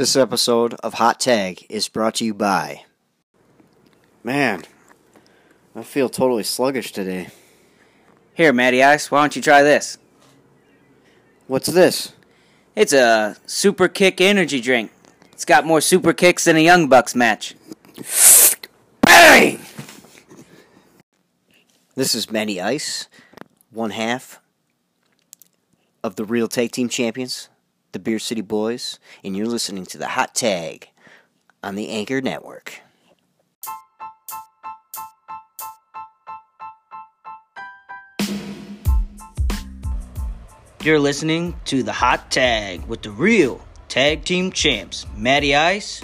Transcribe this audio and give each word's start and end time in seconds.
This 0.00 0.16
episode 0.16 0.72
of 0.82 0.94
Hot 0.94 1.20
Tag 1.20 1.66
is 1.68 1.90
brought 1.90 2.14
to 2.14 2.24
you 2.24 2.32
by. 2.32 2.84
Man, 4.24 4.62
I 5.76 5.82
feel 5.82 6.08
totally 6.08 6.42
sluggish 6.42 6.90
today. 6.90 7.28
Here, 8.32 8.50
Matty 8.50 8.82
Ice, 8.82 9.10
why 9.10 9.20
don't 9.20 9.36
you 9.36 9.42
try 9.42 9.62
this? 9.62 9.98
What's 11.48 11.66
this? 11.66 12.14
It's 12.74 12.94
a 12.94 13.36
Super 13.44 13.88
Kick 13.88 14.22
energy 14.22 14.62
drink. 14.62 14.90
It's 15.32 15.44
got 15.44 15.66
more 15.66 15.82
super 15.82 16.14
kicks 16.14 16.44
than 16.44 16.56
a 16.56 16.60
Young 16.60 16.88
Bucks 16.88 17.14
match. 17.14 17.54
Bang! 19.02 19.60
This 21.94 22.14
is 22.14 22.30
Matty 22.30 22.58
Ice, 22.58 23.06
one 23.70 23.90
half 23.90 24.40
of 26.02 26.16
the 26.16 26.24
Real 26.24 26.48
Tag 26.48 26.72
Team 26.72 26.88
Champions, 26.88 27.49
the 27.92 27.98
Beer 27.98 28.18
City 28.18 28.40
Boys, 28.40 28.98
and 29.24 29.36
you're 29.36 29.46
listening 29.46 29.84
to 29.86 29.98
the 29.98 30.08
Hot 30.08 30.34
Tag 30.34 30.88
on 31.62 31.74
the 31.74 31.88
Anchor 31.88 32.20
Network. 32.20 32.80
You're 40.82 40.98
listening 40.98 41.56
to 41.66 41.82
the 41.82 41.92
Hot 41.92 42.30
Tag 42.30 42.86
with 42.86 43.02
the 43.02 43.10
real 43.10 43.60
tag 43.88 44.24
team 44.24 44.50
champs, 44.50 45.06
Matty 45.16 45.54
Ice. 45.54 46.02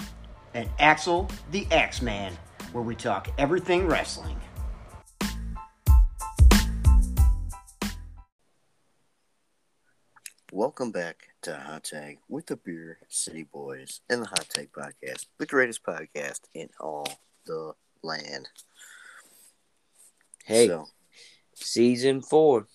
And 0.53 0.69
Axel 0.79 1.29
the 1.51 1.65
Axeman, 1.71 2.33
where 2.73 2.83
we 2.83 2.95
talk 2.95 3.29
everything 3.37 3.87
wrestling. 3.87 4.39
Welcome 10.51 10.91
back 10.91 11.26
to 11.47 11.55
Hot 11.55 11.81
Tag 11.81 12.17
with 12.27 12.45
the 12.47 12.57
Beer 12.57 12.99
City 13.07 13.43
Boys 13.43 14.01
and 14.09 14.21
the 14.21 14.27
Hot 14.27 14.49
Tag 14.49 14.69
Podcast, 14.73 15.27
the 15.37 15.45
greatest 15.45 15.81
podcast 15.81 16.41
in 16.53 16.67
all 16.77 17.07
the 17.45 17.71
land. 18.03 18.49
Hey, 20.43 20.67
So, 20.67 20.87
season 21.55 22.21
four, 22.21 22.67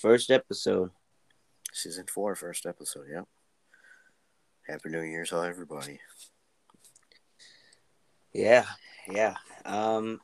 first 0.00 0.30
episode. 0.30 0.90
season 1.72 2.04
four, 2.06 2.36
first 2.36 2.64
episode, 2.64 3.06
yep. 3.12 3.24
Happy 4.68 4.90
New 4.90 5.02
Year's, 5.02 5.30
to 5.30 5.42
everybody. 5.42 5.98
Yeah, 8.32 8.66
yeah. 9.10 9.34
Um, 9.64 10.20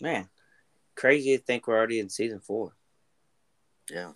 man, 0.00 0.28
crazy 0.94 1.36
to 1.36 1.42
think 1.42 1.66
we're 1.66 1.76
already 1.76 1.98
in 1.98 2.08
season 2.08 2.38
four. 2.38 2.76
Yeah. 3.90 4.12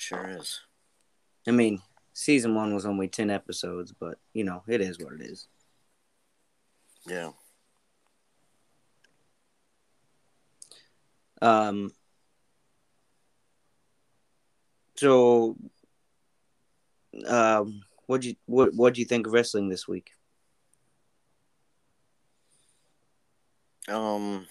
Sure 0.00 0.30
is. 0.30 0.60
I 1.46 1.50
mean, 1.50 1.82
season 2.14 2.54
one 2.54 2.74
was 2.74 2.86
only 2.86 3.06
10 3.06 3.28
episodes, 3.28 3.92
but, 3.92 4.18
you 4.32 4.44
know, 4.44 4.62
it 4.66 4.80
is 4.80 4.98
what 4.98 5.12
it 5.12 5.20
is. 5.20 5.46
Yeah. 7.06 7.32
Um, 11.42 11.92
so, 14.96 15.58
um, 17.26 17.82
what'd 18.06 18.24
you 18.24 18.36
what 18.46 18.74
what'd 18.74 18.96
you 18.98 19.04
think 19.04 19.26
of 19.26 19.34
wrestling 19.34 19.68
this 19.68 19.86
week? 19.86 20.12
Um, 23.88 24.46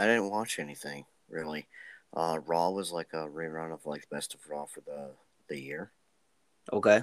I 0.00 0.06
didn't 0.06 0.30
watch 0.30 0.58
anything, 0.58 1.04
really. 1.28 1.66
Uh, 2.14 2.38
Raw 2.46 2.70
was 2.70 2.90
like 2.90 3.08
a 3.12 3.28
rerun 3.28 3.72
of 3.72 3.84
like 3.84 4.08
Best 4.10 4.34
of 4.34 4.40
Raw 4.48 4.64
for 4.64 4.80
the, 4.80 5.10
the 5.48 5.60
year. 5.60 5.90
Okay, 6.72 7.02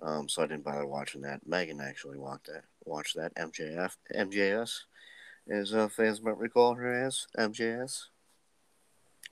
Um, 0.00 0.28
so 0.28 0.42
I 0.42 0.46
didn't 0.46 0.64
bother 0.64 0.86
watching 0.86 1.20
that. 1.22 1.46
Megan 1.46 1.80
actually 1.80 2.18
watched 2.18 2.46
that. 2.46 2.64
Watched 2.84 3.16
that. 3.16 3.34
MJF, 3.36 3.96
MJS, 4.14 4.80
as 5.48 5.74
uh, 5.74 5.88
fans 5.88 6.20
might 6.22 6.38
recall 6.38 6.74
her 6.74 7.04
as 7.06 7.26
MJS. 7.38 8.04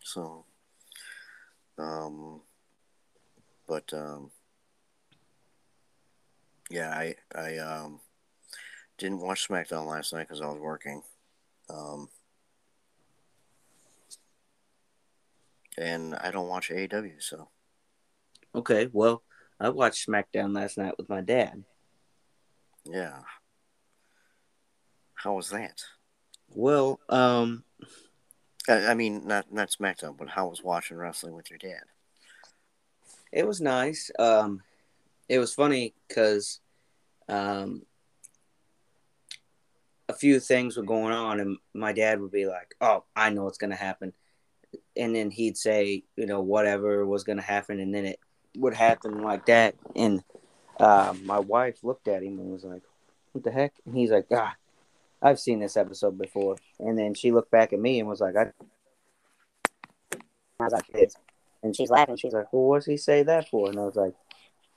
So, 0.03 0.45
um, 1.79 2.41
but 3.67 3.93
um, 3.93 4.31
yeah, 6.71 6.91
I 6.91 7.15
I 7.35 7.59
um 7.59 8.01
didn't 8.99 9.21
watch 9.21 9.49
SmackDown 9.49 9.87
last 9.87 10.13
night 10.13 10.29
because 10.29 10.41
I 10.41 10.47
was 10.47 10.61
working. 10.61 11.03
Um, 11.69 12.09
and 15.79 16.15
I 16.15 16.31
don't 16.31 16.49
watch 16.49 16.71
AEW, 16.71 17.23
so 17.23 17.49
okay. 18.55 18.89
Well, 18.93 19.23
I 19.59 19.69
watched 19.71 20.07
SmackDown 20.07 20.55
last 20.55 20.79
night 20.79 20.95
with 20.99 21.09
my 21.09 21.21
dad. 21.21 21.65
yeah. 22.85 23.21
How 25.15 25.35
was 25.35 25.51
that? 25.51 25.83
Well, 26.55 26.99
um, 27.11 27.65
I, 28.69 28.87
I 28.87 28.95
mean, 28.95 29.27
not 29.27 29.53
not 29.53 29.71
SmackDown, 29.71 30.17
but 30.17 30.29
how 30.29 30.49
was 30.49 30.63
watching 30.63 30.97
wrestling 30.97 31.35
with 31.35 31.51
your 31.51 31.59
dad? 31.59 31.83
it 33.33 33.47
was 33.47 33.61
nice. 33.61 34.11
Um, 34.19 34.63
it 35.29 35.39
was 35.39 35.55
funny 35.55 35.95
because, 36.09 36.61
um, 37.29 37.83
a 40.09 40.15
few 40.15 40.41
things 40.41 40.77
were 40.77 40.83
going 40.83 41.13
on, 41.13 41.39
and 41.39 41.57
my 41.73 41.93
dad 41.93 42.21
would 42.21 42.33
be 42.33 42.47
like, 42.47 42.75
"Oh, 42.81 43.05
I 43.15 43.31
know 43.31 43.45
what's 43.45 43.59
gonna 43.59 43.77
happen," 43.77 44.13
and 45.01 45.15
then 45.15 45.31
he'd 45.31 45.57
say, 45.57 46.05
"You 46.17 46.27
know, 46.27 46.41
whatever 46.41 47.07
was 47.07 47.25
gonna 47.25 47.43
happen," 47.43 47.81
and 47.81 47.95
then 47.95 48.05
it 48.07 48.21
would 48.57 48.75
happen 48.75 49.23
like 49.23 49.47
that. 49.47 49.75
And 49.97 50.23
uh, 50.79 51.15
my 51.25 51.39
wife 51.39 51.83
looked 51.83 52.09
at 52.09 52.23
him 52.23 52.39
and 52.39 52.53
was 52.53 52.65
like, 52.65 52.83
"What 53.33 53.45
the 53.45 53.51
heck?" 53.51 53.73
And 53.87 53.97
he's 53.97 54.11
like, 54.11 54.27
"Ah, 54.33 54.55
I've 55.23 55.41
seen 55.41 55.61
this 55.61 55.77
episode 55.77 56.19
before." 56.19 56.57
And 56.79 56.99
then 56.99 57.15
she 57.15 57.33
looked 57.33 57.51
back 57.51 57.73
at 57.73 57.81
me 57.81 57.99
and 57.99 58.09
was 58.09 58.21
like, 58.21 58.37
"I." 58.37 58.53
I 60.61 60.65
was 60.65 60.73
like, 60.73 60.93
"Kids," 60.93 61.17
and 61.63 61.75
she's 61.75 61.91
laughing. 61.91 62.17
She's 62.17 62.35
like, 62.35 62.53
"Well, 62.53 62.69
what's 62.69 62.87
he 62.87 62.97
say 62.97 63.23
that 63.25 63.49
for?" 63.49 63.71
And 63.71 63.79
I 63.81 63.85
was 63.85 63.97
like, 63.97 64.15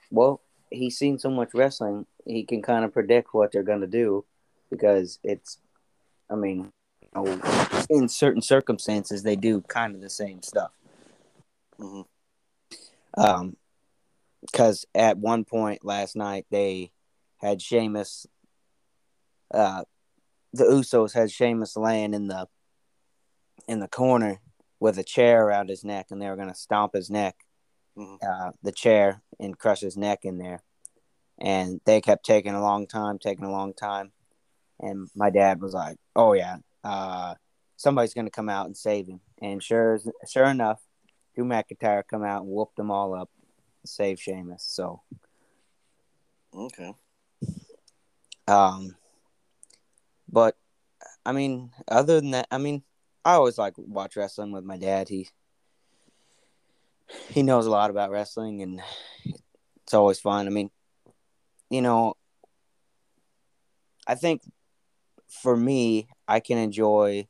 "Well, 0.09 0.41
he's 0.71 0.97
seen 0.97 1.19
so 1.19 1.29
much 1.29 1.53
wrestling, 1.53 2.07
he 2.25 2.43
can 2.43 2.61
kind 2.61 2.85
of 2.85 2.93
predict 2.93 3.33
what 3.33 3.51
they're 3.51 3.63
gonna 3.63 3.87
do." 3.87 4.25
because 4.73 5.19
it's 5.23 5.59
i 6.29 6.35
mean 6.35 6.71
know, 7.15 7.41
in 7.89 8.07
certain 8.07 8.41
circumstances 8.41 9.23
they 9.23 9.35
do 9.35 9.61
kind 9.61 9.95
of 9.95 10.01
the 10.01 10.09
same 10.09 10.41
stuff. 10.41 10.71
Hmm 11.79 12.01
um 13.15 13.55
because 14.41 14.85
at 14.95 15.17
one 15.17 15.45
point 15.45 15.85
last 15.85 16.15
night 16.15 16.45
they 16.49 16.91
had 17.37 17.61
Sheamus 17.61 18.25
uh 19.53 19.83
the 20.51 20.63
Usos 20.65 21.13
had 21.13 21.31
Sheamus 21.31 21.77
laying 21.77 22.13
in 22.13 22.27
the 22.27 22.47
in 23.67 23.79
the 23.79 23.87
corner 23.87 24.41
with 24.79 24.97
a 24.97 25.03
chair 25.03 25.45
around 25.45 25.69
his 25.69 25.83
neck 25.83 26.07
and 26.09 26.21
they 26.21 26.29
were 26.29 26.35
gonna 26.35 26.55
stomp 26.55 26.93
his 26.93 27.09
neck 27.09 27.35
Mhm. 27.97 28.17
uh 28.23 28.51
the 28.63 28.71
chair 28.71 29.21
and 29.39 29.57
crush 29.57 29.81
his 29.81 29.95
neck 29.95 30.25
in 30.25 30.37
there. 30.39 30.63
And 31.39 31.81
they 31.85 32.01
kept 32.01 32.25
taking 32.25 32.53
a 32.55 32.61
long 32.61 32.87
time 32.87 33.19
taking 33.19 33.45
a 33.45 33.51
long 33.51 33.73
time. 33.73 34.11
And 34.79 35.09
my 35.15 35.29
dad 35.29 35.61
was 35.61 35.73
like, 35.73 35.97
"Oh 36.15 36.33
yeah, 36.33 36.57
uh, 36.83 37.35
somebody's 37.75 38.13
gonna 38.13 38.29
come 38.29 38.49
out 38.49 38.65
and 38.65 38.77
save 38.77 39.07
him." 39.07 39.21
And 39.41 39.61
sure, 39.61 39.99
sure 40.27 40.45
enough, 40.45 40.81
Drew 41.35 41.45
McIntyre 41.45 42.03
come 42.07 42.23
out 42.23 42.43
and 42.43 42.51
whooped 42.51 42.75
them 42.77 42.91
all 42.91 43.13
up, 43.13 43.29
and 43.81 43.89
saved 43.89 44.19
Sheamus. 44.19 44.63
So, 44.63 45.01
Okay. 46.53 46.93
um, 48.47 48.95
but 50.29 50.55
I 51.25 51.31
mean, 51.31 51.71
other 51.87 52.19
than 52.19 52.31
that, 52.31 52.47
I 52.51 52.57
mean, 52.57 52.83
I 53.25 53.33
always 53.33 53.57
like 53.57 53.73
watch 53.77 54.15
wrestling 54.15 54.51
with 54.51 54.63
my 54.63 54.77
dad. 54.77 55.09
He 55.09 55.29
he 57.29 57.43
knows 57.43 57.65
a 57.65 57.71
lot 57.71 57.89
about 57.89 58.11
wrestling, 58.11 58.61
and 58.61 58.81
it's 59.83 59.93
always 59.93 60.19
fun. 60.19 60.47
I 60.47 60.49
mean, 60.49 60.69
you 61.69 61.81
know, 61.81 62.15
I 64.07 64.15
think 64.15 64.41
for 65.27 65.55
me, 65.55 66.07
I 66.27 66.39
can 66.39 66.57
enjoy 66.57 67.27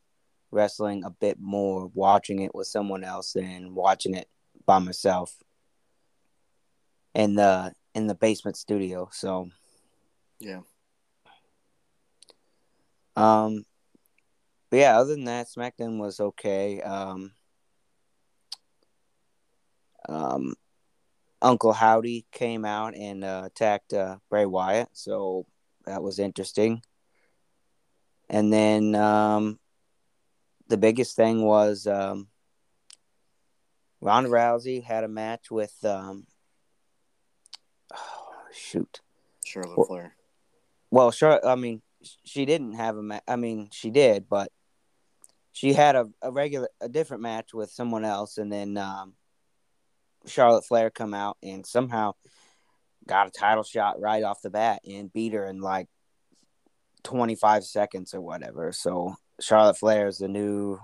wrestling 0.52 1.04
a 1.04 1.10
bit 1.10 1.40
more 1.40 1.88
watching 1.94 2.40
it 2.40 2.54
with 2.54 2.68
someone 2.68 3.04
else 3.04 3.34
than 3.34 3.74
watching 3.74 4.14
it 4.14 4.30
by 4.66 4.80
myself 4.80 5.36
in 7.16 7.36
the 7.36 7.74
in 7.96 8.08
the 8.08 8.16
basement 8.16 8.58
studio. 8.58 9.10
So, 9.12 9.50
Yeah. 10.40 10.62
um, 13.16 13.66
but 14.70 14.78
yeah, 14.78 14.98
other 14.98 15.12
than 15.12 15.26
that, 15.26 15.48
SmackDown 15.48 16.00
was 16.00 16.20
okay. 16.20 16.82
Um, 16.82 17.34
um, 20.10 20.56
Uncle 21.42 21.74
Howdy 21.74 22.26
came 22.32 22.66
out 22.66 22.96
and 22.96 23.24
uh, 23.24 23.44
attacked 23.46 23.94
uh, 23.94 24.18
Bray 24.30 24.46
Wyatt, 24.46 24.90
so 24.94 25.46
that 25.86 26.02
was 26.02 26.18
interesting. 26.20 26.82
And 28.30 28.52
then 28.52 28.96
um, 28.96 29.60
the 30.68 30.78
biggest 30.78 31.16
thing 31.16 31.44
was 31.44 31.88
um, 31.88 32.28
Ronda 34.02 34.30
Rousey 34.30 34.84
had 34.84 35.04
a 35.04 35.08
match 35.08 35.52
with 35.52 35.74
um, 35.84 36.26
oh, 37.94 38.28
shoot. 38.54 39.02
Charlotte 39.46 39.78
Well- 39.78 39.88
Flair. 39.88 40.16
Well, 40.90 41.10
sure. 41.10 41.44
I 41.44 41.56
mean, 41.56 41.82
she 42.24 42.46
didn't 42.46 42.74
have 42.74 42.98
a 42.98 43.02
match. 43.02 43.24
I 43.28 43.36
mean, 43.36 43.70
she 43.72 43.90
did, 43.90 44.30
but 44.30 44.52
she 45.52 45.74
had 45.74 45.96
a, 45.96 46.08
a 46.22 46.32
regular, 46.32 46.70
a 46.82 46.88
different 46.88 47.24
match 47.24 47.52
with 47.52 47.72
someone 47.72 48.06
else, 48.06 48.38
and 48.38 48.52
then 48.52 48.78
um, 48.78 49.14
Charlotte 50.28 50.66
Flair 50.66 50.92
come 50.92 51.14
out 51.16 51.38
and 51.42 51.66
somehow 51.66 52.14
got 53.08 53.28
a 53.28 53.32
title 53.32 53.64
shot 53.64 54.00
right 54.00 54.24
off 54.24 54.42
the 54.42 54.50
bat 54.50 54.82
and 54.88 55.12
beat 55.12 55.34
her 55.34 55.46
in 55.46 55.62
like 55.62 55.88
25 57.04 57.64
seconds 57.64 58.14
or 58.14 58.22
whatever. 58.22 58.72
So 58.72 59.16
Charlotte 59.40 59.78
Flair 59.78 60.08
is 60.08 60.18
the 60.18 60.28
new 60.28 60.80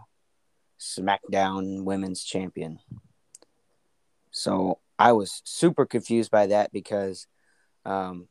SmackDown 0.80 1.84
Women's 1.84 2.24
Champion. 2.24 2.80
So 4.32 4.80
I 4.98 5.14
was 5.14 5.42
super 5.46 5.86
confused 5.86 6.32
by 6.32 6.48
that 6.48 6.72
because 6.72 7.28
um, 7.86 8.28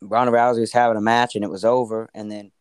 Ronda 0.00 0.32
Rousey 0.32 0.60
was 0.60 0.72
having 0.72 0.96
a 0.96 1.02
match 1.02 1.34
and 1.34 1.44
it 1.44 1.50
was 1.50 1.64
over, 1.64 2.08
and 2.14 2.30
then 2.30 2.52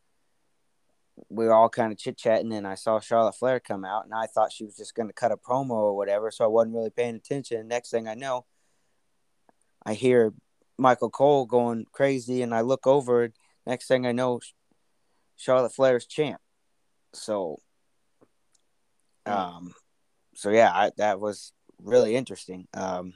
we 1.29 1.45
were 1.45 1.53
all 1.53 1.69
kind 1.69 1.91
of 1.91 1.97
chit 1.97 2.17
chatting, 2.17 2.53
and 2.53 2.67
I 2.67 2.75
saw 2.75 2.99
Charlotte 2.99 3.35
Flair 3.35 3.59
come 3.59 3.85
out, 3.85 4.05
and 4.05 4.13
I 4.13 4.27
thought 4.27 4.51
she 4.51 4.65
was 4.65 4.75
just 4.75 4.95
going 4.95 5.07
to 5.07 5.13
cut 5.13 5.31
a 5.31 5.37
promo 5.37 5.71
or 5.71 5.95
whatever, 5.95 6.31
so 6.31 6.43
I 6.43 6.47
wasn't 6.47 6.75
really 6.75 6.89
paying 6.89 7.15
attention. 7.15 7.67
Next 7.67 7.89
thing 7.89 8.07
I 8.07 8.15
know, 8.15 8.45
I 9.85 9.93
hear 9.93 10.33
Michael 10.77 11.09
Cole 11.09 11.45
going 11.45 11.85
crazy, 11.91 12.41
and 12.41 12.53
I 12.53 12.61
look 12.61 12.85
over. 12.87 13.31
Next 13.65 13.87
thing 13.87 14.05
I 14.05 14.11
know, 14.11 14.39
Charlotte 15.35 15.73
Flair's 15.73 16.05
champ. 16.05 16.39
So, 17.13 17.59
um, 19.25 19.73
so 20.35 20.49
yeah, 20.49 20.71
I, 20.71 20.91
that 20.97 21.19
was 21.19 21.51
really 21.81 22.15
interesting. 22.15 22.67
Um, 22.73 23.13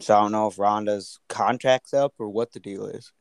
so 0.00 0.16
I 0.16 0.20
don't 0.22 0.32
know 0.32 0.46
if 0.46 0.58
Ronda's 0.58 1.18
contract's 1.28 1.92
up 1.92 2.14
or 2.18 2.28
what 2.28 2.52
the 2.52 2.60
deal 2.60 2.86
is. 2.86 3.12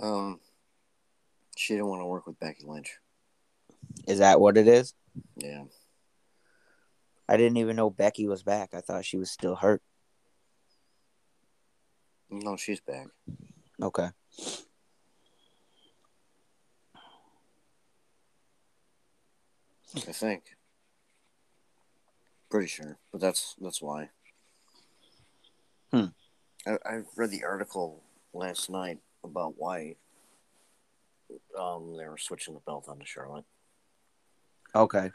Um, 0.00 0.40
she 1.56 1.74
didn't 1.74 1.86
want 1.86 2.02
to 2.02 2.06
work 2.06 2.26
with 2.26 2.38
Becky 2.38 2.64
Lynch. 2.66 2.98
Is 4.06 4.18
that 4.18 4.40
what 4.40 4.56
it 4.56 4.68
is? 4.68 4.92
Yeah. 5.36 5.64
I 7.28 7.36
didn't 7.36 7.56
even 7.56 7.76
know 7.76 7.90
Becky 7.90 8.26
was 8.26 8.42
back. 8.42 8.70
I 8.74 8.80
thought 8.80 9.04
she 9.04 9.16
was 9.16 9.30
still 9.30 9.56
hurt. 9.56 9.82
No, 12.30 12.56
she's 12.56 12.80
back. 12.80 13.06
Okay. 13.80 14.08
I 19.96 20.12
think. 20.12 20.42
Pretty 22.50 22.66
sure, 22.66 22.98
but 23.12 23.20
that's 23.20 23.54
that's 23.60 23.80
why. 23.80 24.10
Hmm. 25.92 26.06
I, 26.66 26.78
I 26.84 27.02
read 27.16 27.30
the 27.30 27.44
article 27.44 28.02
last 28.32 28.68
night 28.70 28.98
about 29.24 29.54
why 29.56 29.96
um 31.58 31.96
they 31.96 32.06
were 32.08 32.18
switching 32.18 32.54
the 32.54 32.60
belt 32.60 32.86
onto 32.88 33.04
Charlotte. 33.04 33.44
Okay. 34.74 35.10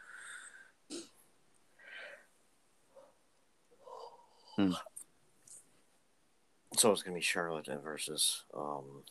So 6.78 6.92
it's 6.92 7.04
gonna 7.04 7.16
be 7.16 7.22
Charlotte 7.22 7.68
versus 7.84 8.44
um 8.54 9.04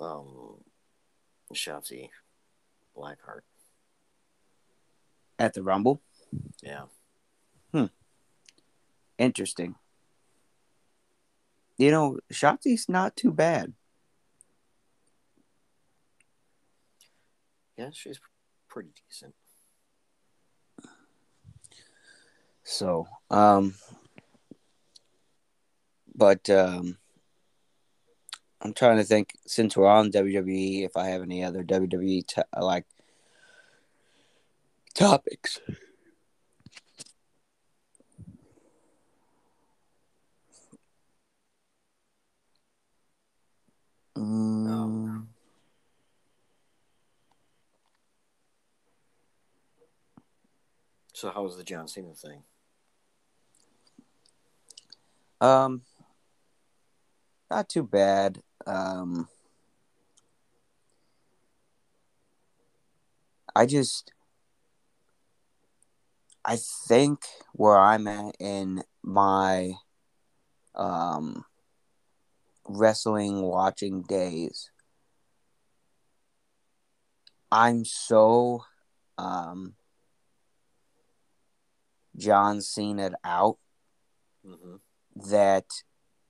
um 0.00 0.64
Shotzi 1.54 2.10
Blackheart. 2.96 3.42
At 5.38 5.54
the 5.54 5.62
Rumble? 5.62 6.02
Yeah. 6.62 6.84
Hmm. 7.72 7.86
Interesting. 9.18 9.76
You 11.78 11.90
know, 11.90 12.18
Shotzi's 12.32 12.88
not 12.88 13.16
too 13.16 13.32
bad. 13.32 13.74
Yeah, 17.76 17.90
she's 17.92 18.18
pretty 18.68 18.90
decent. 19.08 19.34
So, 22.64 23.06
um, 23.30 23.74
but 26.16 26.48
um, 26.50 26.96
I'm 28.62 28.72
trying 28.72 28.96
to 28.98 29.04
think 29.04 29.34
since 29.46 29.76
we're 29.76 29.86
on 29.86 30.10
WWE, 30.10 30.84
if 30.84 30.96
I 30.96 31.08
have 31.08 31.22
any 31.22 31.44
other 31.44 31.62
WWE 31.62 32.26
to, 32.28 32.46
like 32.60 32.86
topics. 34.94 35.60
Um, 44.16 45.28
So 51.16 51.30
how 51.30 51.42
was 51.44 51.56
the 51.56 51.64
John 51.64 51.88
Cena 51.88 52.12
thing? 52.12 52.42
Um, 55.40 55.80
not 57.50 57.68
too 57.68 57.82
bad. 57.82 58.42
Um, 58.66 59.28
I 63.54 63.66
just, 63.66 64.12
I 66.44 66.56
think 66.56 67.20
where 67.52 67.78
I'm 67.78 68.06
at 68.08 68.34
in 68.38 68.82
my, 69.02 69.72
um, 70.74 71.44
wrestling 72.68 73.42
watching 73.42 74.02
days, 74.02 74.70
I'm 77.50 77.84
so, 77.84 78.64
um, 79.18 79.74
John 82.16 82.60
Cena 82.60 83.12
out 83.24 83.58
Mm-hmm. 84.46 84.76
that 85.30 85.64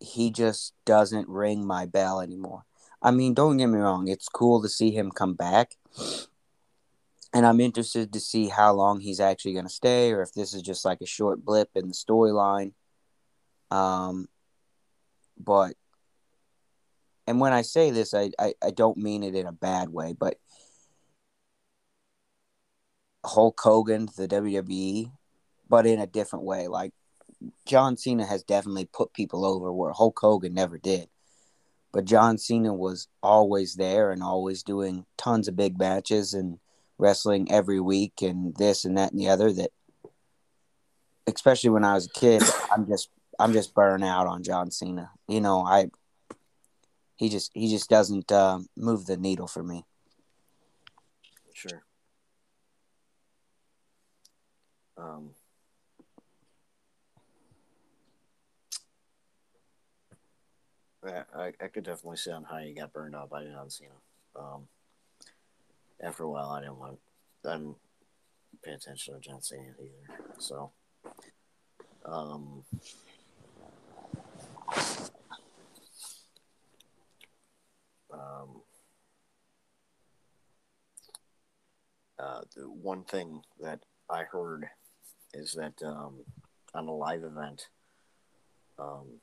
he 0.01 0.31
just 0.31 0.75
doesn't 0.85 1.29
ring 1.29 1.67
my 1.67 1.87
bell 1.87 2.21
anymore. 2.21 2.65
I 3.03 3.11
mean, 3.11 3.35
don't 3.35 3.57
get 3.57 3.67
me 3.67 3.79
wrong, 3.79 4.09
it's 4.09 4.29
cool 4.29 4.63
to 4.63 4.69
see 4.69 4.91
him 4.91 5.11
come 5.11 5.35
back. 5.35 5.77
And 7.33 7.45
I'm 7.45 7.61
interested 7.61 8.13
to 8.13 8.21
see 8.21 8.49
how 8.49 8.73
long 8.73 9.01
he's 9.01 9.21
actually 9.21 9.53
going 9.53 9.67
to 9.67 9.71
stay 9.71 10.13
or 10.13 10.23
if 10.23 10.33
this 10.33 10.55
is 10.55 10.63
just 10.63 10.85
like 10.85 11.01
a 11.03 11.07
short 11.07 11.45
blip 11.45 11.71
in 11.75 11.89
the 11.89 11.95
storyline. 11.95 12.73
Um, 13.71 14.29
but, 15.39 15.75
and 17.27 17.41
when 17.41 17.53
I 17.53 17.63
say 17.63 17.91
this, 17.91 18.15
I, 18.15 18.31
I, 18.39 18.55
I 18.63 18.71
don't 18.71 18.97
mean 18.97 19.23
it 19.23 19.35
in 19.35 19.47
a 19.47 19.53
bad 19.53 19.91
way, 19.91 20.15
but 20.19 20.39
Hulk 23.25 23.61
Hogan, 23.61 24.09
the 24.17 24.29
WWE, 24.29 25.11
but 25.69 25.85
in 25.85 26.01
a 26.01 26.07
different 26.07 26.45
way. 26.45 26.69
Like, 26.69 26.93
John 27.67 27.97
Cena 27.97 28.27
has 28.27 28.43
definitely 28.43 28.87
put 28.87 29.13
people 29.13 29.45
over 29.45 29.73
where 29.73 29.93
Hulk 29.93 30.19
Hogan 30.19 30.55
never 30.55 30.79
did. 30.79 31.09
But 31.93 32.05
John 32.05 32.39
Cena 32.39 32.75
was 32.75 33.09
always 33.23 33.77
there 33.77 34.11
and 34.11 34.23
always 34.23 34.63
doing 34.63 35.07
tons 35.17 35.49
of 35.49 35.57
big 35.57 35.79
matches 35.79 36.35
and 36.35 36.59
wrestling 36.99 37.51
every 37.51 37.81
week 37.81 38.23
and 38.23 38.55
this 38.57 38.85
and 38.85 38.97
that 38.99 39.13
and 39.13 39.21
the 39.21 39.29
other 39.29 39.53
that 39.53 39.71
especially 41.27 41.71
when 41.71 41.85
I 41.85 41.95
was 41.95 42.07
a 42.07 42.11
kid, 42.11 42.43
I'm 42.71 42.87
just 42.87 43.11
I'm 43.39 43.53
just 43.53 43.75
burnt 43.75 44.05
out 44.05 44.27
on 44.27 44.43
John 44.43 44.71
Cena. 44.71 45.11
You 45.29 45.41
know, 45.41 45.63
I 45.63 45.91
he 47.17 47.29
just 47.29 47.51
he 47.55 47.69
just 47.69 47.89
doesn't 47.89 48.31
uh, 48.31 48.61
move 48.77 49.07
the 49.07 49.17
needle 49.17 49.47
for 49.47 49.63
me. 49.63 49.85
Sure. 51.55 51.83
Um, 54.99 55.31
I, 61.07 61.53
I 61.61 61.69
could 61.69 61.85
definitely 61.85 62.17
see 62.17 62.31
on 62.31 62.45
how 62.45 62.59
you 62.59 62.75
got 62.75 62.93
burned 62.93 63.15
up. 63.15 63.31
by 63.31 63.45
John 63.45 63.71
Cena. 63.71 63.91
Um, 64.35 64.69
after 66.03 66.25
a 66.25 66.31
while, 66.31 66.51
I 66.51 66.61
didn't 66.61 66.79
want, 66.79 66.99
I 67.45 67.53
didn't 67.53 67.77
pay 68.63 68.73
attention 68.73 69.15
to 69.15 69.21
John 69.21 69.43
Cena 69.43 69.75
either. 69.81 70.21
So, 70.39 70.73
um, 72.05 72.65
um, 78.13 78.63
uh, 82.19 82.41
the 82.55 82.63
one 82.63 83.05
thing 83.05 83.43
that 83.61 83.81
I 84.11 84.25
heard 84.25 84.67
is 85.35 85.53
that 85.53 85.83
um, 85.85 86.25
on 86.75 86.89
a 86.89 86.95
live 86.95 87.25
event, 87.25 87.69
um, 88.79 89.21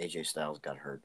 AJ 0.00 0.26
Styles 0.26 0.58
got 0.58 0.76
hurt. 0.76 1.02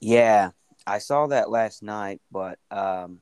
Yeah, 0.00 0.50
I 0.86 0.98
saw 0.98 1.26
that 1.28 1.50
last 1.50 1.82
night, 1.82 2.20
but 2.30 2.58
um, 2.70 3.20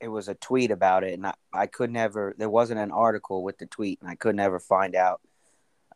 it 0.00 0.08
was 0.08 0.28
a 0.28 0.34
tweet 0.34 0.70
about 0.70 1.04
it, 1.04 1.14
and 1.14 1.26
I, 1.26 1.34
I 1.52 1.66
could 1.66 1.90
never. 1.90 2.34
There 2.38 2.48
wasn't 2.48 2.80
an 2.80 2.92
article 2.92 3.42
with 3.42 3.58
the 3.58 3.66
tweet, 3.66 4.00
and 4.00 4.10
I 4.10 4.14
could 4.14 4.36
never 4.36 4.60
find 4.60 4.94
out 4.94 5.20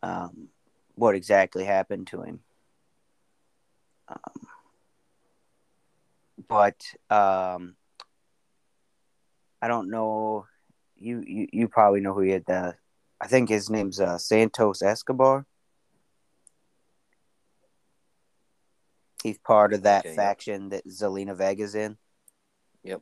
um, 0.01 0.49
what 0.95 1.15
exactly 1.15 1.63
happened 1.63 2.07
to 2.07 2.21
him. 2.21 2.39
Um, 4.07 4.47
but 6.47 6.83
um, 7.09 7.75
I 9.61 9.67
don't 9.67 9.89
know. 9.89 10.45
You, 10.97 11.23
you 11.25 11.47
you 11.51 11.67
probably 11.67 12.01
know 12.01 12.13
who 12.13 12.21
he 12.21 12.31
had. 12.31 12.45
The 12.45 12.75
I 13.23 13.27
think 13.27 13.47
his 13.47 13.69
name's 13.69 14.01
uh, 14.01 14.17
Santos 14.17 14.81
Escobar. 14.81 15.45
He's 19.23 19.37
part 19.37 19.73
of 19.73 19.83
that 19.83 19.99
Okay, 20.01 20.09
yep. 20.09 20.15
faction 20.17 20.69
that 20.69 20.85
Zelina 20.85 21.33
Vega's 21.33 21.73
in. 21.73 21.97
Yep. 22.83 23.01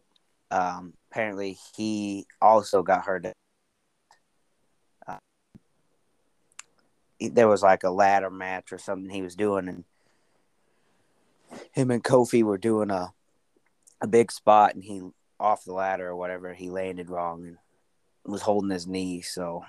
Um, 0.51 0.93
apparently, 1.09 1.57
he 1.75 2.27
also 2.39 2.83
got 2.83 3.03
hurt. 3.05 3.25
Uh, 5.07 5.17
he- 7.17 7.29
there 7.29 7.47
was 7.47 7.63
like 7.63 7.83
a 7.83 7.89
ladder 7.89 8.29
match 8.29 8.71
or 8.71 8.77
something 8.77 9.09
he 9.09 9.23
was 9.23 9.35
doing, 9.35 9.67
and 9.67 9.83
him 11.71 11.89
and 11.89 12.03
Kofi 12.03 12.43
were 12.43 12.59
doing 12.59 12.91
a 12.91 13.11
a 14.01 14.07
big 14.07 14.31
spot, 14.31 14.75
and 14.75 14.83
he 14.83 15.01
off 15.39 15.63
the 15.65 15.73
ladder 15.73 16.09
or 16.09 16.15
whatever. 16.15 16.53
He 16.53 16.69
landed 16.69 17.09
wrong 17.09 17.47
and 17.47 17.57
was 18.23 18.43
holding 18.43 18.69
his 18.69 18.85
knee. 18.85 19.21
So 19.21 19.65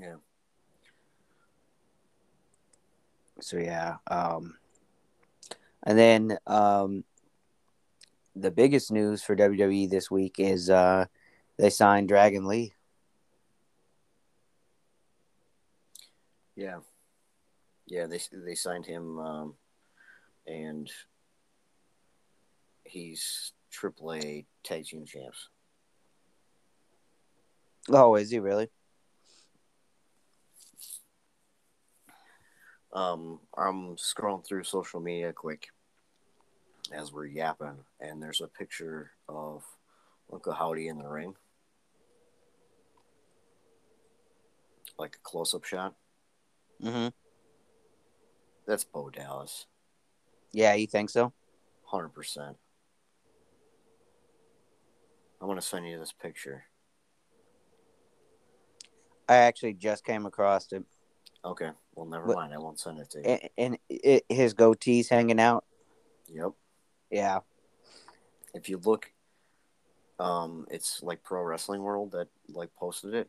Yeah. 0.00 0.16
so 3.40 3.58
yeah. 3.58 3.96
Um, 4.06 4.56
and 5.82 5.98
then 5.98 6.38
um, 6.46 7.04
the 8.34 8.50
biggest 8.50 8.90
news 8.90 9.22
for 9.22 9.36
WWE 9.36 9.88
this 9.90 10.10
week 10.10 10.36
is 10.38 10.70
uh, 10.70 11.06
they 11.58 11.70
signed 11.70 12.08
Dragon 12.08 12.46
Lee. 12.46 12.74
Yeah. 16.56 16.78
Yeah, 17.86 18.06
they 18.06 18.20
they 18.32 18.54
signed 18.54 18.86
him 18.86 19.18
um, 19.18 19.54
and 20.46 20.90
he's 22.84 23.52
AAA 23.72 24.46
tag 24.62 24.86
team 24.86 25.04
champs. 25.04 25.48
Oh, 27.90 28.14
is 28.14 28.30
he 28.30 28.38
really? 28.38 28.70
Um, 32.94 33.40
I'm 33.56 33.96
scrolling 33.96 34.46
through 34.46 34.64
social 34.64 35.00
media 35.00 35.32
quick 35.32 35.68
as 36.92 37.12
we're 37.12 37.26
yapping, 37.26 37.78
and 38.00 38.22
there's 38.22 38.40
a 38.40 38.46
picture 38.46 39.10
of 39.28 39.64
Uncle 40.32 40.52
Howdy 40.52 40.86
in 40.88 40.98
the 40.98 41.08
ring, 41.08 41.34
like 44.98 45.16
a 45.16 45.28
close-up 45.28 45.64
shot. 45.64 45.94
Mm-hmm. 46.82 47.08
That's 48.66 48.84
Bo 48.84 49.10
Dallas, 49.10 49.66
Yeah, 50.52 50.74
you 50.74 50.86
think 50.86 51.10
so? 51.10 51.32
hundred 51.86 52.10
percent. 52.10 52.56
I 55.40 55.44
want 55.44 55.60
to 55.60 55.66
send 55.66 55.86
you 55.86 55.98
this 55.98 56.12
picture. 56.12 56.64
I 59.28 59.36
actually 59.36 59.74
just 59.74 60.04
came 60.04 60.26
across 60.26 60.72
it, 60.72 60.84
Okay, 61.44 61.70
well, 61.94 62.06
never 62.06 62.26
What- 62.26 62.36
mind. 62.36 62.54
I 62.54 62.58
won't 62.58 62.80
send 62.80 62.98
it 62.98 63.10
to 63.10 63.18
you. 63.18 63.24
and, 63.24 63.50
and 63.58 63.78
it, 63.90 64.24
his 64.28 64.54
goatee's 64.54 65.08
hanging 65.08 65.38
out. 65.40 65.64
Yep. 66.28 66.52
Yeah. 67.10 67.40
If 68.54 68.68
you 68.68 68.78
look, 68.78 69.12
um, 70.18 70.66
it's 70.70 71.02
like 71.02 71.22
Pro 71.22 71.42
Wrestling 71.42 71.82
World 71.82 72.12
that 72.12 72.28
like 72.48 72.74
posted 72.76 73.14
it. 73.14 73.28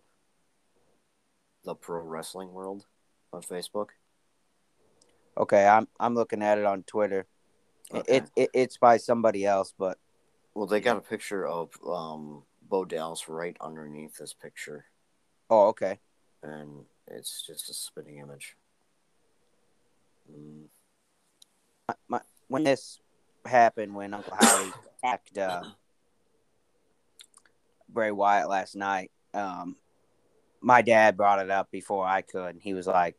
The 1.65 1.75
Pro 1.75 2.01
Wrestling 2.03 2.53
World 2.53 2.86
on 3.34 3.41
Facebook. 3.41 3.88
Okay, 5.38 5.67
I'm 5.67 5.88
I'm 6.00 6.15
looking 6.15 6.41
at 6.41 6.57
it 6.57 6.65
on 6.65 6.84
Twitter. 6.84 7.25
It, 7.91 7.98
Okay. 7.98 8.17
it, 8.17 8.31
it 8.36 8.50
it's 8.53 8.77
by 8.77 8.98
somebody 8.98 9.45
else, 9.45 9.74
but 9.77 9.98
Well, 10.53 10.67
they 10.67 10.79
got 10.79 10.98
a 10.98 11.01
picture 11.01 11.45
of 11.45 11.72
um, 11.86 12.43
Bo 12.62 12.86
Dallas 12.86 13.27
right 13.27 13.57
underneath 13.60 14.15
this 14.17 14.34
picture, 14.34 14.86
oh, 15.50 15.67
okay. 15.69 16.00
and 16.41 16.86
it's 17.07 17.45
just 17.45 17.69
a 17.69 17.74
spitting 17.74 18.19
image. 18.19 18.55
Mm, 20.31 20.65
My, 22.07 22.21
when 22.47 22.63
this 22.63 23.00
happened, 23.45 23.93
when 23.95 24.13
Uncle 24.13 24.35
Howdy 24.39 24.71
attacked 24.97 25.38
uh, 25.38 25.63
Bray 27.89 28.12
Wyatt 28.12 28.50
last 28.50 28.75
night, 28.75 29.12
um, 29.33 29.75
my 30.62 30.81
dad 30.81 31.15
brought 31.15 31.39
it 31.39 31.51
up 31.51 31.69
before 31.71 32.05
I 32.05 32.21
could. 32.21 32.55
And 32.55 32.62
he 32.62 32.74
was 32.74 32.88
like, 32.88 33.15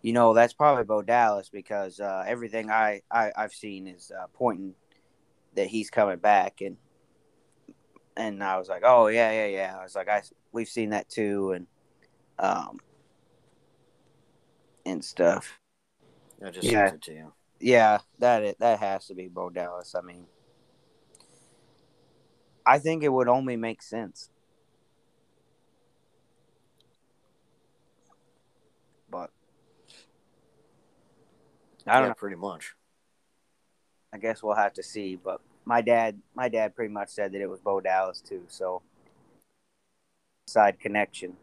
"You 0.00 0.12
know, 0.14 0.32
that's 0.32 0.54
probably 0.54 0.84
Bo 0.84 1.02
Dallas 1.02 1.50
because 1.50 2.00
uh, 2.00 2.24
everything 2.26 2.70
I, 2.70 3.02
I 3.10 3.32
I've 3.36 3.52
seen 3.52 3.86
is 3.86 4.10
uh, 4.10 4.26
pointing 4.32 4.74
that 5.54 5.66
he's 5.66 5.90
coming 5.90 6.18
back." 6.18 6.62
And 6.62 6.78
and 8.16 8.42
I 8.42 8.58
was 8.58 8.68
like, 8.68 8.82
"Oh 8.84 9.08
yeah, 9.08 9.30
yeah, 9.32 9.46
yeah." 9.46 9.76
I 9.78 9.82
was 9.82 9.94
like, 9.94 10.08
"I 10.08 10.22
we've 10.52 10.68
seen 10.68 10.90
that 10.90 11.08
too," 11.10 11.52
and 11.52 11.66
um 12.38 12.78
and 14.84 15.04
stuff. 15.04 15.58
I 16.44 16.50
just 16.50 16.68
Yeah. 16.68 16.88
sent 16.88 16.96
it 16.96 17.02
to 17.02 17.12
you. 17.12 17.32
Yeah, 17.60 17.98
that 18.18 18.42
it 18.42 18.58
that 18.58 18.80
has 18.80 19.06
to 19.06 19.14
be 19.14 19.28
Bo 19.28 19.48
Dallas. 19.48 19.94
I 19.94 20.00
mean, 20.00 20.26
I 22.66 22.78
think 22.78 23.02
it 23.02 23.08
would 23.08 23.28
only 23.28 23.56
make 23.56 23.82
sense. 23.82 24.30
But 29.08 29.30
I 31.86 31.94
don't 31.94 32.02
yeah, 32.02 32.08
know. 32.08 32.14
pretty 32.14 32.36
much. 32.36 32.74
I 34.12 34.18
guess 34.18 34.42
we'll 34.42 34.56
have 34.56 34.72
to 34.74 34.82
see. 34.82 35.16
But 35.16 35.40
my 35.64 35.80
dad, 35.82 36.20
my 36.34 36.48
dad, 36.48 36.74
pretty 36.74 36.92
much 36.92 37.10
said 37.10 37.32
that 37.32 37.40
it 37.40 37.48
was 37.48 37.60
Bo 37.60 37.80
Dallas 37.80 38.20
too. 38.20 38.42
So 38.48 38.82
side 40.46 40.80
connection. 40.80 41.36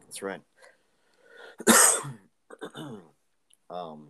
That's 0.00 0.22
right. 0.22 0.40
um, 3.70 4.08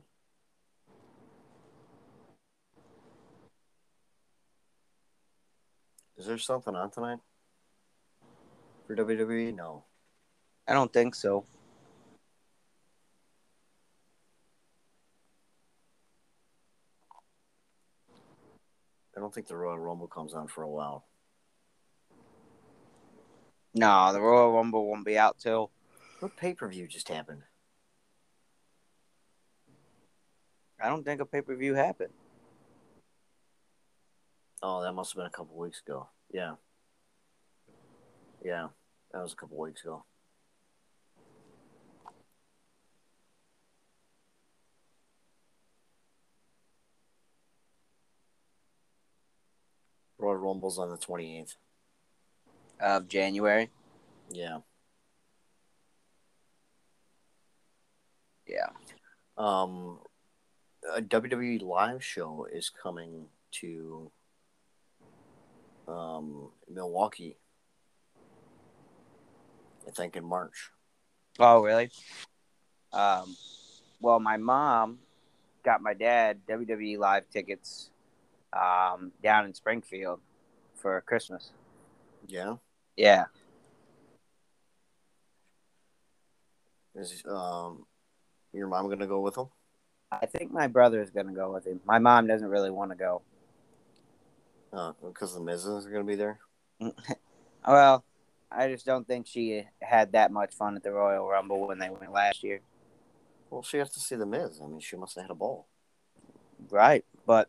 is 6.16 6.26
there 6.26 6.38
something 6.38 6.75
on 6.75 6.90
tonight 6.90 7.18
for 8.86 8.96
WWE? 8.96 9.54
No. 9.54 9.84
I 10.68 10.72
don't 10.72 10.92
think 10.92 11.14
so. 11.14 11.44
I 19.16 19.20
don't 19.20 19.32
think 19.32 19.46
the 19.46 19.56
Royal 19.56 19.78
Rumble 19.78 20.08
comes 20.08 20.34
on 20.34 20.46
for 20.46 20.62
a 20.62 20.68
while. 20.68 21.06
No, 23.75 24.12
the 24.12 24.20
Royal 24.20 24.52
Rumble 24.52 24.88
won't 24.88 25.04
be 25.04 25.18
out 25.18 25.38
till 25.38 25.70
What 26.20 26.36
pay 26.36 26.54
per 26.54 26.68
view 26.68 26.86
just 26.86 27.08
happened? 27.08 27.42
I 30.80 30.88
don't 30.88 31.04
think 31.04 31.21
a 31.21 31.26
pay 31.26 31.40
per 31.40 31.56
view 31.56 31.75
happened. 31.75 32.12
Oh, 34.62 34.83
that 34.83 34.92
must 34.92 35.12
have 35.12 35.16
been 35.16 35.26
a 35.26 35.30
couple 35.30 35.56
weeks 35.56 35.83
ago. 35.87 36.09
Yeah. 36.33 36.54
Yeah, 38.45 38.68
that 39.12 39.23
was 39.23 39.33
a 39.33 39.37
couple 39.37 39.59
weeks 39.59 39.83
ago. 39.83 40.04
Royal 50.18 50.37
Rumble's 50.37 50.78
on 50.78 50.90
the 50.90 50.97
28th. 50.97 51.56
Of 52.80 53.09
January. 53.09 53.71
Yeah. 54.30 54.59
Yeah. 58.47 58.68
Um, 59.37 59.99
a 60.95 61.02
WWE 61.02 61.62
live 61.62 62.05
show 62.05 62.47
is 62.50 62.71
coming 62.71 63.26
to 63.52 64.11
um, 65.88 66.50
Milwaukee. 66.69 67.37
I 69.87 69.90
think 69.90 70.16
in 70.16 70.25
March. 70.25 70.71
Oh, 71.38 71.62
really? 71.62 71.90
Um, 72.93 73.37
well, 74.00 74.19
my 74.21 74.37
mom 74.37 74.99
got 75.64 75.81
my 75.81 75.95
dad 75.95 76.40
WWE 76.49 76.99
live 76.99 77.28
tickets 77.31 77.90
um, 78.52 79.12
down 79.23 79.45
in 79.45 79.55
Springfield 79.55 80.21
for 80.75 81.00
Christmas. 81.02 81.50
Yeah. 82.26 82.57
Yeah. 82.97 83.26
Is 86.95 87.23
um 87.28 87.85
your 88.52 88.69
mom 88.69 88.88
gonna 88.88 89.07
go 89.07 89.21
with 89.21 89.37
him? 89.37 89.49
I 90.20 90.26
think 90.26 90.52
my 90.52 90.66
brother 90.66 91.00
is 91.00 91.11
gonna 91.11 91.32
go 91.32 91.52
with 91.52 91.66
him. 91.66 91.80
My 91.85 91.99
mom 91.99 92.26
doesn't 92.26 92.49
really 92.49 92.70
want 92.70 92.90
to 92.90 92.96
go. 92.96 93.23
Uh, 94.73 94.92
because 95.02 95.35
the 95.35 95.40
Miz 95.40 95.64
is 95.64 95.87
gonna 95.87 96.04
be 96.04 96.16
there. 96.16 96.38
Well, 97.66 98.04
I 98.50 98.68
just 98.68 98.87
don't 98.87 99.06
think 99.06 99.26
she 99.26 99.64
had 99.82 100.12
that 100.12 100.30
much 100.30 100.54
fun 100.54 100.76
at 100.76 100.85
the 100.85 100.92
Royal 100.92 101.26
Rumble 101.26 101.66
when 101.66 101.78
they 101.78 101.90
went 101.90 102.12
last 102.12 102.44
year. 102.44 102.61
Well, 103.50 103.62
she 103.62 103.78
has 103.78 103.90
to 103.94 104.00
see 104.00 104.14
the 104.14 104.26
Miz. 104.26 104.61
I 104.62 104.66
mean, 104.68 104.80
she 104.80 104.96
must 104.96 105.16
have 105.16 105.25
had 105.25 105.30
a 105.30 105.35
ball. 105.35 105.66
Right, 106.70 107.04
but 107.26 107.49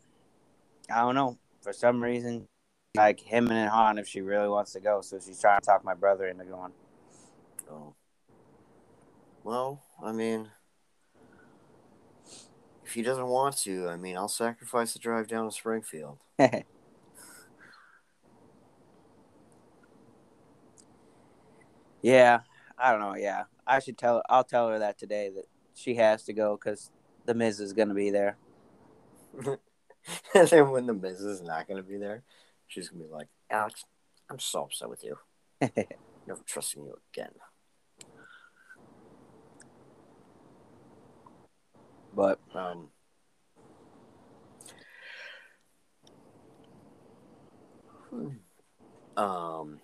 I 0.91 1.01
don't 1.01 1.15
know. 1.15 1.37
For 1.61 1.71
some 1.71 2.01
reason, 2.01 2.47
like 2.95 3.19
him 3.19 3.49
and 3.51 3.69
Han, 3.69 3.99
if 3.99 4.07
she 4.07 4.21
really 4.21 4.47
wants 4.47 4.73
to 4.73 4.79
go, 4.79 5.01
so 5.01 5.19
she's 5.19 5.39
trying 5.39 5.59
to 5.59 5.65
talk 5.65 5.83
my 5.83 5.93
brother 5.93 6.27
into 6.27 6.45
going. 6.45 6.71
Oh. 7.69 7.93
Well, 9.43 9.83
I 10.03 10.11
mean, 10.11 10.49
if 12.87 12.93
he 12.93 13.01
doesn't 13.01 13.27
want 13.27 13.57
to, 13.57 13.89
I 13.89 13.97
mean, 13.97 14.15
I'll 14.15 14.29
sacrifice 14.29 14.93
the 14.93 14.99
drive 14.99 15.27
down 15.27 15.43
to 15.43 15.51
Springfield. 15.51 16.19
yeah, 22.01 22.39
I 22.77 22.91
don't 22.91 23.01
know. 23.01 23.15
Yeah, 23.15 23.43
I 23.67 23.79
should 23.79 23.97
tell. 23.97 24.21
I'll 24.29 24.45
tell 24.45 24.69
her 24.69 24.79
that 24.79 24.97
today 24.97 25.29
that 25.35 25.47
she 25.75 25.95
has 25.95 26.23
to 26.23 26.33
go 26.33 26.55
because 26.55 26.91
the 27.25 27.33
Miz 27.33 27.59
is 27.59 27.73
going 27.73 27.89
to 27.89 27.93
be 27.93 28.09
there. 28.09 28.37
and 30.33 30.47
then 30.47 30.71
when 30.71 30.85
the 30.85 30.93
Miz 30.93 31.19
is 31.19 31.41
not 31.41 31.67
going 31.67 31.83
to 31.83 31.87
be 31.87 31.97
there, 31.97 32.23
she's 32.67 32.87
going 32.87 33.01
to 33.01 33.09
be 33.09 33.13
like, 33.13 33.27
Alex, 33.49 33.83
I'm 34.29 34.39
so 34.39 34.63
upset 34.63 34.89
with 34.89 35.03
you. 35.03 35.17
Never 35.61 36.41
trusting 36.45 36.85
you 36.85 36.97
again. 37.13 37.31
But 42.17 42.39
Um, 42.55 42.89
um, 49.15 49.79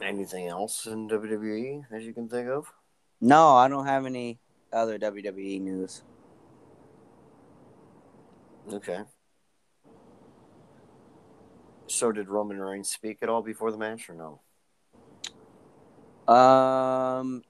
anything 0.00 0.48
else 0.48 0.86
in 0.86 1.08
WWE 1.08 1.88
that 1.92 2.02
you 2.02 2.12
can 2.12 2.28
think 2.28 2.48
of? 2.48 2.66
no, 3.20 3.54
I 3.54 3.68
don't 3.68 3.86
have 3.86 4.06
any 4.06 4.40
other 4.72 4.98
WWE 4.98 5.60
news. 5.60 6.02
Okay. 8.72 9.02
So 11.86 12.10
did 12.10 12.28
Roman 12.28 12.58
Reigns 12.58 12.88
speak 12.88 13.18
at 13.22 13.28
all 13.28 13.42
before 13.42 13.70
the 13.70 13.78
match 13.78 14.10
or 14.10 14.14
no? 14.14 14.40
Um, 16.26 17.44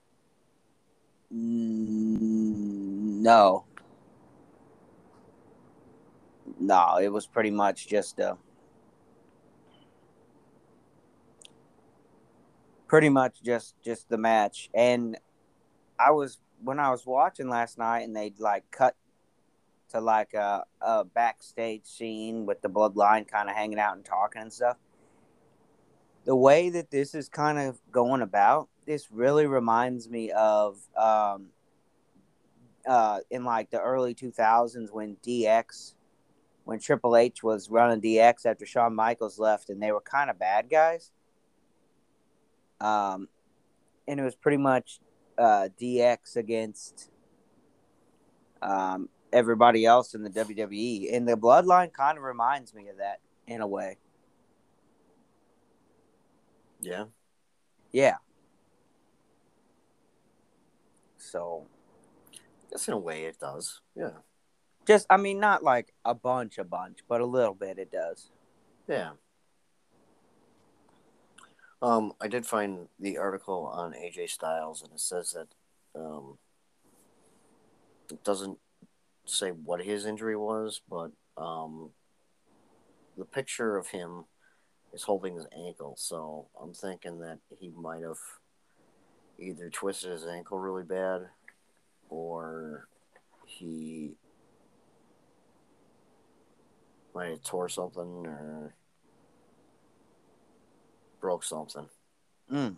no, 1.34 2.44
no, 6.60 6.98
it 7.00 7.08
was 7.08 7.26
pretty 7.26 7.50
much 7.50 7.88
just 7.88 8.18
a, 8.18 8.36
pretty 12.86 13.08
much 13.08 13.42
just 13.42 13.74
just 13.82 14.08
the 14.08 14.18
match. 14.18 14.68
And 14.74 15.18
I 15.98 16.10
was 16.10 16.38
when 16.62 16.78
I 16.78 16.90
was 16.90 17.06
watching 17.06 17.48
last 17.48 17.78
night, 17.78 18.02
and 18.02 18.14
they 18.14 18.34
like 18.38 18.70
cut 18.70 18.94
to 19.90 20.00
like 20.00 20.34
a, 20.34 20.64
a 20.80 21.04
backstage 21.04 21.86
scene 21.86 22.44
with 22.46 22.60
the 22.60 22.68
bloodline 22.68 23.26
kind 23.26 23.48
of 23.48 23.56
hanging 23.56 23.78
out 23.78 23.96
and 23.96 24.04
talking 24.04 24.42
and 24.42 24.52
stuff 24.52 24.76
the 26.24 26.36
way 26.36 26.70
that 26.70 26.90
this 26.90 27.14
is 27.14 27.28
kind 27.28 27.58
of 27.58 27.78
going 27.90 28.22
about, 28.22 28.68
this 28.86 29.10
really 29.10 29.46
reminds 29.46 30.08
me 30.08 30.30
of 30.30 30.78
um, 30.96 31.48
uh, 32.86 33.20
in 33.30 33.44
like 33.44 33.70
the 33.70 33.80
early 33.80 34.14
2000s 34.14 34.92
when 34.92 35.16
DX, 35.24 35.94
when 36.64 36.78
Triple 36.78 37.16
H 37.16 37.42
was 37.42 37.70
running 37.70 38.00
DX 38.00 38.46
after 38.46 38.66
Shawn 38.66 38.94
Michaels 38.94 39.38
left, 39.38 39.70
and 39.70 39.82
they 39.82 39.92
were 39.92 40.00
kind 40.00 40.30
of 40.30 40.38
bad 40.38 40.68
guys. 40.70 41.10
Um, 42.80 43.28
and 44.08 44.18
it 44.18 44.24
was 44.24 44.34
pretty 44.34 44.56
much 44.56 45.00
uh, 45.38 45.68
DX 45.80 46.36
against 46.36 47.10
um, 48.60 49.08
everybody 49.32 49.84
else 49.84 50.14
in 50.14 50.22
the 50.22 50.30
WWE. 50.30 51.14
And 51.14 51.28
the 51.28 51.36
bloodline 51.36 51.92
kind 51.92 52.18
of 52.18 52.24
reminds 52.24 52.74
me 52.74 52.88
of 52.88 52.98
that 52.98 53.20
in 53.46 53.60
a 53.60 53.66
way. 53.66 53.98
Yeah. 56.80 57.04
Yeah. 57.92 58.16
So 61.32 61.66
I 62.34 62.36
Guess 62.72 62.88
in 62.88 62.94
a 62.94 62.98
way 62.98 63.24
it 63.24 63.40
does. 63.40 63.80
Yeah. 63.96 64.20
just 64.86 65.06
I 65.08 65.16
mean 65.16 65.40
not 65.40 65.64
like 65.64 65.94
a 66.04 66.14
bunch 66.14 66.58
a 66.58 66.64
bunch, 66.64 66.98
but 67.08 67.22
a 67.22 67.26
little 67.26 67.54
bit 67.54 67.78
it 67.78 67.90
does. 67.90 68.28
Yeah. 68.86 69.12
Um, 71.80 72.12
I 72.20 72.28
did 72.28 72.44
find 72.44 72.88
the 73.00 73.16
article 73.16 73.66
on 73.72 73.92
AJ 73.94 74.28
Styles, 74.28 74.82
and 74.82 74.92
it 74.92 75.00
says 75.00 75.32
that 75.32 75.48
um, 75.98 76.36
it 78.10 78.22
doesn't 78.22 78.58
say 79.24 79.50
what 79.50 79.82
his 79.82 80.04
injury 80.04 80.36
was, 80.36 80.82
but 80.88 81.10
um, 81.36 81.90
the 83.16 83.24
picture 83.24 83.76
of 83.78 83.88
him 83.88 84.26
is 84.92 85.02
holding 85.02 85.34
his 85.34 85.46
ankle. 85.56 85.94
So 85.96 86.48
I'm 86.60 86.74
thinking 86.74 87.18
that 87.20 87.38
he 87.58 87.70
might 87.70 88.02
have 88.02 88.20
either 89.42 89.68
twisted 89.70 90.10
his 90.12 90.26
ankle 90.26 90.58
really 90.58 90.84
bad, 90.84 91.22
or 92.08 92.86
he 93.46 94.12
might 97.14 97.30
have 97.30 97.42
tore 97.42 97.68
something, 97.68 98.26
or 98.26 98.74
broke 101.20 101.44
something. 101.44 101.88
Mm, 102.50 102.76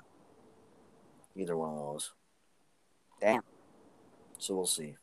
Either 1.36 1.56
one 1.56 1.70
of 1.70 1.76
those. 1.76 2.12
damn. 3.20 3.42
So 4.38 4.54
we'll 4.54 4.66
see. 4.66 4.96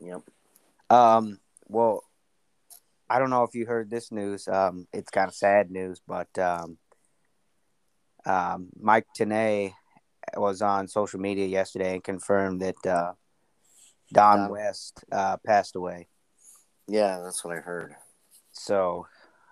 Yep. 0.00 0.22
Um 0.90 1.38
well 1.68 2.04
I 3.08 3.18
don't 3.18 3.30
know 3.30 3.42
if 3.44 3.54
you 3.54 3.66
heard 3.66 3.90
this 3.90 4.10
news. 4.12 4.48
Um 4.48 4.86
it's 4.92 5.10
kind 5.10 5.28
of 5.28 5.34
sad 5.34 5.70
news, 5.70 6.00
but 6.06 6.36
um 6.38 6.78
um 8.24 8.68
Mike 8.78 9.06
Tenay 9.18 9.72
was 10.36 10.62
on 10.62 10.88
social 10.88 11.20
media 11.20 11.46
yesterday 11.46 11.94
and 11.94 12.04
confirmed 12.04 12.60
that 12.60 12.86
uh 12.86 13.14
Don 14.12 14.38
Don- 14.38 14.50
West 14.50 15.04
uh 15.12 15.36
passed 15.38 15.76
away. 15.76 16.08
Yeah, 16.88 17.20
that's 17.22 17.44
what 17.44 17.56
I 17.56 17.60
heard. 17.60 17.94
So, 18.52 19.06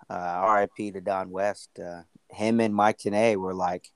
uh, 0.09 0.67
RIP 0.77 0.93
to 0.93 1.01
Don 1.01 1.29
West. 1.29 1.69
Uh, 1.79 2.01
him 2.29 2.59
and 2.59 2.75
Mike 2.75 2.97
Tenay 2.97 3.37
were 3.37 3.53
like 3.53 3.89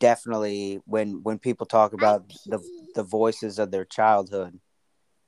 definitely 0.00 0.80
when 0.86 1.22
when 1.22 1.38
people 1.38 1.66
talk 1.66 1.92
about 1.92 2.28
the 2.46 2.58
the 2.94 3.04
voices 3.04 3.58
of 3.58 3.70
their 3.70 3.84
childhood, 3.84 4.58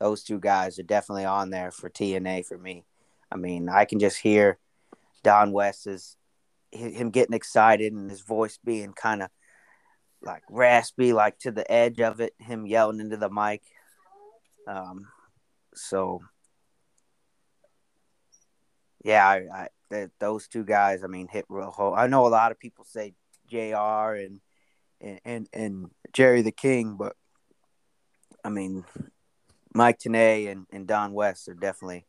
those 0.01 0.25
two 0.25 0.41
guys 0.41 0.79
are 0.79 0.85
definitely 0.85 1.27
on 1.27 1.51
there 1.51 1.71
for 1.71 1.89
TNA 1.89 2.45
for 2.47 2.59
me. 2.59 2.85
I 3.31 3.37
mean, 3.37 3.69
I 3.69 3.85
can 3.85 4.01
just 4.01 4.19
hear 4.19 4.59
Don 5.23 5.53
West's 5.53 6.17
hi- 6.75 6.91
him 6.91 7.11
getting 7.11 7.35
excited 7.35 7.93
and 7.93 8.11
his 8.11 8.23
voice 8.23 8.59
being 8.65 8.93
kind 8.93 9.23
of 9.23 9.29
like 10.23 10.43
raspy, 10.51 11.13
like 11.13 11.39
to 11.41 11.53
the 11.53 11.71
edge 11.71 12.01
of 12.01 12.21
it. 12.21 12.35
Him 12.39 12.67
yelling 12.67 13.01
into 13.01 13.17
the 13.17 13.31
mic. 13.31 13.63
Um, 14.67 15.07
so 15.75 16.21
yeah, 19.05 19.27
I, 19.27 19.37
I 19.53 19.69
that 19.91 20.11
those 20.19 20.49
two 20.49 20.65
guys, 20.65 21.05
I 21.05 21.07
mean, 21.07 21.29
hit 21.29 21.45
real 21.49 21.71
hard. 21.71 21.99
I 21.99 22.07
know 22.07 22.27
a 22.27 22.29
lot 22.29 22.51
of 22.51 22.59
people 22.59 22.85
say 22.85 23.15
Jr. 23.49 24.15
and 24.17 24.41
and 25.03 25.21
and, 25.25 25.49
and 25.53 25.91
Jerry 26.13 26.43
the 26.43 26.53
King, 26.53 26.97
but 26.97 27.15
I 28.45 28.49
mean, 28.49 28.85
Mike 29.75 29.99
Tenay 29.99 30.51
and, 30.51 30.67
and 30.73 30.87
Don 30.87 31.13
West 31.13 31.49
are 31.49 31.55
definitely 31.55 32.07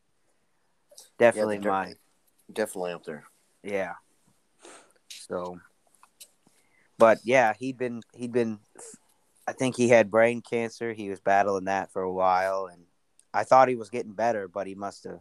definitely 1.18 1.58
they're 1.58 1.72
my 1.72 1.94
Definitely 2.52 2.92
up 2.92 3.06
there. 3.06 3.24
yeah. 3.64 3.94
So, 5.10 5.60
but 6.98 7.20
yeah, 7.24 7.54
he'd 7.58 7.78
been 7.78 8.02
he'd 8.14 8.32
been. 8.32 8.60
I 9.48 9.54
think 9.54 9.76
he 9.76 9.90
had 9.90 10.12
brain 10.12 10.42
cancer. 10.42 10.94
He 10.94 11.10
was 11.10 11.20
battling 11.20 11.66
that 11.66 11.92
for 11.92 12.02
a 12.02 12.12
while, 12.12 12.68
and 12.72 12.84
I 13.34 13.44
thought 13.44 13.70
he 13.70 13.76
was 13.76 13.90
getting 13.90 14.14
better, 14.14 14.48
but 14.48 14.68
he 14.68 14.76
must 14.76 15.06
have. 15.06 15.20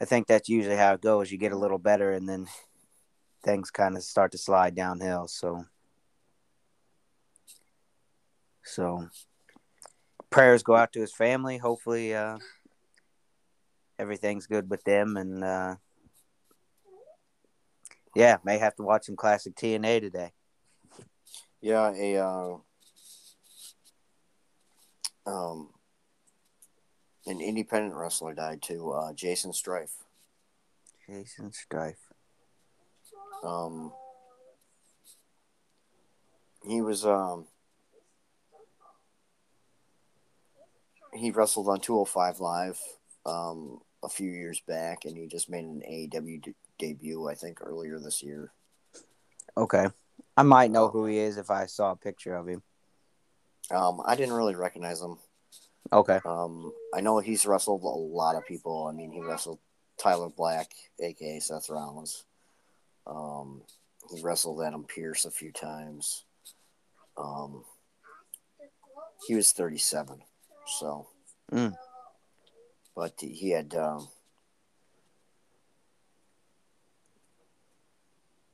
I 0.00 0.04
think 0.04 0.26
that's 0.26 0.48
usually 0.48 0.76
how 0.76 0.94
it 0.94 1.00
goes. 1.00 1.30
You 1.30 1.38
get 1.38 1.52
a 1.52 1.58
little 1.58 1.78
better, 1.78 2.12
and 2.12 2.28
then 2.28 2.46
things 3.42 3.70
kind 3.70 3.96
of 3.96 4.02
start 4.02 4.32
to 4.32 4.38
slide 4.38 4.74
downhill. 4.74 5.28
So, 5.28 5.64
So 8.64 9.08
prayers 10.30 10.62
go 10.62 10.74
out 10.76 10.92
to 10.92 11.00
his 11.00 11.12
family. 11.12 11.58
Hopefully, 11.58 12.14
uh, 12.14 12.38
everything's 13.98 14.46
good 14.46 14.70
with 14.70 14.82
them, 14.84 15.16
and 15.16 15.44
uh, 15.44 15.76
yeah, 18.14 18.38
may 18.44 18.58
have 18.58 18.74
to 18.76 18.82
watch 18.82 19.06
some 19.06 19.16
classic 19.16 19.54
TNA 19.54 20.00
today. 20.00 20.32
Yeah, 21.60 21.92
a 21.94 22.16
uh, 22.16 22.56
um, 25.26 25.68
an 27.26 27.40
independent 27.40 27.94
wrestler 27.94 28.34
died 28.34 28.62
too. 28.62 28.90
Uh, 28.92 29.12
Jaysin 29.12 29.54
Strife. 29.54 29.96
Jaysin 31.08 31.54
Strife. 31.54 32.11
Um, 33.42 33.92
he 36.64 36.80
was 36.80 37.04
um, 37.04 37.46
he 41.12 41.30
wrestled 41.30 41.68
on 41.68 41.80
205 41.80 42.40
Live 42.40 42.80
um, 43.26 43.80
a 44.02 44.08
few 44.08 44.30
years 44.30 44.60
back, 44.66 45.04
and 45.04 45.16
he 45.16 45.26
just 45.26 45.50
made 45.50 45.64
an 45.64 45.82
AEW 45.88 46.42
de- 46.42 46.54
debut, 46.78 47.28
I 47.28 47.34
think, 47.34 47.60
earlier 47.62 47.98
this 47.98 48.22
year. 48.22 48.52
Okay, 49.56 49.86
I 50.36 50.42
might 50.42 50.70
know 50.70 50.88
who 50.88 51.06
he 51.06 51.18
is 51.18 51.36
if 51.36 51.50
I 51.50 51.66
saw 51.66 51.92
a 51.92 51.96
picture 51.96 52.34
of 52.36 52.46
him. 52.46 52.62
Um, 53.70 54.00
I 54.06 54.16
didn't 54.16 54.34
really 54.34 54.54
recognize 54.54 55.00
him. 55.00 55.18
Okay. 55.92 56.20
Um, 56.24 56.72
I 56.94 57.00
know 57.00 57.18
he's 57.18 57.46
wrestled 57.46 57.82
a 57.82 57.86
lot 57.86 58.36
of 58.36 58.46
people. 58.46 58.86
I 58.86 58.92
mean, 58.92 59.12
he 59.12 59.20
wrestled 59.20 59.58
Tyler 59.98 60.28
Black, 60.28 60.70
aka 61.00 61.38
Seth 61.40 61.68
Rollins. 61.68 62.24
Um, 63.06 63.62
he 64.14 64.22
wrestled 64.22 64.62
Adam 64.62 64.84
Pearce 64.84 65.24
a 65.24 65.30
few 65.30 65.52
times. 65.52 66.24
Um, 67.16 67.64
he 69.26 69.34
was 69.34 69.52
37, 69.52 70.22
so. 70.78 71.08
Mm. 71.52 71.74
But 72.94 73.14
he 73.20 73.50
had 73.50 73.74
um, 73.74 74.08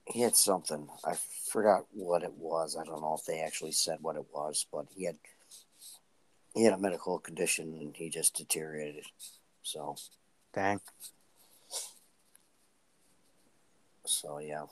he 0.07 0.21
had 0.21 0.37
something. 0.37 0.89
I 1.05 1.15
forgot 1.51 1.87
what 1.93 2.23
it 2.23 2.33
was. 2.33 2.77
I 2.77 2.85
don't 2.85 3.01
know 3.01 3.17
if 3.19 3.25
they 3.25 3.41
actually 3.41 3.73
said 3.73 3.99
what 4.01 4.17
it 4.17 4.27
was, 4.33 4.67
but 4.73 4.87
he 4.95 5.05
had 5.05 5.17
he 6.55 6.65
had 6.65 6.73
a 6.73 6.79
medical 6.79 7.19
condition 7.19 7.77
and 7.81 7.97
he 7.97 8.11
just 8.11 8.37
deteriorated. 8.37 9.05
So, 9.63 9.97
Dang. 10.55 10.81
So 14.09 14.39
yeah, 14.39 14.65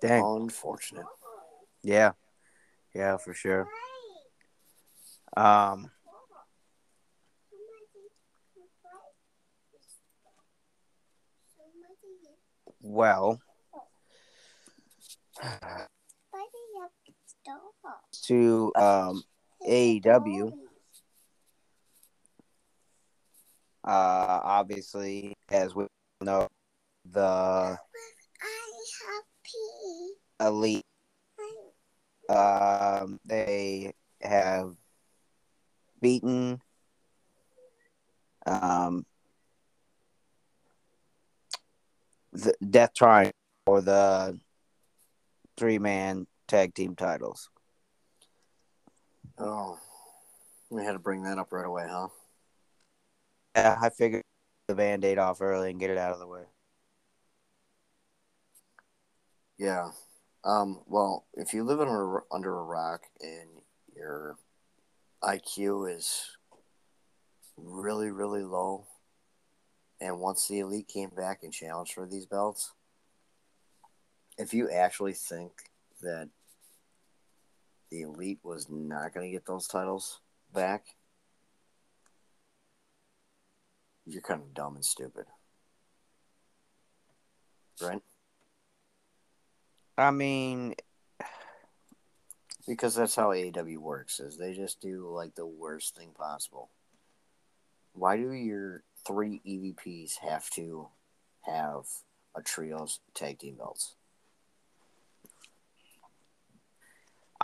Dang. 0.00 0.24
unfortunate. 0.24 1.06
Yeah. 1.82 2.12
Yeah, 2.94 3.16
for 3.16 3.34
sure. 3.34 3.68
Um. 5.36 5.90
Well, 12.80 13.40
to 18.24 18.72
um, 18.76 19.24
AEW, 19.66 20.52
uh, 23.84 24.40
obviously, 24.44 25.34
as 25.50 25.74
we 25.74 25.86
know, 26.20 26.48
the 27.10 27.78
elite, 30.40 30.84
um, 32.28 33.20
they 33.24 33.92
have 34.22 34.74
beaten 36.00 36.60
um, 38.46 39.06
the 42.32 42.54
Death 42.68 42.94
Triangle 42.94 43.32
for 43.66 43.80
the 43.80 44.38
three 45.56 45.78
man 45.78 46.26
tag 46.48 46.74
team 46.74 46.94
titles. 46.96 47.48
Oh, 49.38 49.78
we 50.70 50.84
had 50.84 50.92
to 50.92 50.98
bring 50.98 51.22
that 51.24 51.38
up 51.38 51.52
right 51.52 51.66
away, 51.66 51.86
huh? 51.88 52.08
Yeah, 53.56 53.78
I 53.80 53.90
figured 53.90 54.22
the 54.68 54.74
band 54.74 55.04
aid 55.04 55.18
off 55.18 55.40
early 55.40 55.70
and 55.70 55.80
get 55.80 55.90
it 55.90 55.98
out 55.98 56.12
of 56.12 56.18
the 56.18 56.26
way. 56.26 56.42
Yeah. 59.58 59.90
Um, 60.44 60.80
well, 60.86 61.26
if 61.34 61.54
you 61.54 61.64
live 61.64 61.80
under 61.80 62.22
under 62.32 62.58
a 62.58 62.64
rock 62.64 63.02
and 63.20 63.48
your 63.96 64.36
IQ 65.22 65.86
is 65.96 66.36
really 67.56 68.10
really 68.10 68.42
low, 68.42 68.86
and 70.00 70.20
once 70.20 70.46
the 70.48 70.58
elite 70.60 70.88
came 70.88 71.10
back 71.10 71.40
and 71.42 71.52
challenged 71.52 71.92
for 71.94 72.06
these 72.06 72.26
belts, 72.26 72.72
if 74.38 74.52
you 74.52 74.70
actually 74.70 75.14
think 75.14 75.52
that 76.02 76.28
the 77.90 78.02
elite 78.02 78.40
was 78.42 78.68
not 78.68 79.14
going 79.14 79.26
to 79.26 79.32
get 79.32 79.46
those 79.46 79.66
titles 79.66 80.20
back, 80.52 80.84
you're 84.06 84.22
kind 84.22 84.42
of 84.42 84.52
dumb 84.54 84.74
and 84.74 84.84
stupid, 84.84 85.26
right? 87.80 88.02
I 89.96 90.10
mean, 90.10 90.74
Because 92.66 92.94
that's 92.94 93.14
how 93.14 93.28
AEW 93.28 93.78
works, 93.78 94.20
is 94.20 94.36
they 94.36 94.54
just 94.54 94.80
do 94.80 95.08
like 95.10 95.34
the 95.34 95.46
worst 95.46 95.96
thing 95.96 96.10
possible. 96.16 96.70
Why 97.92 98.16
do 98.16 98.32
your 98.32 98.82
three 99.06 99.40
EVPs 99.46 100.18
have 100.18 100.48
to 100.50 100.88
have 101.42 101.84
a 102.34 102.42
trios 102.42 103.00
tag 103.14 103.38
team 103.38 103.56
belts? 103.56 103.96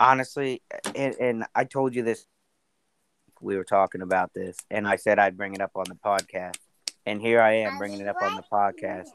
honestly, 0.01 0.61
and, 0.95 1.15
and 1.15 1.45
I 1.53 1.63
told 1.63 1.95
you 1.95 2.03
this, 2.03 2.25
we 3.39 3.55
were 3.55 3.63
talking 3.63 4.01
about 4.01 4.33
this, 4.33 4.57
and 4.69 4.87
I 4.87 4.95
said 4.95 5.19
I'd 5.19 5.37
bring 5.37 5.53
it 5.53 5.61
up 5.61 5.71
on 5.75 5.85
the 5.87 5.95
podcast. 5.95 6.57
And 7.05 7.19
here 7.19 7.41
I 7.41 7.53
am 7.53 7.77
bringing 7.77 7.99
it 7.99 8.07
up 8.07 8.21
on 8.21 8.35
the 8.35 8.43
podcast. 8.43 9.07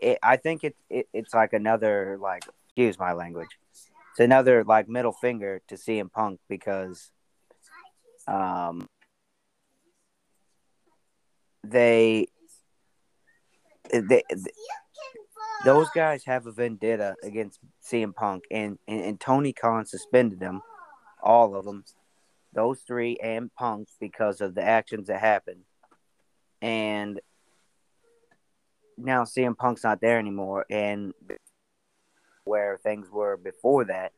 It, 0.00 0.18
I 0.22 0.36
think 0.36 0.64
it, 0.64 0.76
it 0.90 1.08
it's 1.12 1.34
like 1.34 1.52
another 1.52 2.18
like 2.20 2.44
excuse 2.66 2.98
my 2.98 3.12
language. 3.12 3.48
It's 4.12 4.20
another 4.20 4.64
like 4.64 4.88
middle 4.88 5.12
finger 5.12 5.60
to 5.68 5.74
CM 5.76 6.10
Punk 6.10 6.40
because 6.48 7.10
um 8.26 8.88
they 11.64 12.26
they, 13.92 14.22
those 15.64 15.88
guys 15.90 16.24
have 16.24 16.46
a 16.46 16.52
vendetta 16.52 17.16
against 17.22 17.60
CM 17.82 18.14
Punk, 18.14 18.44
and, 18.50 18.78
and, 18.86 19.00
and 19.00 19.20
Tony 19.20 19.52
Khan 19.52 19.86
suspended 19.86 20.40
them, 20.40 20.62
all 21.22 21.56
of 21.56 21.64
them, 21.64 21.84
those 22.52 22.80
three 22.86 23.16
and 23.22 23.52
Punk, 23.54 23.88
because 24.00 24.40
of 24.40 24.54
the 24.54 24.62
actions 24.62 25.08
that 25.08 25.20
happened. 25.20 25.62
And 26.62 27.20
now 28.96 29.24
CM 29.24 29.56
Punk's 29.56 29.84
not 29.84 30.00
there 30.00 30.18
anymore, 30.18 30.66
and 30.70 31.12
where 32.44 32.78
things 32.78 33.10
were 33.10 33.36
before 33.36 33.84
that. 33.84 34.12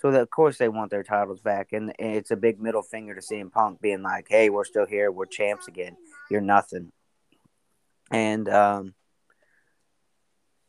So 0.00 0.10
that, 0.10 0.20
of 0.20 0.30
course 0.30 0.58
they 0.58 0.68
want 0.68 0.90
their 0.90 1.02
titles 1.02 1.40
back, 1.40 1.72
and, 1.72 1.92
and 1.98 2.14
it's 2.14 2.30
a 2.30 2.36
big 2.36 2.60
middle 2.60 2.82
finger 2.82 3.14
to 3.14 3.20
CM 3.20 3.50
Punk 3.50 3.80
being 3.80 4.02
like, 4.02 4.26
"Hey, 4.28 4.50
we're 4.50 4.64
still 4.64 4.86
here, 4.86 5.10
we're 5.10 5.26
champs 5.26 5.68
again. 5.68 5.96
You're 6.30 6.40
nothing." 6.40 6.92
And 8.10 8.48
um, 8.48 8.94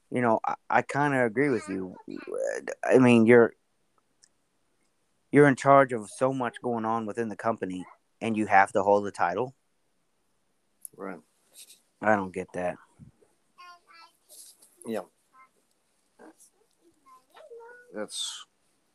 you 0.10 0.22
know, 0.22 0.40
I, 0.46 0.56
I 0.70 0.82
kind 0.82 1.14
of 1.14 1.22
agree 1.22 1.50
with 1.50 1.68
you. 1.68 1.96
I 2.84 2.98
mean, 3.00 3.26
you're 3.26 3.54
you're 5.32 5.48
in 5.50 5.58
charge 5.58 5.92
of 5.92 6.10
so 6.10 6.32
much 6.32 6.56
going 6.64 6.86
on 6.86 7.06
within 7.06 7.28
the 7.28 7.36
company, 7.36 7.86
and 8.22 8.38
you 8.38 8.46
have 8.46 8.72
to 8.72 8.84
hold 8.84 9.06
the 9.06 9.12
title. 9.12 9.54
Right. 10.96 11.20
I 12.02 12.16
don't 12.16 12.34
get 12.34 12.48
that. 12.54 12.76
Yeah. 14.86 15.02
That's 17.94 18.46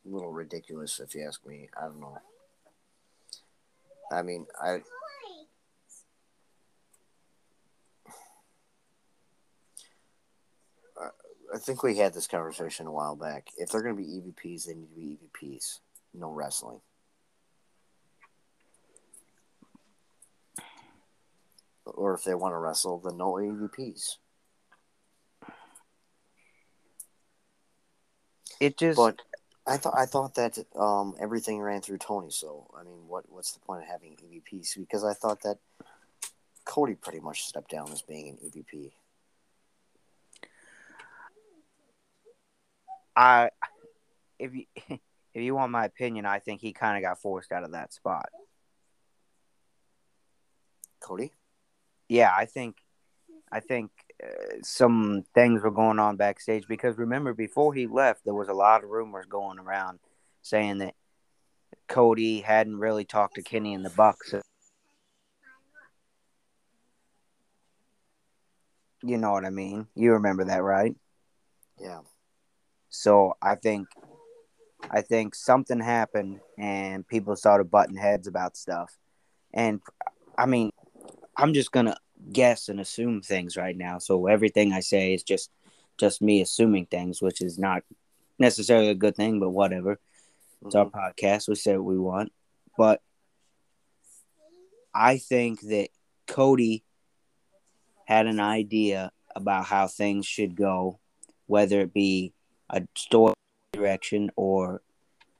a 0.05 0.09
little 0.09 0.31
ridiculous 0.31 0.99
if 0.99 1.15
you 1.15 1.25
ask 1.25 1.45
me. 1.45 1.69
I 1.77 1.85
don't 1.85 1.99
know. 1.99 2.17
I 4.11 4.21
mean, 4.21 4.45
I 4.61 4.81
I 11.53 11.57
think 11.57 11.83
we 11.83 11.97
had 11.97 12.13
this 12.13 12.27
conversation 12.27 12.87
a 12.87 12.91
while 12.91 13.15
back. 13.15 13.49
If 13.57 13.69
they're 13.69 13.83
going 13.83 13.95
to 13.97 14.01
be 14.01 14.07
EVPs, 14.07 14.65
they 14.65 14.73
need 14.73 14.89
to 14.89 14.95
be 14.95 15.17
EVPs. 15.47 15.79
No 16.13 16.31
wrestling. 16.31 16.79
Or 21.85 22.13
if 22.13 22.23
they 22.23 22.35
want 22.35 22.53
to 22.53 22.57
wrestle, 22.57 22.99
then 22.99 23.17
no 23.17 23.33
EVPs. 23.33 24.17
It 28.61 28.77
just 28.77 28.95
But 28.95 29.19
I 29.65 29.77
thought 29.77 29.95
I 29.97 30.05
thought 30.05 30.35
that 30.35 30.59
um, 30.75 31.15
everything 31.19 31.59
ran 31.59 31.81
through 31.81 31.97
Tony. 31.97 32.29
So 32.29 32.69
I 32.79 32.83
mean, 32.83 33.07
what 33.07 33.25
what's 33.27 33.53
the 33.53 33.59
point 33.59 33.81
of 33.81 33.89
having 33.89 34.15
EVPs? 34.17 34.77
Because 34.77 35.03
I 35.03 35.13
thought 35.13 35.41
that 35.41 35.57
Cody 36.63 36.93
pretty 36.93 37.19
much 37.19 37.43
stepped 37.43 37.71
down 37.71 37.91
as 37.91 38.03
being 38.03 38.29
an 38.29 38.37
EVP. 38.37 38.91
I, 43.15 43.49
if 44.37 44.53
you 44.53 44.65
if 45.33 45.41
you 45.41 45.55
want 45.55 45.71
my 45.71 45.85
opinion, 45.85 46.27
I 46.27 46.37
think 46.37 46.61
he 46.61 46.71
kind 46.71 46.97
of 46.97 47.09
got 47.09 47.19
forced 47.19 47.51
out 47.51 47.63
of 47.63 47.71
that 47.71 47.93
spot. 47.93 48.29
Cody. 50.99 51.31
Yeah, 52.07 52.31
I 52.37 52.45
think, 52.45 52.77
I 53.51 53.59
think 53.59 53.89
some 54.63 55.23
things 55.33 55.61
were 55.61 55.71
going 55.71 55.99
on 55.99 56.17
backstage 56.17 56.67
because 56.67 56.97
remember 56.97 57.33
before 57.33 57.73
he 57.73 57.87
left, 57.87 58.23
there 58.23 58.33
was 58.33 58.49
a 58.49 58.53
lot 58.53 58.83
of 58.83 58.89
rumors 58.89 59.25
going 59.25 59.59
around 59.59 59.99
saying 60.41 60.79
that 60.79 60.95
Cody 61.87 62.41
hadn't 62.41 62.77
really 62.77 63.05
talked 63.05 63.35
to 63.35 63.43
Kenny 63.43 63.73
in 63.73 63.83
the 63.83 63.89
Bucks. 63.89 64.33
You 69.03 69.17
know 69.17 69.31
what 69.31 69.45
I 69.45 69.49
mean? 69.49 69.87
You 69.95 70.13
remember 70.13 70.45
that, 70.45 70.61
right? 70.63 70.95
Yeah. 71.79 72.01
So 72.89 73.35
I 73.41 73.55
think 73.55 73.87
I 74.89 75.01
think 75.01 75.35
something 75.35 75.79
happened 75.79 76.39
and 76.57 77.07
people 77.07 77.35
started 77.35 77.71
butting 77.71 77.97
heads 77.97 78.27
about 78.27 78.57
stuff. 78.57 78.95
And 79.53 79.81
I 80.37 80.45
mean, 80.45 80.71
I'm 81.35 81.53
just 81.53 81.71
gonna 81.71 81.97
guess 82.31 82.69
and 82.69 82.79
assume 82.79 83.21
things 83.21 83.57
right 83.57 83.75
now. 83.75 83.97
So 83.97 84.27
everything 84.27 84.73
I 84.73 84.79
say 84.81 85.13
is 85.13 85.23
just 85.23 85.51
just 85.97 86.21
me 86.21 86.41
assuming 86.41 86.87
things, 86.87 87.21
which 87.21 87.41
is 87.41 87.59
not 87.59 87.83
necessarily 88.39 88.89
a 88.89 88.95
good 88.95 89.15
thing, 89.15 89.39
but 89.39 89.51
whatever. 89.51 89.99
It's 90.65 90.75
our 90.75 90.85
mm-hmm. 90.85 90.97
podcast. 90.97 91.47
We 91.47 91.55
say 91.55 91.77
what 91.77 91.85
we 91.85 91.99
want. 91.99 92.31
But 92.77 93.01
I 94.93 95.17
think 95.17 95.61
that 95.61 95.89
Cody 96.27 96.83
had 98.05 98.27
an 98.27 98.39
idea 98.39 99.11
about 99.35 99.65
how 99.65 99.87
things 99.87 100.25
should 100.25 100.55
go, 100.55 100.99
whether 101.47 101.81
it 101.81 101.93
be 101.93 102.33
a 102.69 102.83
story 102.95 103.33
direction 103.73 104.31
or 104.35 104.81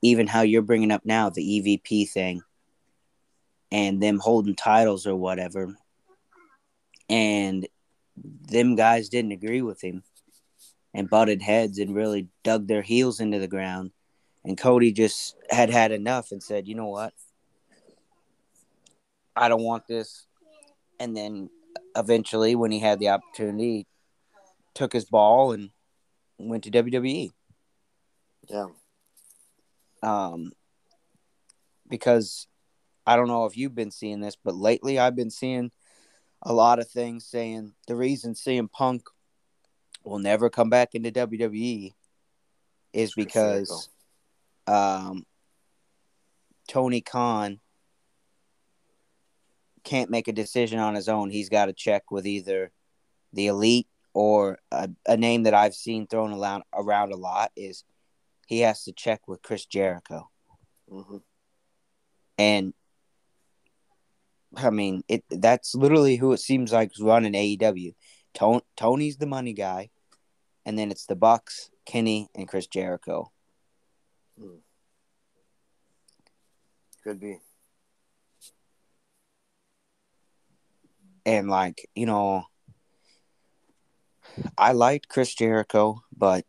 even 0.02 0.28
how 0.28 0.41
you're 0.41 0.62
bringing 0.62 0.91
up 0.91 1.06
now 1.06 1.30
the 1.30 1.41
EVP 1.41 2.10
thing 2.10 2.41
and 3.72 4.02
them 4.02 4.20
holding 4.20 4.56
titles 4.56 5.06
or 5.06 5.15
whatever. 5.15 5.76
And 7.12 7.67
them 8.24 8.76
guys 8.76 9.10
didn't 9.10 9.34
agree 9.34 9.62
with 9.62 9.84
him 9.84 10.04
and 10.93 11.10
butted 11.10 11.41
heads 11.41 11.78
and 11.78 11.93
really 11.95 12.30
dug 12.43 12.67
their 12.67 12.82
heels 12.82 13.19
into 13.19 13.38
the 13.38 13.47
ground. 13.47 13.91
And 14.43 14.58
Cody 14.58 14.91
just 14.91 15.36
had 15.50 15.69
had 15.69 15.91
enough 15.91 16.32
and 16.32 16.41
said, 16.41 16.67
you 16.67 16.76
know 16.76 16.88
what? 16.88 17.13
I 19.36 19.50
don't 19.50 19.63
want 19.63 19.88
this. 19.88 20.26
And 21.00 21.15
then 21.15 21.50
eventually, 21.95 22.56
when 22.56 22.71
he 22.71 22.80
had 22.80 23.00
the 23.00 23.10
opportunity, 23.10 23.88
took 24.74 24.93
his 24.93 25.06
ball 25.06 25.52
and 25.52 25.69
went 26.38 26.63
to 26.63 26.71
WWE. 26.71 27.30
Yeah. 28.50 28.67
Um, 30.04 30.52
because 31.89 32.47
I 33.06 33.15
don't 33.15 33.28
know 33.28 33.45
if 33.45 33.58
you've 33.58 33.76
been 33.76 33.91
seeing 33.91 34.21
this, 34.21 34.38
but 34.43 34.56
lately 34.56 34.97
I've 34.97 35.15
been 35.15 35.30
seeing 35.30 35.71
a 36.42 36.54
lot 36.54 36.80
of 36.80 36.90
things 36.90 37.26
saying 37.26 37.74
the 37.88 37.96
reason 37.96 38.34
CM 38.34 38.72
Punk 38.72 39.04
will 40.04 40.20
never 40.20 40.50
come 40.50 40.70
back 40.70 40.96
into 40.96 41.12
WWE 41.12 41.94
is 42.94 43.14
because 43.16 43.90
um, 44.68 45.26
Tony 46.68 47.02
Khan 47.02 47.60
can't 49.84 50.10
make 50.10 50.28
a 50.28 50.34
decision 50.34 50.80
on 50.80 50.96
his 50.96 51.10
own. 51.10 51.30
He's 51.30 51.50
got 51.50 51.66
to 51.66 51.74
check 51.74 52.12
with 52.12 52.26
either 52.26 52.72
the 53.34 53.48
elite 53.48 53.88
or 54.14 54.60
a, 54.72 54.90
a 55.08 55.18
name 55.18 55.44
that 55.44 55.54
I've 55.54 55.76
seen 55.76 56.08
thrown 56.08 56.34
around, 56.34 56.64
around 56.74 57.14
a 57.14 57.18
lot 57.18 57.52
is 57.56 57.84
he 58.48 58.60
has 58.60 58.84
to 58.84 58.92
check 58.92 59.28
with 59.28 59.42
Chris 59.42 59.66
Jericho. 59.66 60.30
Mm-hmm. 60.92 61.18
And 62.38 62.74
I 64.56 64.70
mean, 64.70 65.04
it 65.08 65.24
that's 65.30 65.76
literally 65.76 66.18
who 66.18 66.34
it 66.34 66.40
seems 66.40 66.72
like 66.72 66.92
is 66.92 67.02
running 67.02 67.34
AEW. 67.34 67.94
Tony, 68.34 68.62
Tony's 68.76 69.18
the 69.18 69.26
money 69.26 69.54
guy, 69.54 69.90
and 70.66 70.78
then 70.78 70.92
it's 70.92 71.06
the 71.06 71.16
Bucks, 71.16 71.70
Kenny, 71.86 72.30
and 72.36 72.48
Chris 72.48 72.68
Jericho. 72.68 73.32
Hmm. 74.40 74.58
Could 77.04 77.20
be. 77.20 77.40
And 81.26 81.50
like, 81.50 81.88
you 81.96 82.06
know, 82.06 82.46
I 84.58 84.72
liked 84.72 85.08
Chris 85.08 85.34
Jericho, 85.34 86.04
but 86.16 86.46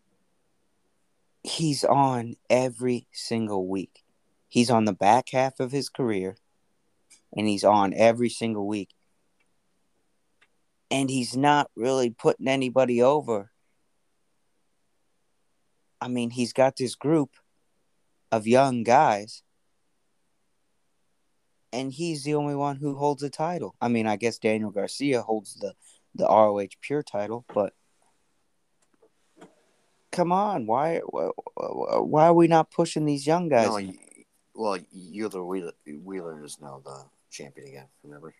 he's 1.43 1.85
on 1.85 2.35
every 2.49 3.07
single 3.13 3.67
week. 3.67 4.03
He's 4.49 4.71
on 4.71 4.85
the 4.85 4.93
back 4.93 5.31
half 5.31 5.61
of 5.61 5.73
his 5.73 5.89
career 5.89 6.37
and 7.37 7.49
he's 7.49 7.65
on 7.65 7.95
every 7.95 8.29
single 8.29 8.67
week. 8.67 8.91
And 10.91 11.09
he's 11.09 11.37
not 11.37 11.71
really 11.75 12.11
putting 12.11 12.49
anybody 12.49 13.03
over. 13.03 13.51
I 16.01 16.09
mean, 16.09 16.31
he's 16.31 16.53
got 16.53 16.77
this 16.77 16.95
group 16.95 17.31
of 18.31 18.47
young 18.47 18.83
guys, 18.83 19.43
and 21.73 21.93
he's 21.93 22.25
the 22.25 22.35
only 22.35 22.55
one 22.55 22.77
who 22.77 22.97
holds 22.97 23.23
a 23.23 23.31
title. 23.31 23.75
I 23.81 23.89
mean, 23.89 24.07
I 24.07 24.17
guess 24.17 24.39
Daniel 24.39 24.71
Garcia 24.71 25.23
holds 25.23 25.55
the, 25.55 25.75
the 26.15 26.25
ROH 26.25 26.69
Pure 26.81 27.05
title, 27.05 27.45
but 27.55 27.73
come 30.11 30.31
on, 30.31 30.67
why 30.67 30.99
why 30.99 32.27
are 32.27 32.35
we 32.35 32.47
not 32.47 32.71
pushing 32.71 33.07
these 33.07 33.27
young 33.27 33.49
guys? 33.49 33.67
No, 33.67 33.93
well, 34.55 34.79
Wheeler, 34.93 35.45
Wheeler 35.45 35.73
Wheeler 35.87 36.45
is 36.45 36.59
now 36.61 36.83
the 36.85 37.05
champion 37.33 37.67
again. 37.67 37.87
Remember? 38.05 38.35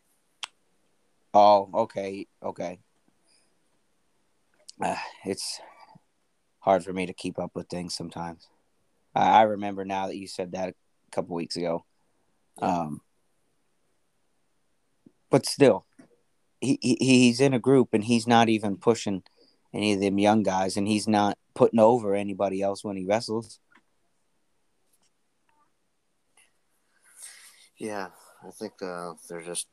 Oh, 1.35 1.71
okay, 1.75 2.27
okay. 2.43 2.79
Uh, 4.81 4.97
it's 5.25 5.61
hard 6.61 6.85
for 6.85 6.93
me 6.93 7.07
to 7.07 7.13
keep 7.13 7.39
up 7.39 7.53
with 7.55 7.69
things 7.69 7.95
sometimes. 7.95 8.49
I, 9.15 9.41
I 9.41 9.43
remember 9.43 9.85
now 9.85 10.07
that 10.07 10.17
you 10.17 10.29
said 10.29 10.53
that 10.53 10.71
a 10.71 10.75
couple 11.11 11.35
weeks 11.35 11.57
ago. 11.57 11.85
Um, 12.61 13.01
but 15.31 15.47
still, 15.47 15.87
he, 16.61 16.79
he 16.83 16.97
he's 17.01 17.41
in 17.41 17.55
a 17.55 17.59
group 17.59 17.89
and 17.93 18.05
he's 18.05 18.27
not 18.27 18.49
even 18.49 18.77
pushing 18.77 19.23
any 19.73 19.95
of 19.95 20.01
them 20.01 20.19
young 20.19 20.43
guys, 20.43 20.77
and 20.77 20.87
he's 20.87 21.09
not 21.09 21.39
putting 21.55 21.81
over 21.81 22.15
anybody 22.15 22.61
else 22.61 22.85
when 22.85 22.97
he 22.97 23.07
wrestles. 23.07 23.59
Yeah, 27.79 28.09
I 28.45 28.51
think 28.51 28.75
uh, 28.83 29.13
they're 29.29 29.41
just 29.41 29.69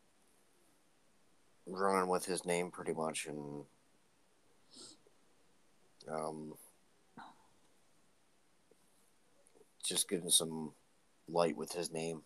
running 1.65 2.07
with 2.07 2.25
his 2.25 2.45
name 2.45 2.69
pretty 2.69 2.93
much, 2.93 3.25
and 3.25 3.63
um, 6.11 6.53
just 9.83 10.07
getting 10.07 10.29
some 10.29 10.73
light 11.27 11.57
with 11.57 11.71
his 11.71 11.91
name. 11.91 12.21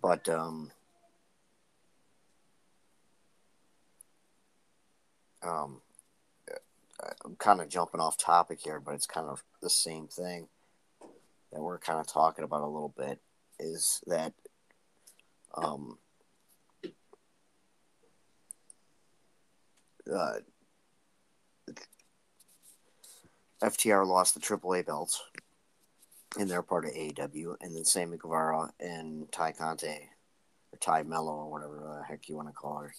But 0.00 0.28
um, 0.28 0.70
um, 5.42 5.80
I'm 7.24 7.36
kind 7.36 7.62
of 7.62 7.70
jumping 7.70 8.00
off 8.00 8.18
topic 8.18 8.60
here, 8.62 8.78
but 8.78 8.94
it's 8.94 9.06
kind 9.06 9.28
of 9.28 9.42
the 9.62 9.70
same 9.70 10.06
thing 10.06 10.48
that 11.50 11.62
we're 11.62 11.78
kind 11.78 11.98
of 11.98 12.06
talking 12.06 12.44
about 12.44 12.60
a 12.60 12.66
little 12.66 12.92
bit 12.94 13.20
is 13.58 14.00
that 14.06 14.32
um, 15.54 15.98
uh, 20.12 20.34
FTR 23.62 24.06
lost 24.06 24.34
the 24.34 24.40
AAA 24.40 24.86
belts, 24.86 25.22
and 26.38 26.48
they're 26.48 26.62
part 26.62 26.84
of 26.84 26.92
AEW, 26.92 27.56
and 27.60 27.74
then 27.74 27.84
Sammy 27.84 28.18
Guevara 28.18 28.70
and 28.78 29.30
Tay 29.32 29.52
Conti, 29.58 30.10
or 30.72 30.78
Tay 30.80 31.02
Melo, 31.02 31.32
or 31.32 31.50
whatever 31.50 31.98
the 31.98 32.04
heck 32.06 32.28
you 32.28 32.36
want 32.36 32.48
to 32.48 32.54
call 32.54 32.78
her, 32.78 32.94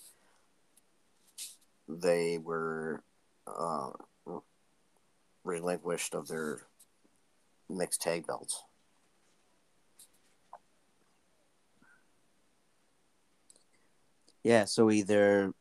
they 1.88 2.38
were 2.38 3.04
uh, 3.46 3.92
relinquished 5.44 6.16
of 6.16 6.28
their 6.28 6.64
mixed 7.70 8.02
tag 8.02 8.26
belts. 8.28 8.64
Yeah, 14.48 14.64
so 14.64 14.90
either 14.90 15.54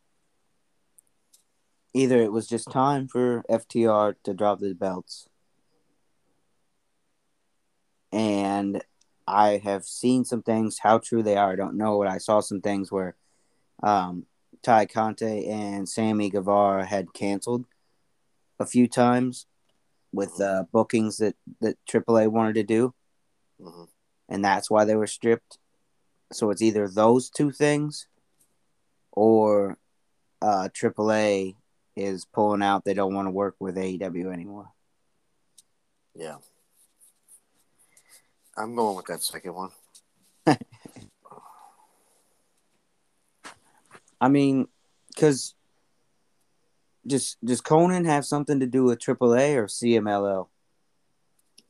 either 1.93 2.19
it 2.19 2.31
was 2.31 2.47
just 2.47 2.71
time 2.71 3.09
for 3.09 3.45
FTR 3.51 4.15
to 4.23 4.33
drop 4.33 4.61
the 4.61 4.75
belts, 4.75 5.29
and 8.13 8.81
I 9.27 9.59
have 9.65 9.85
seen 9.85 10.25
some 10.25 10.43
things. 10.43 10.79
How 10.81 10.99
true 10.99 11.25
they 11.25 11.37
are, 11.37 11.53
I 11.53 11.57
don't 11.57 11.77
know. 11.77 11.99
But 11.99 12.07
I 12.07 12.19
saw 12.19 12.39
some 12.39 12.61
things 12.61 12.93
where 12.93 13.17
um, 13.83 14.27
Tay 14.63 14.87
Conti 14.87 15.49
and 15.49 15.89
Sammy 15.89 16.31
Guevara 16.31 16.87
had 16.87 17.13
canceled 17.13 17.65
a 18.61 18.67
few 18.67 18.87
times 18.87 19.47
with 20.13 20.41
uh, 20.41 20.65
bookings 20.73 21.17
that 21.17 21.35
that 21.61 21.77
AAA 21.87 22.29
wanted 22.29 22.55
to 22.55 22.63
do, 22.63 22.95
hmm 23.61 23.85
and 24.29 24.45
that's 24.45 24.71
why 24.71 24.85
they 24.85 24.97
were 24.97 25.09
stripped. 25.09 25.59
So 26.33 26.51
it's 26.51 26.63
either 26.63 26.89
those 26.89 27.31
two 27.31 27.53
things, 27.53 28.09
or 29.17 29.77
uh, 30.41 30.69
AAA 30.73 31.57
is 31.97 32.25
pulling 32.25 32.63
out. 32.63 32.85
They 32.85 32.95
don't 32.95 33.15
want 33.15 33.27
to 33.27 33.33
work 33.33 33.57
with 33.59 33.77
AEW 33.77 34.33
anymore. 34.33 34.69
Yeah. 36.15 36.37
I'm 38.57 38.77
going 38.77 38.97
with 38.97 39.07
that 39.07 39.23
second 39.23 39.55
one. 39.55 39.71
I 44.21 44.29
mean, 44.29 44.69
because 45.09 45.55
just 47.07 47.37
does 47.45 47.61
Konnan 47.61 48.07
have 48.07 48.25
something 48.25 48.61
to 48.61 48.67
do 48.67 48.85
with 48.85 48.99
AAA 48.99 49.57
or 49.57 49.67
CMLL? 49.67 50.49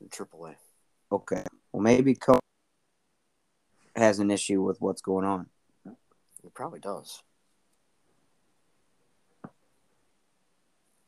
AAA. 0.09 0.55
Okay, 1.11 1.43
well 1.71 1.81
maybe 1.83 2.15
Konnan 2.15 2.39
has 3.95 4.19
an 4.19 4.31
issue 4.31 4.61
with 4.61 4.79
what's 4.79 5.01
going 5.01 5.25
on. 5.25 5.47
It 5.85 6.53
probably 6.53 6.79
does. 6.79 7.21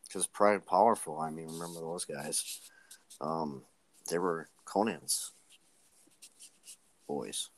Because 0.09 0.25
Proud 0.25 0.55
and 0.55 0.65
Powerful, 0.65 1.19
I 1.19 1.29
mean, 1.29 1.45
remember 1.47 1.81
those 1.81 2.03
guys? 2.03 2.61
Um, 3.21 3.61
they 4.09 4.17
were 4.17 4.49
Konnan's 4.65 5.33
boys. 7.07 7.49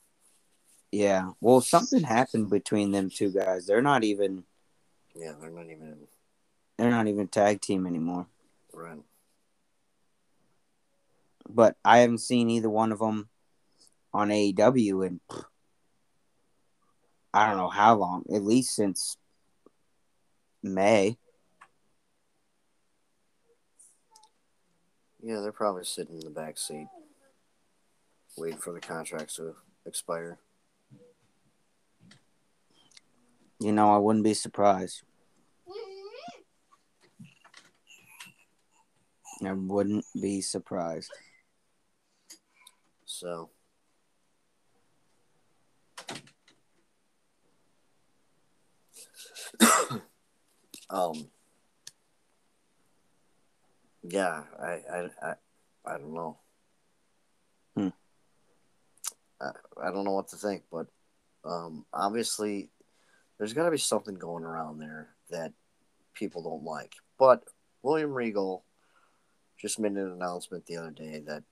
Yeah, 0.92 1.32
well, 1.40 1.62
something 1.62 2.04
happened 2.04 2.50
between 2.50 2.92
them 2.92 3.10
two 3.10 3.32
guys. 3.32 3.66
They're 3.66 3.82
not 3.82 4.04
even 4.04 4.44
Yeah, 5.16 5.32
they're 5.40 5.50
not 5.50 5.68
even 5.68 6.08
they're 6.78 6.92
not 6.92 7.08
even 7.08 7.30
tag 7.30 7.62
team 7.62 7.88
anymore. 7.88 8.28
right. 8.74 9.00
But 11.50 11.78
I 11.86 12.00
haven't 12.00 12.20
seen 12.20 12.50
either 12.50 12.70
one 12.70 12.92
of 12.92 13.00
them 13.00 13.30
on 14.14 14.30
AEW 14.30 15.08
in 15.08 15.22
pff, 15.30 15.46
I 17.34 17.48
don't 17.48 17.58
know 17.58 17.70
how 17.70 17.96
long. 17.96 18.26
At 18.34 18.44
least 18.44 18.76
since 18.76 19.16
May. 20.62 21.18
Yeah, 25.24 25.40
they're 25.40 25.52
probably 25.52 25.86
sitting 25.86 26.16
in 26.16 26.22
the 26.22 26.32
back 26.32 26.58
seat, 26.58 26.88
waiting 28.38 28.58
for 28.58 28.74
the 28.74 28.80
contracts 28.80 29.36
to 29.36 29.56
expire. 29.86 30.40
You 33.60 33.72
know, 33.72 33.94
I 33.94 34.00
wouldn't 34.00 34.24
be 34.24 34.34
surprised. 34.34 35.04
I 39.44 39.54
wouldn't 39.54 40.06
be 40.20 40.42
surprised. 40.42 41.12
So, 43.06 43.52
um, 50.90 51.30
yeah, 54.04 54.44
I, 54.60 54.66
I, 54.66 55.10
I, 55.22 55.34
I 55.86 55.98
don't 55.98 56.14
know. 56.14 56.38
Hmm. 57.76 57.90
I, 59.40 59.52
I 59.84 59.92
don't 59.92 60.06
know 60.06 60.12
what 60.12 60.30
to 60.30 60.36
think, 60.36 60.64
but 60.72 60.88
um, 61.44 61.86
obviously, 61.94 62.70
there's 63.38 63.54
got 63.54 63.66
to 63.66 63.72
be 63.72 63.78
something 63.78 64.16
going 64.16 64.44
around 64.44 64.80
there 64.80 65.10
that 65.30 65.54
people 66.14 66.44
don't 66.44 66.64
like. 66.64 66.94
But 67.18 67.44
William 67.82 68.14
Regal 68.14 68.64
just 69.60 69.80
made 69.80 69.94
an 69.94 70.12
announcement 70.12 70.66
the 70.66 70.78
other 70.78 70.92
day 70.92 71.22
that 71.28 71.44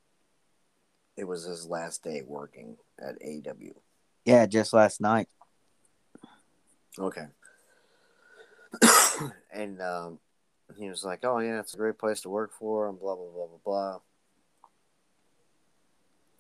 it 1.17 1.27
was 1.27 1.45
his 1.45 1.65
last 1.65 2.03
day 2.03 2.21
working 2.25 2.77
at 2.99 3.15
AW. 3.21 3.79
Yeah, 4.25 4.45
just 4.45 4.73
last 4.73 5.01
night. 5.01 5.27
Okay. 6.97 7.25
and 9.53 9.81
um, 9.81 10.19
he 10.77 10.89
was 10.89 11.03
like, 11.03 11.23
"Oh 11.23 11.39
yeah, 11.39 11.59
it's 11.59 11.73
a 11.73 11.77
great 11.77 11.97
place 11.97 12.21
to 12.21 12.29
work 12.29 12.51
for," 12.53 12.87
and 12.89 12.99
blah 12.99 13.15
blah 13.15 13.25
blah 13.25 13.47
blah 13.47 13.59
blah. 13.63 13.99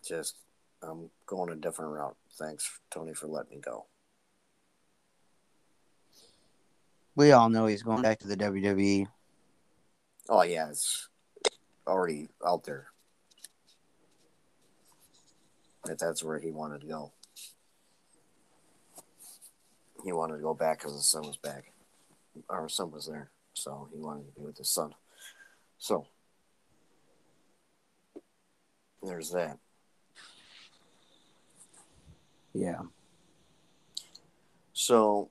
Just, 0.05 0.37
I'm 0.81 1.09
going 1.25 1.51
a 1.51 1.55
different 1.55 1.91
route. 1.91 2.15
Thanks, 2.37 2.79
Tony, 2.89 3.13
for 3.13 3.27
letting 3.27 3.51
me 3.51 3.61
go. 3.61 3.85
We 7.15 7.31
all 7.31 7.49
know 7.49 7.65
he's 7.65 7.83
going 7.83 8.01
back 8.01 8.19
to 8.19 8.27
the. 8.27 8.37
WWE. 8.37 9.07
Oh 10.29 10.43
yeah, 10.43 10.69
it's 10.69 11.09
already 11.87 12.29
out 12.45 12.63
there. 12.63 12.87
That 15.85 15.99
that's 15.99 16.23
where 16.23 16.39
he 16.39 16.51
wanted 16.51 16.81
to 16.81 16.87
go. 16.87 17.11
He 20.03 20.11
wanted 20.11 20.37
to 20.37 20.43
go 20.43 20.53
back 20.53 20.79
because 20.79 20.93
his 20.93 21.09
son 21.09 21.23
was 21.23 21.37
back. 21.37 21.71
Our 22.49 22.69
son 22.69 22.91
was 22.91 23.07
there, 23.07 23.31
so 23.53 23.87
he 23.93 23.99
wanted 23.99 24.25
to 24.25 24.39
be 24.39 24.45
with 24.45 24.57
his 24.57 24.69
son. 24.69 24.93
So 25.77 26.07
there's 29.01 29.31
that. 29.31 29.57
Yeah. 32.53 32.81
So, 34.73 35.29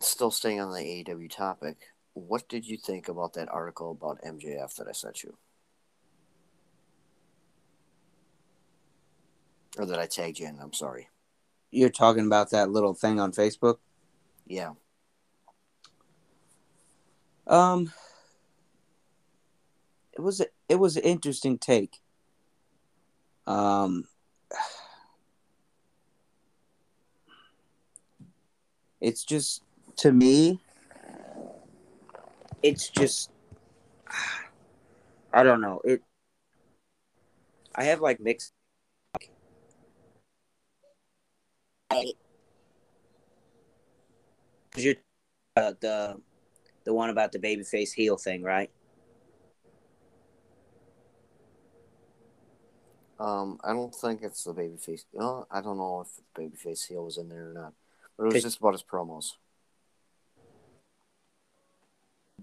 still 0.00 0.30
staying 0.30 0.60
on 0.60 0.72
the 0.72 0.78
AEW 0.80 1.30
topic, 1.30 1.76
what 2.14 2.48
did 2.48 2.66
you 2.66 2.76
think 2.76 3.08
about 3.08 3.34
that 3.34 3.48
article 3.48 3.90
about 3.90 4.22
MJF 4.22 4.74
that 4.76 4.88
I 4.88 4.92
sent 4.92 5.22
you? 5.22 5.36
Or 9.78 9.86
that 9.86 9.98
I 9.98 10.06
tagged 10.06 10.38
you 10.38 10.46
in, 10.46 10.58
I'm 10.60 10.72
sorry. 10.72 11.08
You're 11.70 11.90
talking 11.90 12.26
about 12.26 12.50
that 12.50 12.70
little 12.70 12.94
thing 12.94 13.20
on 13.20 13.32
Facebook? 13.32 13.78
Yeah. 14.46 14.72
Um 17.50 17.92
it 20.12 20.20
was 20.20 20.40
a, 20.40 20.46
it 20.68 20.76
was 20.76 20.96
an 20.96 21.02
interesting 21.04 21.58
take. 21.58 21.98
Um 23.46 24.06
it's 29.00 29.24
just 29.24 29.62
to 29.96 30.12
me 30.12 30.60
it's 32.62 32.88
just 32.88 33.30
I 35.32 35.42
don't 35.44 35.60
know. 35.60 35.80
It 35.84 36.02
I 37.74 37.84
have 37.84 38.00
like 38.00 38.20
mixed 38.20 38.52
cuz 41.90 42.14
you're 44.84 44.94
uh, 45.56 45.72
the 45.80 46.20
the 46.84 46.94
one 46.94 47.10
about 47.10 47.32
the 47.32 47.38
babyface 47.38 47.92
heel 47.92 48.16
thing, 48.16 48.42
right? 48.42 48.70
Um, 53.18 53.60
I 53.62 53.72
don't 53.74 53.94
think 53.94 54.22
it's 54.22 54.44
the 54.44 54.54
babyface. 54.54 55.04
Oh, 55.18 55.46
I 55.50 55.60
don't 55.60 55.76
know 55.76 56.00
if 56.00 56.08
the 56.16 56.42
babyface 56.42 56.86
heel 56.88 57.04
was 57.04 57.18
in 57.18 57.28
there 57.28 57.50
or 57.50 57.52
not. 57.52 57.74
But 58.16 58.24
it 58.24 58.32
was 58.34 58.42
just 58.42 58.58
about 58.58 58.72
his 58.72 58.82
promos. 58.82 59.32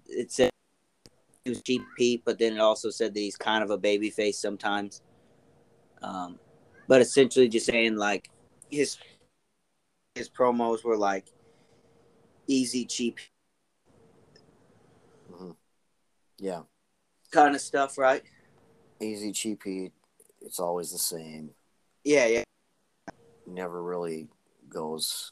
it 0.09 0.31
said 0.31 0.49
he 1.43 1.49
was 1.49 1.61
GP, 1.61 2.21
but 2.25 2.39
then 2.39 2.53
it 2.53 2.59
also 2.59 2.89
said 2.89 3.13
that 3.13 3.19
he's 3.19 3.35
kind 3.35 3.63
of 3.63 3.69
a 3.69 3.77
baby 3.77 4.09
face 4.09 4.39
sometimes. 4.39 5.01
Um, 6.01 6.39
but 6.87 7.01
essentially, 7.01 7.47
just 7.49 7.65
saying 7.65 7.95
like 7.95 8.29
his 8.69 8.97
his 10.15 10.29
promos 10.29 10.83
were 10.83 10.97
like 10.97 11.25
easy, 12.47 12.85
cheap 12.85 13.19
hmm 15.29 15.51
Yeah. 16.39 16.61
kind 17.31 17.55
of 17.55 17.61
stuff, 17.61 17.97
right? 17.97 18.23
Easy, 19.01 19.31
cheapy. 19.31 19.91
It's 20.41 20.59
always 20.59 20.91
the 20.91 20.97
same. 20.97 21.51
Yeah, 22.03 22.25
yeah. 22.27 22.43
Never 23.45 23.81
really 23.81 24.27
goes 24.69 25.31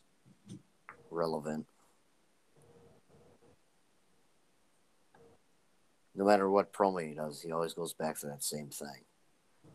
relevant. 1.09 1.65
No 6.15 6.25
matter 6.25 6.49
what 6.49 6.73
promo 6.73 7.05
he 7.07 7.13
does, 7.13 7.41
he 7.41 7.51
always 7.51 7.73
goes 7.73 7.93
back 7.93 8.17
to 8.19 8.27
that 8.27 8.43
same 8.43 8.69
thing. 8.69 9.03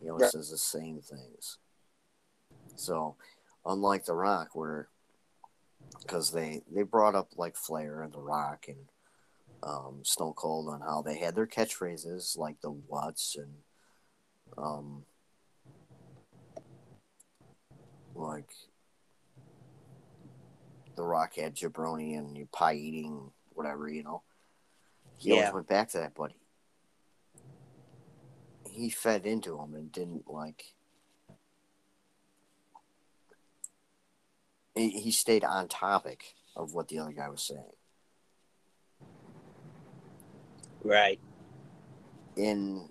He 0.00 0.08
always 0.08 0.22
Right. 0.22 0.32
says 0.32 0.50
the 0.50 0.58
same 0.58 1.00
things. 1.02 1.58
So, 2.76 3.16
unlike 3.66 4.04
The 4.06 4.14
Rock, 4.14 4.54
where 4.54 4.88
because 6.00 6.32
they 6.32 6.62
they 6.70 6.82
brought 6.82 7.14
up 7.14 7.36
like 7.36 7.56
Flair 7.56 8.02
and 8.02 8.12
The 8.12 8.20
Rock 8.20 8.68
and 8.68 8.88
um, 9.62 10.00
Stone 10.04 10.34
Cold 10.34 10.68
on 10.68 10.80
how 10.80 11.02
they 11.02 11.18
had 11.18 11.34
their 11.34 11.46
catchphrases 11.46 12.36
like 12.36 12.60
the 12.60 12.70
what's 12.70 13.36
and 13.36 13.54
um, 14.56 15.04
like 18.14 18.48
The 20.96 21.02
Rock 21.02 21.36
had 21.36 21.56
jabroni 21.56 22.18
and 22.18 22.36
you 22.36 22.46
pie 22.52 22.74
eating 22.74 23.30
whatever, 23.54 23.88
you 23.88 24.02
know. 24.02 24.22
He 25.18 25.30
Yeah. 25.30 25.36
always 25.36 25.52
went 25.54 25.68
back 25.68 25.88
to 25.90 25.98
that, 25.98 26.14
but 26.14 26.32
he 28.68 28.90
fed 28.90 29.26
into 29.26 29.58
him 29.58 29.74
and 29.74 29.90
didn't 29.92 30.28
like. 30.28 30.74
He, 34.74 34.90
he 34.90 35.10
stayed 35.10 35.44
on 35.44 35.68
topic 35.68 36.34
of 36.56 36.72
what 36.72 36.88
the 36.88 36.98
other 36.98 37.12
guy 37.12 37.28
was 37.28 37.42
saying. 37.42 37.64
Right. 40.82 41.20
in 42.36 42.88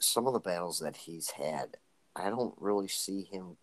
some 0.00 0.26
of 0.26 0.32
the 0.32 0.40
battles 0.40 0.78
that 0.80 0.96
he's 0.96 1.30
had, 1.30 1.76
I 2.14 2.30
don't 2.30 2.54
really 2.58 2.88
see 2.88 3.24
him 3.24 3.56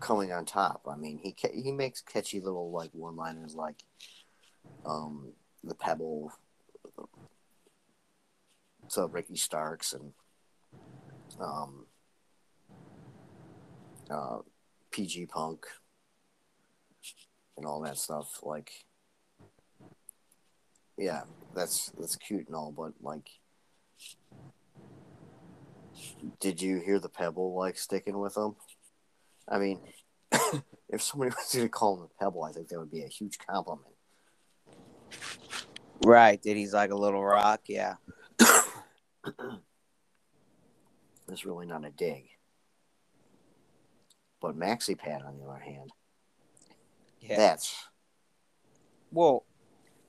coming 0.00 0.32
on 0.32 0.44
top. 0.44 0.86
I 0.88 0.96
mean, 0.96 1.18
he 1.18 1.34
he 1.54 1.72
makes 1.72 2.00
catchy 2.00 2.40
little 2.40 2.70
like 2.70 2.90
one-liners 2.92 3.54
like 3.54 3.82
um, 4.84 5.32
the 5.64 5.74
pebble 5.74 6.32
to 8.90 9.06
Ricky 9.06 9.36
Starks 9.36 9.92
and 9.92 10.12
um, 11.40 11.86
uh, 14.10 14.38
PG 14.90 15.26
Punk 15.26 15.66
and 17.56 17.66
all 17.66 17.80
that 17.82 17.98
stuff. 17.98 18.40
Like, 18.42 18.85
yeah, 20.98 21.22
that's 21.54 21.90
that's 21.98 22.16
cute 22.16 22.46
and 22.46 22.56
all, 22.56 22.72
but 22.72 22.92
like, 23.00 23.28
did 26.40 26.60
you 26.62 26.80
hear 26.80 26.98
the 26.98 27.08
pebble 27.08 27.54
like 27.54 27.78
sticking 27.78 28.18
with 28.18 28.36
him? 28.36 28.56
I 29.48 29.58
mean, 29.58 29.80
if 30.88 31.02
somebody 31.02 31.30
was 31.36 31.52
going 31.52 31.66
to 31.66 31.68
call 31.68 31.96
him 31.96 32.04
a 32.04 32.24
pebble, 32.24 32.44
I 32.44 32.52
think 32.52 32.68
that 32.68 32.78
would 32.78 32.90
be 32.90 33.02
a 33.02 33.08
huge 33.08 33.38
compliment. 33.38 33.94
Right. 36.04 36.42
That 36.42 36.56
he's 36.56 36.74
like 36.74 36.90
a 36.90 36.96
little 36.96 37.24
rock. 37.24 37.62
Yeah. 37.66 37.94
It's 41.28 41.44
really 41.44 41.66
not 41.66 41.84
a 41.84 41.90
dig. 41.90 42.28
But 44.40 44.56
Maxi 44.56 44.96
Pad, 44.96 45.22
on 45.22 45.38
the 45.38 45.44
other 45.46 45.58
hand, 45.58 45.90
Yeah. 47.20 47.36
that's 47.36 47.74
Well, 49.10 49.44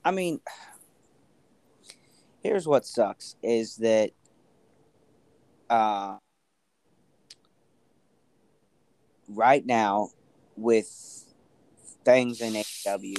I 0.04 0.12
mean, 0.12 0.40
here's 2.42 2.66
what 2.66 2.86
sucks 2.86 3.36
is 3.42 3.76
that 3.76 4.10
uh, 5.70 6.16
right 9.28 9.64
now 9.64 10.10
with 10.56 11.24
things 12.04 12.40
in 12.40 12.56
AW, 12.56 13.14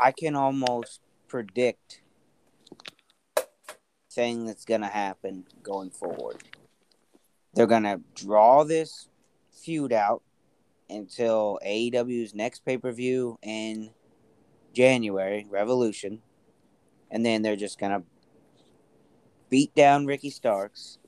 I 0.00 0.12
can 0.12 0.34
almost 0.34 1.00
predict 1.28 2.00
thing 4.10 4.46
that's 4.46 4.64
gonna 4.64 4.88
happen 4.88 5.44
going 5.62 5.90
forward. 5.90 6.42
They're 7.54 7.66
gonna 7.66 8.00
draw 8.14 8.64
this 8.64 9.08
feud 9.52 9.92
out 9.92 10.22
until 10.88 11.58
AEW's 11.64 12.34
next 12.34 12.64
pay 12.64 12.78
per 12.78 12.92
view 12.92 13.38
in 13.42 13.90
January, 14.72 15.46
Revolution, 15.48 16.20
and 17.10 17.24
then 17.24 17.42
they're 17.42 17.56
just 17.56 17.78
gonna 17.78 18.02
beat 19.50 19.74
down 19.74 20.06
Ricky 20.06 20.30
Starks, 20.30 20.98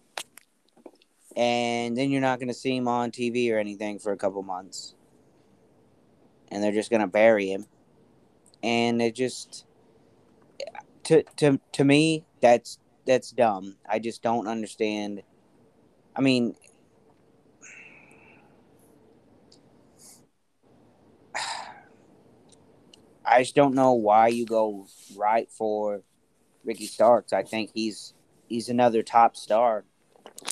and 1.36 1.96
then 1.96 2.10
you're 2.10 2.20
not 2.20 2.40
gonna 2.40 2.54
see 2.54 2.76
him 2.76 2.88
on 2.88 3.10
TV 3.10 3.52
or 3.52 3.58
anything 3.58 3.98
for 3.98 4.12
a 4.12 4.16
couple 4.16 4.42
months, 4.42 4.94
and 6.50 6.62
they're 6.62 6.72
just 6.72 6.90
gonna 6.90 7.06
bury 7.06 7.48
him, 7.48 7.66
and 8.62 9.00
it 9.02 9.14
just 9.14 9.66
to 11.04 11.22
to 11.36 11.60
to 11.72 11.84
me 11.84 12.24
that's 12.40 12.78
that's 13.06 13.30
dumb. 13.30 13.76
I 13.88 13.98
just 13.98 14.22
don't 14.22 14.46
understand. 14.46 15.22
I 16.14 16.20
mean. 16.20 16.54
I 23.26 23.42
just 23.42 23.56
don't 23.56 23.74
know 23.74 23.94
why 23.94 24.28
you 24.28 24.46
go 24.46 24.86
right 25.16 25.50
for 25.50 26.02
Ricky 26.64 26.86
Starks. 26.86 27.32
I 27.32 27.42
think 27.42 27.70
he's 27.74 28.14
he's 28.48 28.68
another 28.68 29.02
top 29.02 29.36
star, 29.36 29.84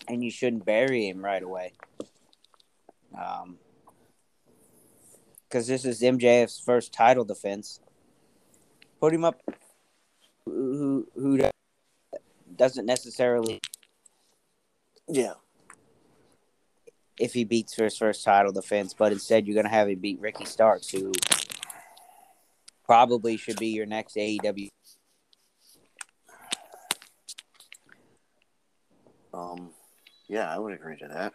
and 0.08 0.24
you 0.24 0.30
shouldn't 0.30 0.64
bury 0.64 1.08
him 1.08 1.24
right 1.24 1.42
away. 1.42 1.74
Um, 3.16 3.58
because 5.48 5.68
this 5.68 5.84
is 5.84 6.00
MJF's 6.00 6.58
first 6.58 6.92
title 6.92 7.24
defense. 7.24 7.78
Put 8.98 9.14
him 9.14 9.24
up. 9.24 9.40
Who 10.46 11.06
who 11.14 11.40
doesn't 12.56 12.86
necessarily 12.86 13.60
yeah. 15.08 15.34
if 17.20 17.32
he 17.32 17.44
beats 17.44 17.74
for 17.74 17.84
his 17.84 17.96
first 17.96 18.24
title 18.24 18.52
defense, 18.52 18.94
but 18.94 19.12
instead 19.12 19.46
you're 19.46 19.54
gonna 19.54 19.68
have 19.68 19.88
him 19.88 20.00
beat 20.00 20.20
Ricky 20.20 20.44
Starks, 20.44 20.88
who 20.88 21.12
probably 22.84 23.36
should 23.36 23.58
be 23.58 23.68
your 23.68 23.86
next 23.86 24.16
AEW. 24.16 24.68
Um, 29.32 29.70
yeah, 30.28 30.54
I 30.54 30.58
would 30.58 30.72
agree 30.72 30.96
to 30.98 31.08
that. 31.08 31.32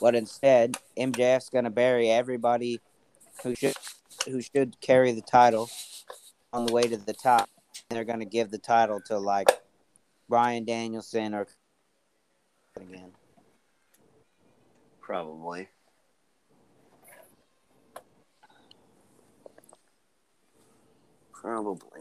But 0.00 0.14
instead, 0.14 0.76
MJF's 0.98 1.50
gonna 1.50 1.70
bury 1.70 2.10
everybody 2.10 2.80
who 3.42 3.54
should 3.54 3.74
who 4.26 4.40
should 4.40 4.80
carry 4.80 5.12
the 5.12 5.22
title 5.22 5.70
on 6.52 6.66
the 6.66 6.72
way 6.72 6.82
to 6.82 6.96
the 6.96 7.12
top. 7.12 7.48
And 7.88 7.96
they're 7.96 8.04
gonna 8.04 8.24
give 8.24 8.50
the 8.50 8.58
title 8.58 9.00
to 9.06 9.18
like 9.18 9.48
Bryan 10.28 10.64
Danielson 10.64 11.34
or 11.34 11.46
again. 12.76 13.12
Probably. 15.00 15.68
Probably. 21.44 22.00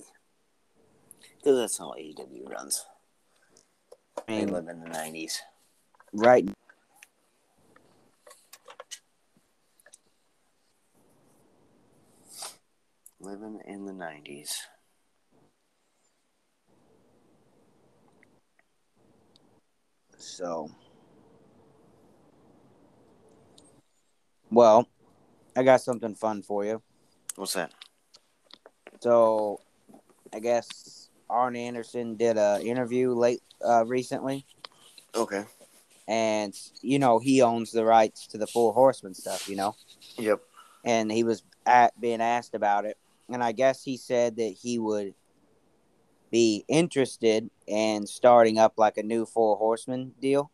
Because 1.37 1.57
that's 1.57 1.77
how 1.77 1.93
AEW 1.99 2.49
runs. 2.49 2.85
I 4.25 4.31
mean, 4.31 4.53
live 4.53 4.69
in 4.69 4.79
the 4.79 4.89
90s. 4.89 5.39
right 6.13 6.47
Living 13.19 13.59
in 13.65 13.85
the 13.85 13.91
90s. 13.91 14.53
So, 20.17 20.71
well, 24.49 24.87
I 25.53 25.63
got 25.63 25.81
something 25.81 26.15
fun 26.15 26.43
for 26.43 26.63
you. 26.63 26.81
What's 27.35 27.53
that? 27.55 27.73
So, 29.03 29.59
I 30.33 30.39
guess 30.39 31.09
Arn 31.29 31.57
Anderson 31.57 32.15
did 32.15 32.37
a 32.37 32.61
interview 32.63 33.11
late 33.13 33.41
uh, 33.65 33.85
recently, 33.85 34.45
Okay. 35.13 35.43
and 36.07 36.57
you 36.81 36.99
know 36.99 37.19
he 37.19 37.41
owns 37.41 37.71
the 37.73 37.83
rights 37.83 38.27
to 38.27 38.37
the 38.37 38.47
Four 38.47 38.71
Horsemen 38.73 39.13
stuff, 39.13 39.49
you 39.49 39.57
know, 39.57 39.75
Yep. 40.17 40.39
and 40.85 41.11
he 41.11 41.25
was 41.25 41.43
at 41.65 41.99
being 41.99 42.21
asked 42.21 42.55
about 42.55 42.85
it, 42.85 42.97
and 43.27 43.43
I 43.43 43.51
guess 43.51 43.83
he 43.83 43.97
said 43.97 44.37
that 44.37 44.55
he 44.61 44.79
would 44.79 45.13
be 46.31 46.63
interested 46.69 47.49
in 47.67 48.07
starting 48.07 48.57
up 48.57 48.75
like 48.77 48.97
a 48.97 49.03
new 49.03 49.25
Four 49.25 49.57
Horsemen 49.57 50.13
deal. 50.21 50.49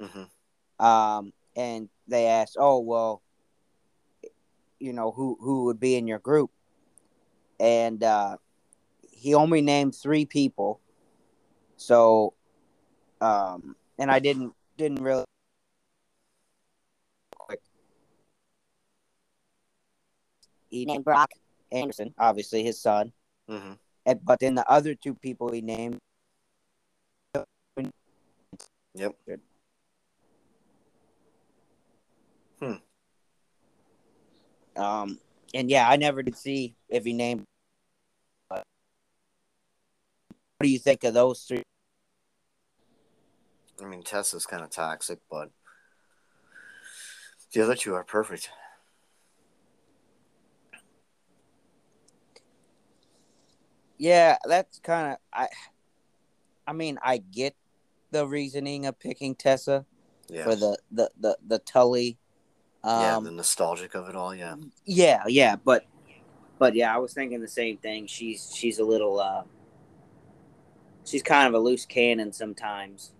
Mm-hmm. 0.00 0.84
um, 0.84 1.34
and 1.54 1.90
they 2.08 2.24
asked, 2.28 2.56
"Oh, 2.58 2.78
well, 2.78 3.20
you 4.78 4.94
know, 4.94 5.10
who 5.10 5.36
who 5.38 5.64
would 5.66 5.78
be 5.78 5.96
in 5.96 6.06
your 6.06 6.18
group?" 6.18 6.50
And 7.60 8.02
uh, 8.02 8.38
he 9.12 9.34
only 9.34 9.60
named 9.60 9.94
three 9.94 10.24
people. 10.24 10.80
So, 11.76 12.34
um, 13.20 13.76
and 13.98 14.10
I 14.10 14.18
didn't 14.18 14.54
didn't 14.78 15.02
really. 15.02 15.24
He 20.70 20.84
named 20.86 21.04
Brock 21.04 21.30
Anderson, 21.72 22.14
obviously 22.18 22.62
his 22.62 22.80
son, 22.80 23.12
Mm-hmm. 23.48 23.72
and 24.06 24.24
but 24.24 24.38
then 24.40 24.54
the 24.54 24.68
other 24.70 24.94
two 24.94 25.14
people 25.14 25.52
he 25.52 25.60
named 25.60 25.98
Yep. 28.94 29.14
Um, 34.76 35.18
and 35.54 35.70
yeah, 35.70 35.88
I 35.88 35.96
never 35.96 36.22
did 36.22 36.36
see 36.36 36.74
if 36.88 37.04
he 37.04 37.12
named. 37.12 37.44
What 40.60 40.66
do 40.66 40.72
you 40.72 40.78
think 40.78 41.04
of 41.04 41.14
those 41.14 41.40
three? 41.44 41.62
I 43.82 43.86
mean, 43.86 44.02
Tessa's 44.02 44.44
kind 44.44 44.62
of 44.62 44.68
toxic, 44.68 45.18
but 45.30 45.48
the 47.54 47.62
other 47.62 47.74
two 47.74 47.94
are 47.94 48.04
perfect. 48.04 48.50
Yeah, 53.96 54.36
that's 54.44 54.80
kind 54.80 55.12
of 55.12 55.18
I. 55.32 55.48
I 56.66 56.74
mean, 56.74 56.98
I 57.02 57.16
get 57.32 57.56
the 58.10 58.26
reasoning 58.26 58.84
of 58.84 58.98
picking 58.98 59.34
Tessa 59.34 59.86
Yeah. 60.28 60.44
for 60.44 60.56
the 60.56 60.76
the 60.92 61.10
the 61.18 61.38
the 61.48 61.58
Tully. 61.60 62.18
yeah, 62.84 63.16
Um, 63.16 63.24
the 63.24 63.30
nostalgic 63.30 63.94
of 63.94 64.10
it 64.10 64.14
all. 64.14 64.34
Yeah. 64.34 64.56
yeah, 64.84 65.22
yeah, 65.26 65.56
but 65.56 65.86
but 66.58 66.74
yeah, 66.74 66.94
I 66.94 66.98
was 66.98 67.14
thinking 67.14 67.40
the 67.40 67.48
same 67.48 67.78
thing. 67.78 68.06
She's 68.06 68.54
she's 68.54 68.78
a 68.78 68.84
little 68.84 69.18
uh 69.18 69.44
she's 71.10 71.22
kind 71.22 71.48
of 71.48 71.54
a 71.54 71.62
loose 71.62 71.86
cannon 71.86 72.32
sometimes. 72.32 73.12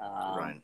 Um, 0.00 0.38
right. 0.38 0.62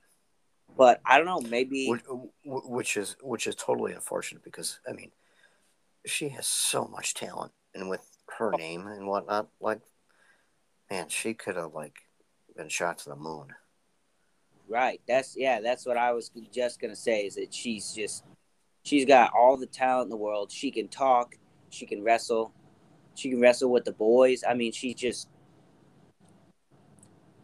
But 0.76 1.00
I 1.06 1.16
don't 1.16 1.26
know, 1.26 1.40
maybe 1.40 1.88
Which, 1.88 2.02
which 2.44 2.96
is 2.96 3.16
which 3.22 3.46
is 3.46 3.54
totally 3.54 3.92
unfortunate 3.92 4.44
because 4.44 4.78
I 4.88 4.92
mean, 4.92 5.10
she 6.04 6.28
has 6.30 6.46
so 6.46 6.84
much 6.86 7.14
talent, 7.14 7.52
and 7.74 7.88
with 7.88 8.06
her 8.38 8.52
name 8.52 8.86
and 8.86 9.06
whatnot, 9.06 9.48
like, 9.60 9.80
man, 10.90 11.08
she 11.08 11.32
could 11.32 11.56
have 11.56 11.72
like 11.74 11.96
been 12.56 12.68
shot 12.68 12.98
to 12.98 13.08
the 13.08 13.16
moon. 13.16 13.48
right. 14.68 15.00
That's 15.08 15.34
yeah, 15.36 15.60
that's 15.60 15.86
what 15.86 15.96
I 15.96 16.12
was 16.12 16.30
just 16.52 16.80
gonna 16.80 16.96
say 16.96 17.26
is 17.26 17.36
that 17.36 17.54
she's 17.54 17.94
just 17.94 18.24
she's 18.84 19.06
got 19.06 19.32
all 19.32 19.56
the 19.56 19.66
talent 19.66 20.06
in 20.06 20.10
the 20.10 20.16
world. 20.16 20.52
She 20.52 20.70
can 20.70 20.88
talk, 20.88 21.36
she 21.70 21.86
can 21.86 22.02
wrestle, 22.02 22.52
she 23.14 23.30
can 23.30 23.40
wrestle 23.40 23.70
with 23.70 23.86
the 23.86 23.92
boys. 23.92 24.44
I 24.46 24.52
mean, 24.52 24.72
she's 24.72 24.94
just 24.94 25.28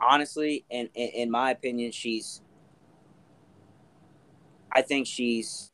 honestly, 0.06 0.64
in, 0.70 0.88
in 0.94 1.08
in 1.08 1.30
my 1.30 1.50
opinion, 1.50 1.92
she's. 1.92 2.40
I 4.70 4.82
think 4.82 5.06
she's. 5.06 5.70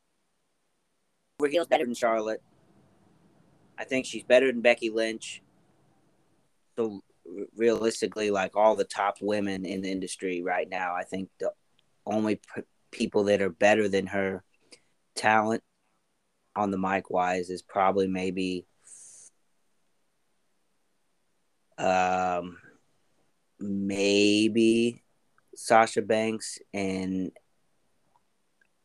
Over 1.39 1.49
heels 1.49 1.67
better 1.67 1.85
than 1.85 1.93
Charlotte. 1.95 2.41
I 3.77 3.85
think 3.85 4.05
she's 4.05 4.23
better 4.23 4.47
than 4.51 4.61
Becky 4.61 4.89
Lynch. 4.89 5.41
So 6.75 7.01
realistically, 7.55 8.29
like 8.29 8.55
all 8.55 8.75
the 8.75 8.83
top 8.83 9.17
women 9.21 9.65
in 9.65 9.81
the 9.81 9.91
industry 9.91 10.41
right 10.41 10.67
now, 10.69 10.93
I 10.95 11.03
think 11.03 11.29
the 11.39 11.51
only 12.05 12.35
p- 12.55 12.63
people 12.91 13.23
that 13.25 13.41
are 13.41 13.49
better 13.49 13.87
than 13.87 14.07
her 14.07 14.43
talent 15.15 15.63
on 16.55 16.71
the 16.71 16.77
mic 16.77 17.09
wise 17.09 17.49
is 17.49 17.61
probably 17.61 18.07
maybe 18.07 18.65
um 21.77 22.57
maybe 23.59 25.03
Sasha 25.55 26.01
Banks 26.01 26.59
and 26.73 27.31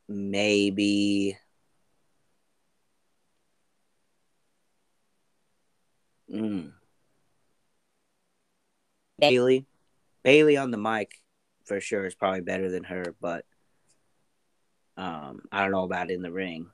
maybe 0.08 1.38
mm, 6.32 6.72
Bayley. 9.18 9.66
Bayley 10.22 10.56
on 10.56 10.70
the 10.70 10.78
mic 10.78 11.20
for 11.64 11.80
sure 11.80 12.06
is 12.06 12.14
probably 12.14 12.40
better 12.40 12.70
than 12.70 12.84
her, 12.84 13.14
but 13.20 13.44
um, 14.96 15.42
I 15.50 15.62
don't 15.62 15.72
know 15.72 15.84
about 15.84 16.10
in 16.10 16.22
the 16.22 16.32
ring. 16.32 16.70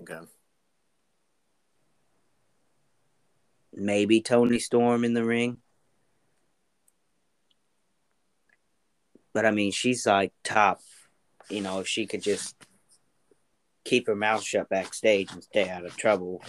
Okay. 0.00 0.26
Maybe 3.72 4.20
Toni 4.20 4.58
Storm 4.58 5.04
in 5.04 5.14
the 5.14 5.24
ring. 5.24 5.58
But 9.32 9.46
I 9.46 9.50
mean, 9.50 9.72
she's 9.72 10.06
like 10.06 10.32
top. 10.44 10.80
You 11.48 11.60
know, 11.62 11.80
if 11.80 11.88
she 11.88 12.06
could 12.06 12.22
just 12.22 12.54
keep 13.84 14.06
her 14.06 14.16
mouth 14.16 14.42
shut 14.42 14.68
backstage 14.68 15.32
and 15.32 15.42
stay 15.42 15.68
out 15.68 15.84
of 15.84 15.96
trouble, 15.96 16.42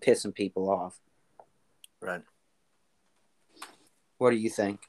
pissing 0.00 0.34
people 0.34 0.70
off. 0.70 0.98
Right. 2.00 2.22
What 4.18 4.30
do 4.30 4.36
you 4.36 4.50
think? 4.50 4.80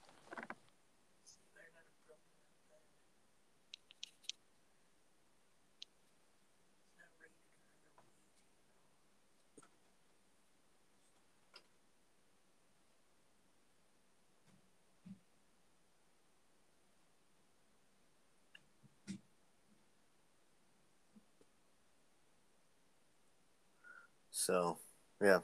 So, 24.47 24.77
yeah. 25.21 25.39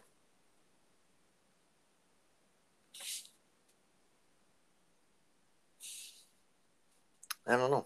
I 7.45 7.57
don't 7.57 7.69
know. 7.69 7.85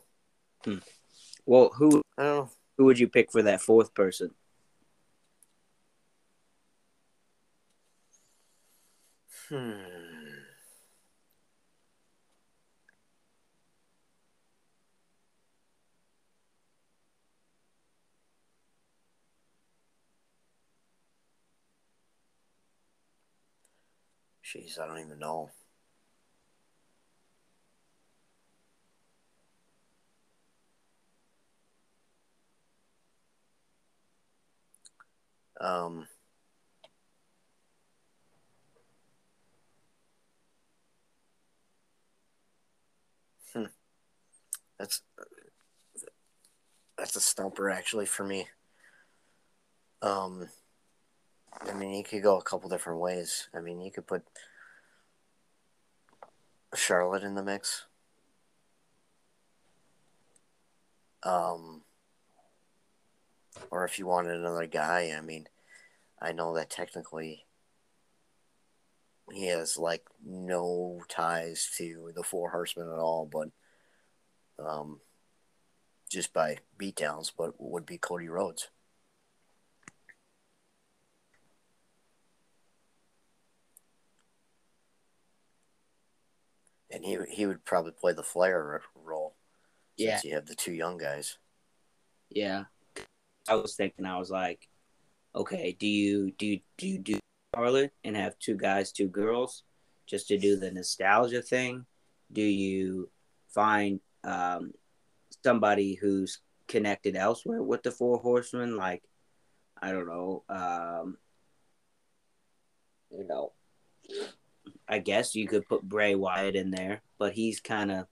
Well, 1.47 1.71
who 1.75 2.01
I 2.17 2.23
don't 2.23 2.35
know. 2.37 2.49
who 2.77 2.85
would 2.85 2.99
you 2.99 3.07
pick 3.07 3.31
for 3.31 3.41
that 3.41 3.61
fourth 3.61 3.95
person? 3.95 4.35
Hmm. 9.49 9.96
Jeez, 24.47 24.79
I 24.79 24.87
don't 24.87 24.99
even 24.99 25.19
know. 25.19 25.49
Um, 35.59 36.07
hmm. 43.53 43.65
That's 44.79 45.01
that's 46.97 47.15
a 47.15 47.21
stumper 47.21 47.69
actually 47.69 48.05
for 48.05 48.23
me. 48.23 48.47
Um, 50.01 50.47
I 51.65 51.73
mean, 51.73 51.93
you 51.93 52.03
could 52.03 52.23
go 52.23 52.37
a 52.37 52.43
couple 52.43 52.69
different 52.69 52.99
ways. 52.99 53.47
I 53.53 53.59
mean, 53.61 53.81
you 53.81 53.91
could 53.91 54.07
put 54.07 54.23
Charlotte 56.75 57.23
in 57.23 57.35
the 57.35 57.43
mix. 57.43 57.85
Um, 61.23 61.81
or 63.71 63.85
if 63.85 63.97
you 63.99 64.05
wanted 64.05 64.35
another 64.35 64.67
guy, 64.67 65.13
I 65.17 65.21
mean, 65.21 65.47
I 66.21 66.31
know 66.31 66.55
that 66.55 66.69
technically 66.69 67.45
he 69.31 69.47
has 69.47 69.77
like 69.77 70.05
no 70.25 71.01
ties 71.09 71.69
to 71.77 72.11
the 72.15 72.23
Four 72.23 72.51
Horsemen 72.51 72.87
at 72.87 72.99
all, 72.99 73.25
but 73.25 73.49
um, 74.63 75.01
just 76.09 76.33
by 76.33 76.57
beatdowns, 76.79 77.31
but 77.37 77.55
would 77.59 77.85
be 77.85 77.97
Cody 77.97 78.29
Rhodes. 78.29 78.69
And 86.91 87.03
he 87.03 87.17
he 87.29 87.45
would 87.45 87.65
probably 87.65 87.91
play 87.91 88.13
the 88.13 88.23
Flair 88.23 88.81
role 88.95 89.35
Yeah, 89.97 90.11
since 90.11 90.25
you 90.25 90.35
have 90.35 90.45
the 90.45 90.55
two 90.55 90.73
young 90.73 90.97
guys. 90.97 91.37
yeah. 92.29 92.65
I 93.49 93.55
was 93.55 93.75
thinking, 93.75 94.05
I 94.05 94.17
was 94.19 94.29
like, 94.29 94.67
okay, 95.33 95.75
do 95.79 95.87
you 95.87 96.31
do 96.31 96.45
you, 96.45 96.59
do 96.77 96.87
you 96.87 96.99
do 96.99 97.19
Charlotte 97.55 97.93
and 98.03 98.15
have 98.15 98.37
two 98.39 98.55
guys, 98.57 98.91
two 98.91 99.07
girls, 99.07 99.63
just 100.05 100.27
to 100.27 100.37
do 100.37 100.57
the 100.57 100.71
nostalgia 100.71 101.41
thing? 101.41 101.85
Do 102.33 102.41
you 102.41 103.09
find 103.49 104.01
um, 104.25 104.73
somebody 105.45 105.95
who's 105.95 106.39
connected 106.67 107.15
elsewhere 107.15 107.63
with 107.63 107.83
the 107.83 107.91
Four 107.91 108.17
Horsemen, 108.17 108.75
like 108.75 109.03
I 109.81 109.91
don't 109.93 110.07
know, 110.07 110.43
um, 110.49 111.17
you 113.09 113.25
know, 113.25 113.53
I 114.87 114.99
guess 114.99 115.35
you 115.35 115.47
could 115.47 115.67
put 115.67 115.83
Bray 115.83 116.15
Wyatt 116.15 116.55
in 116.55 116.71
there, 116.71 117.01
but 117.17 117.33
he's 117.33 117.59
kind 117.59 117.91
of 117.91 118.07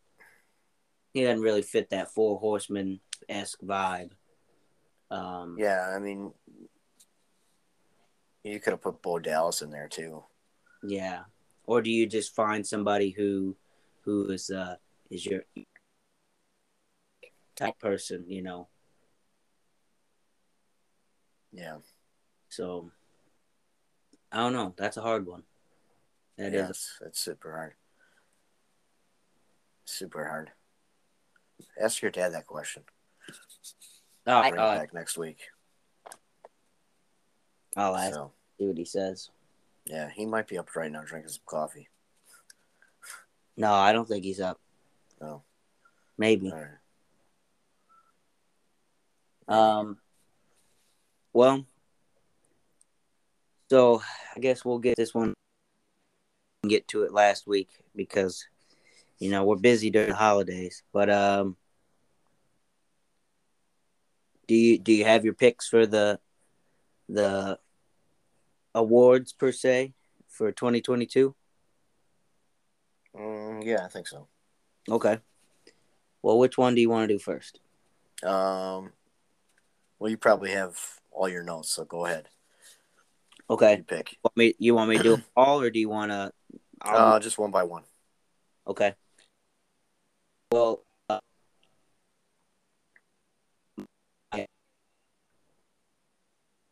he 1.13 1.23
doesn't 1.23 1.43
really 1.43 1.61
fit 1.61 1.91
that 1.91 2.11
Four 2.11 2.39
Horsemen 2.39 2.99
esque 3.29 3.61
vibe. 3.61 4.11
Um, 5.09 5.55
Yeah, 5.57 5.93
I 5.95 5.99
mean, 5.99 6.33
you 8.43 8.59
could 8.59 8.71
have 8.71 8.81
put 8.81 9.01
Bo 9.01 9.19
Dallas 9.19 9.61
in 9.61 9.69
there 9.71 9.87
too. 9.87 10.23
Yeah. 10.83 11.21
Or 11.65 11.81
do 11.81 11.89
you 11.89 12.05
just 12.05 12.35
find 12.35 12.65
somebody 12.65 13.11
who 13.11 13.55
who 14.01 14.29
is 14.29 14.49
uh 14.49 14.75
is 15.09 15.25
your 15.25 15.41
type 17.55 17.79
person, 17.79 18.25
you 18.27 18.41
know. 18.41 18.67
Yeah. 21.51 21.77
So 22.49 22.91
I 24.31 24.37
don't 24.37 24.53
know. 24.53 24.73
That's 24.77 24.97
a 24.97 25.01
hard 25.01 25.25
one. 25.25 25.43
That 26.37 26.53
yeah, 26.53 26.69
is. 26.69 26.91
it's, 27.05 27.19
super 27.19 27.51
hard. 27.51 27.73
Super 29.85 30.27
hard. 30.27 30.51
Ask 31.81 32.01
your 32.01 32.11
dad 32.11 32.33
that 32.33 32.47
question. 32.47 32.83
Oh, 34.27 34.41
Bring 34.41 34.53
it 34.53 34.57
back 34.57 34.93
next 34.93 35.17
week. 35.17 35.39
I'll 37.77 37.95
ask 37.95 38.13
So, 38.13 38.31
see 38.57 38.65
what 38.65 38.77
he 38.77 38.85
says. 38.85 39.29
yeah, 39.85 40.09
he 40.09 40.25
might 40.25 40.47
be 40.47 40.57
up 40.57 40.75
right 40.75 40.91
now 40.91 41.03
drinking 41.05 41.31
some 41.31 41.43
coffee. 41.45 41.89
No, 43.57 43.71
I 43.73 43.93
don't 43.93 44.07
think 44.07 44.25
he's 44.25 44.41
up. 44.41 44.59
No. 45.21 45.43
Maybe. 46.17 46.51
All 46.51 46.57
right. 46.59 46.69
Um. 49.47 49.97
Well, 51.33 51.65
so 53.69 54.01
I 54.35 54.39
guess 54.39 54.65
we'll 54.65 54.79
get 54.79 54.95
this 54.97 55.13
one. 55.13 55.33
Get 56.67 56.87
to 56.89 57.03
it 57.03 57.13
last 57.13 57.47
week 57.47 57.69
because, 57.95 58.47
you 59.19 59.29
know, 59.29 59.43
we're 59.43 59.55
busy 59.55 59.89
during 59.89 60.09
the 60.09 60.15
holidays. 60.15 60.83
But 60.91 61.09
um, 61.09 61.57
do 64.47 64.55
you 64.55 64.77
do 64.77 64.91
you 64.93 65.05
have 65.05 65.25
your 65.25 65.33
picks 65.33 65.67
for 65.67 65.85
the 65.85 66.19
the 67.09 67.59
awards 68.73 69.33
per 69.33 69.51
se 69.51 69.93
for 70.27 70.51
2022? 70.51 71.35
Mm, 73.15 73.63
yeah, 73.63 73.85
I 73.85 73.87
think 73.87 74.07
so. 74.07 74.27
Okay. 74.89 75.19
Well, 76.21 76.39
which 76.39 76.57
one 76.57 76.75
do 76.75 76.81
you 76.81 76.89
want 76.89 77.07
to 77.07 77.15
do 77.15 77.19
first? 77.19 77.59
Um, 78.23 78.91
well, 79.99 80.09
you 80.09 80.17
probably 80.17 80.51
have 80.51 80.77
all 81.11 81.29
your 81.29 81.43
notes, 81.43 81.69
so 81.69 81.85
go 81.85 82.05
ahead. 82.05 82.29
Okay. 83.49 83.77
You 83.77 83.83
pick. 83.83 84.17
Want 84.23 84.37
me, 84.37 84.53
you 84.57 84.75
want 84.75 84.89
me 84.89 84.97
to 84.97 85.03
do 85.03 85.21
all, 85.35 85.61
or 85.61 85.69
do 85.69 85.79
you 85.79 85.89
want 85.89 86.11
to? 86.11 86.31
Uh, 86.81 87.19
just 87.19 87.37
one 87.37 87.51
by 87.51 87.63
one. 87.63 87.83
Okay. 88.67 88.93
Well, 90.51 90.83
uh, 91.09 91.19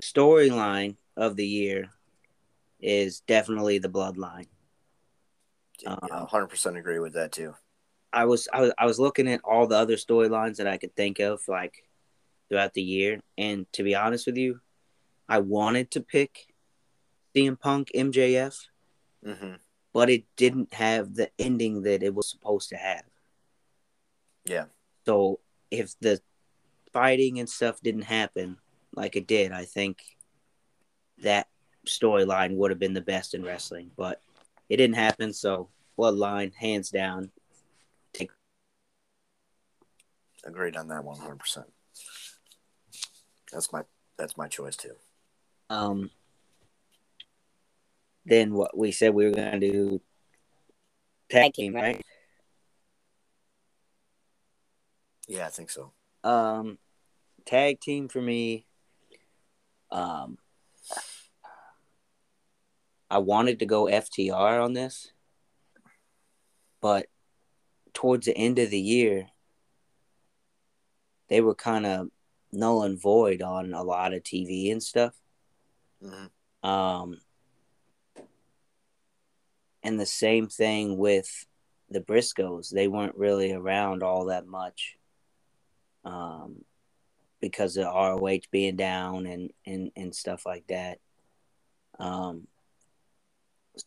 storyline 0.01 0.95
of 1.15 1.35
the 1.35 1.45
year 1.45 1.89
is 2.79 3.21
definitely 3.21 3.79
the 3.79 3.89
bloodline. 3.89 4.47
Yeah, 5.81 5.97
Um, 6.11 6.27
100% 6.27 6.77
agree 6.77 6.99
with 6.99 7.13
that 7.13 7.31
too. 7.31 7.55
I 8.11 8.25
was 8.25 8.47
I 8.53 8.61
was 8.61 8.73
I 8.77 8.85
was 8.85 8.99
looking 8.99 9.27
at 9.27 9.41
all 9.43 9.65
the 9.65 9.77
other 9.77 9.95
storylines 9.95 10.57
that 10.57 10.67
I 10.67 10.77
could 10.77 10.95
think 10.95 11.19
of 11.19 11.41
like 11.47 11.89
throughout 12.47 12.73
the 12.73 12.83
year, 12.83 13.19
and 13.37 13.65
to 13.73 13.83
be 13.83 13.95
honest 13.95 14.27
with 14.27 14.37
you, 14.37 14.59
I 15.27 15.39
wanted 15.39 15.89
to 15.91 16.01
pick 16.01 16.52
CM 17.35 17.59
Punk 17.59 17.91
MJF, 17.95 18.59
hmm 19.23 19.53
but 19.93 20.09
it 20.09 20.25
didn't 20.35 20.73
have 20.73 21.13
the 21.13 21.29
ending 21.37 21.83
that 21.83 22.01
it 22.01 22.13
was 22.13 22.27
supposed 22.27 22.69
to 22.69 22.75
have. 22.75 23.03
Yeah. 24.43 24.65
So 25.05 25.39
if 25.69 25.93
the 25.99 26.19
fighting 26.91 27.39
and 27.39 27.47
stuff 27.47 27.79
didn't 27.81 28.03
happen 28.03 28.57
like 28.95 29.15
it 29.15 29.27
did, 29.27 29.51
I 29.51 29.65
think 29.65 30.03
that 31.19 31.47
storyline 31.85 32.55
would 32.55 32.71
have 32.71 32.79
been 32.79 32.93
the 32.93 33.01
best 33.01 33.33
in 33.33 33.43
wrestling. 33.43 33.91
But 33.95 34.21
it 34.69 34.77
didn't 34.77 34.95
happen, 34.95 35.31
so 35.31 35.69
Bloodline, 35.97 36.53
hands 36.55 36.89
down. 36.89 37.31
Take. 38.13 38.31
Agreed 40.43 40.75
on 40.75 40.87
that 40.87 41.03
100%. 41.03 41.65
That's 43.51 43.71
my 43.71 43.83
that's 44.17 44.35
my 44.35 44.47
choice 44.47 44.75
too. 44.75 44.95
Um, 45.69 46.09
then 48.25 48.53
what 48.53 48.77
we 48.77 48.91
said 48.91 49.13
we 49.13 49.25
were 49.25 49.31
gonna 49.31 49.59
do 49.59 50.01
tag 51.29 51.53
team, 51.53 51.75
right? 51.75 52.01
Yeah, 55.27 55.45
I 55.47 55.49
think 55.49 55.69
so. 55.69 55.91
Um, 56.23 56.77
tag 57.45 57.79
team 57.79 58.07
for 58.07 58.21
me. 58.21 58.65
Um, 59.91 60.37
I 63.09 63.19
wanted 63.19 63.59
to 63.59 63.65
go 63.65 63.85
FTR 63.85 64.63
on 64.63 64.73
this, 64.73 65.11
but 66.81 67.07
towards 67.93 68.25
the 68.25 68.35
end 68.35 68.57
of 68.59 68.69
the 68.69 68.79
year, 68.79 69.29
they 71.29 71.41
were 71.41 71.55
kind 71.55 71.85
of 71.85 72.09
null 72.51 72.83
and 72.83 72.99
void 72.99 73.41
on 73.41 73.73
a 73.73 73.83
lot 73.83 74.13
of 74.13 74.23
TV 74.23 74.71
and 74.71 74.81
stuff. 74.81 75.13
hmm 76.01 76.25
Um, 76.67 77.19
and 79.83 79.99
the 79.99 80.05
same 80.05 80.47
thing 80.47 80.97
with 80.97 81.45
the 81.89 82.01
Briscoes. 82.01 82.69
They 82.69 82.87
weren't 82.87 83.15
really 83.15 83.51
around 83.51 84.03
all 84.03 84.25
that 84.25 84.47
much 84.47 84.97
um, 86.05 86.63
because 87.41 87.77
of 87.77 87.85
ROH 87.85 88.39
being 88.51 88.75
down 88.75 89.25
and, 89.25 89.51
and, 89.65 89.91
and 89.95 90.15
stuff 90.15 90.45
like 90.45 90.65
that. 90.67 90.99
Um, 91.99 92.47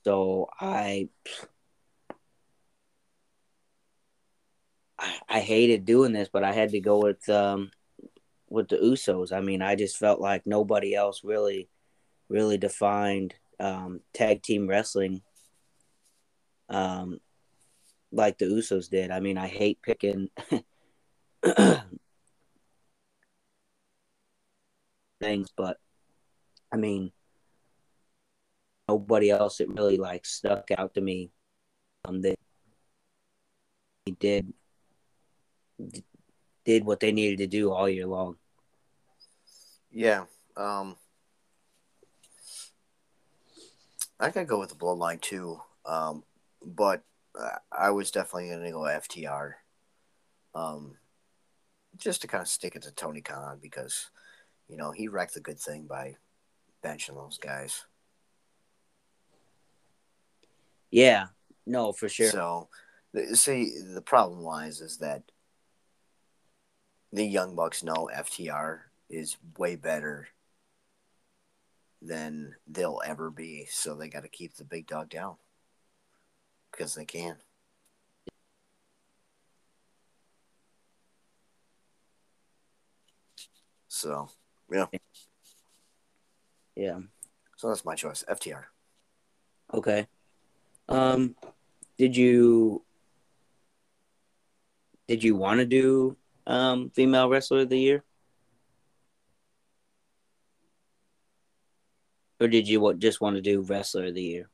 so 0.05 0.49
I, 0.61 1.09
I 4.99 5.14
I 5.28 5.40
hated 5.40 5.84
doing 5.84 6.12
this, 6.12 6.28
but 6.32 6.44
I 6.44 6.53
had 6.53 6.70
to 6.70 6.80
go 6.80 6.99
with 6.99 7.28
um, 7.28 7.70
with 8.49 8.68
the 8.68 8.76
Usos. 8.76 9.32
I 9.32 9.40
mean, 9.40 9.62
I 9.62 9.76
just 9.76 9.97
felt 9.97 10.20
like 10.20 10.47
nobody 10.47 10.94
else 10.94 11.22
really 11.24 11.68
really 12.28 12.59
defined 12.59 13.34
um, 13.61 14.01
tag 14.12 14.42
team 14.42 14.66
wrestling 14.66 15.22
um, 16.68 17.20
like 18.12 18.38
the 18.38 18.46
Usos 18.46 18.88
did. 18.90 19.10
I 19.10 19.20
mean, 19.20 19.38
I 19.38 19.48
hate 19.48 19.80
picking 19.82 20.28
things, 25.20 25.48
but 25.56 25.78
I 26.72 26.76
mean, 26.76 27.12
nobody 28.88 29.30
else 29.30 29.58
that 29.58 29.68
really 29.68 29.96
like 29.96 30.24
stuck 30.24 30.70
out 30.76 30.94
to 30.94 31.00
me 31.00 31.30
um, 32.04 32.22
that 32.22 32.38
he 34.04 34.12
did 34.12 34.52
did 36.64 36.84
what 36.84 37.00
they 37.00 37.12
needed 37.12 37.38
to 37.38 37.46
do 37.46 37.72
all 37.72 37.88
year 37.88 38.06
long. 38.06 38.36
Yeah. 39.90 40.24
Um, 40.56 40.96
I 44.18 44.30
could 44.30 44.48
go 44.48 44.58
with 44.58 44.70
the 44.70 44.74
bloodline 44.74 45.20
too, 45.20 45.60
um, 45.84 46.24
but 46.66 47.02
uh, 47.38 47.58
I 47.70 47.90
was 47.90 48.10
definitely 48.10 48.48
going 48.48 48.64
to 48.64 48.70
go 48.72 48.80
FTR, 48.80 49.52
um, 50.54 50.96
just 51.96 52.22
to 52.22 52.26
kind 52.26 52.42
of 52.42 52.48
stick 52.48 52.74
it 52.74 52.82
to 52.82 52.92
Tony 52.92 53.20
Khan 53.20 53.58
because, 53.62 54.10
you 54.68 54.76
know, 54.76 54.90
he 54.90 55.08
wrecked 55.08 55.34
the 55.34 55.40
good 55.40 55.60
thing 55.60 55.86
by 55.86 56.16
benching 56.84 57.14
those 57.14 57.38
guys. 57.38 57.84
Yeah, 60.90 61.26
no, 61.66 61.92
for 61.92 62.08
sure. 62.08 62.30
So, 62.30 62.68
see, 63.34 63.74
the 63.94 64.02
problem 64.02 64.40
lies 64.40 64.80
is 64.80 64.98
that 64.98 65.22
the 67.12 67.24
Young 67.24 67.54
Bucks 67.54 67.82
know 67.82 68.10
FTR 68.14 68.80
is 69.08 69.36
way 69.56 69.76
better 69.76 70.28
than 72.02 72.54
they'll 72.66 73.00
ever 73.04 73.30
be. 73.30 73.66
So 73.70 73.94
they 73.94 74.08
got 74.08 74.22
to 74.22 74.28
keep 74.28 74.56
the 74.56 74.64
big 74.64 74.86
dog 74.86 75.08
down 75.08 75.36
because 76.76 76.94
they 76.94 77.04
can. 77.04 77.36
So, 83.88 84.28
yeah. 84.70 84.86
yeah. 86.74 86.98
So 87.56 87.68
that's 87.68 87.84
my 87.84 87.94
choice. 87.94 88.24
FTR. 88.28 88.64
Okay. 89.72 90.06
Um, 90.88 91.34
did 91.96 92.16
you 92.16 92.82
did 95.08 95.24
you 95.24 95.34
want 95.34 95.60
to 95.60 95.66
do 95.66 96.16
um 96.46 96.90
female 96.90 97.28
wrestler 97.28 97.60
of 97.60 97.70
the 97.70 97.78
year, 97.78 98.04
or 102.38 102.48
did 102.48 102.68
you 102.68 102.80
what 102.80 102.98
just 102.98 103.20
want 103.20 103.36
to 103.36 103.42
do 103.42 103.62
wrestler 103.62 104.06
of 104.06 104.14
the 104.14 104.22
year? 104.22 104.50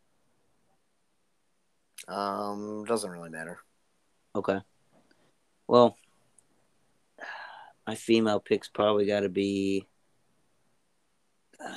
Um, 2.09 2.85
doesn't 2.85 3.11
really 3.11 3.31
matter. 3.31 3.59
Okay. 4.35 4.59
Well, 5.67 5.97
my 7.87 7.95
female 7.95 8.41
pick's 8.41 8.69
probably 8.69 9.07
got 9.07 9.21
to 9.21 9.29
be. 9.29 9.87
Uh, 11.65 11.73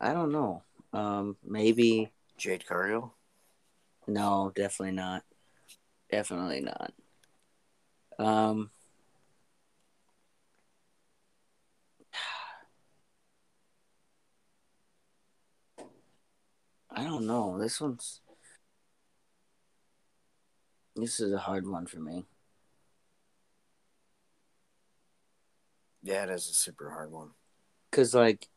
I 0.00 0.14
don't 0.14 0.32
know. 0.32 0.62
Um, 0.92 1.36
maybe 1.44 2.10
Jade 2.38 2.66
Cargill. 2.66 3.14
No, 4.06 4.50
definitely 4.54 4.94
not. 4.94 5.24
Definitely 6.10 6.62
not. 6.62 6.92
Um, 8.18 8.70
I 17.00 17.04
don't 17.04 17.26
know. 17.26 17.58
This 17.58 17.80
one's 17.80 18.20
this 20.94 21.18
is 21.18 21.32
a 21.32 21.38
hard 21.38 21.66
one 21.66 21.86
for 21.86 21.98
me. 21.98 22.26
Yeah, 26.02 26.24
it 26.24 26.30
is 26.30 26.50
a 26.50 26.52
super 26.52 26.90
hard 26.90 27.10
one. 27.10 27.30
Cause 27.90 28.14
like, 28.14 28.48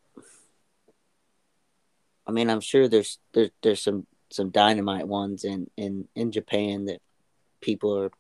I 2.28 2.32
mean, 2.32 2.50
I'm 2.50 2.60
sure 2.60 2.90
there's 2.90 3.18
there, 3.32 3.50
there's 3.62 3.82
some 3.82 4.08
some 4.30 4.50
dynamite 4.50 5.08
ones 5.08 5.46
in 5.46 5.70
in 5.78 6.10
in 6.14 6.34
Japan 6.34 6.84
that 6.86 7.02
people 7.62 7.98
are 7.98 8.12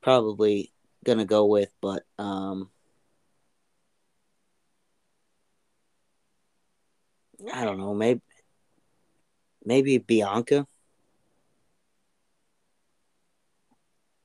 probably 0.00 0.72
gonna 1.04 1.26
go 1.26 1.44
with, 1.44 1.70
but 1.82 2.02
um, 2.18 2.70
I 7.52 7.66
don't 7.66 7.78
know. 7.78 7.92
Maybe 7.92 8.22
maybe 9.68 9.98
Bianca. 9.98 10.66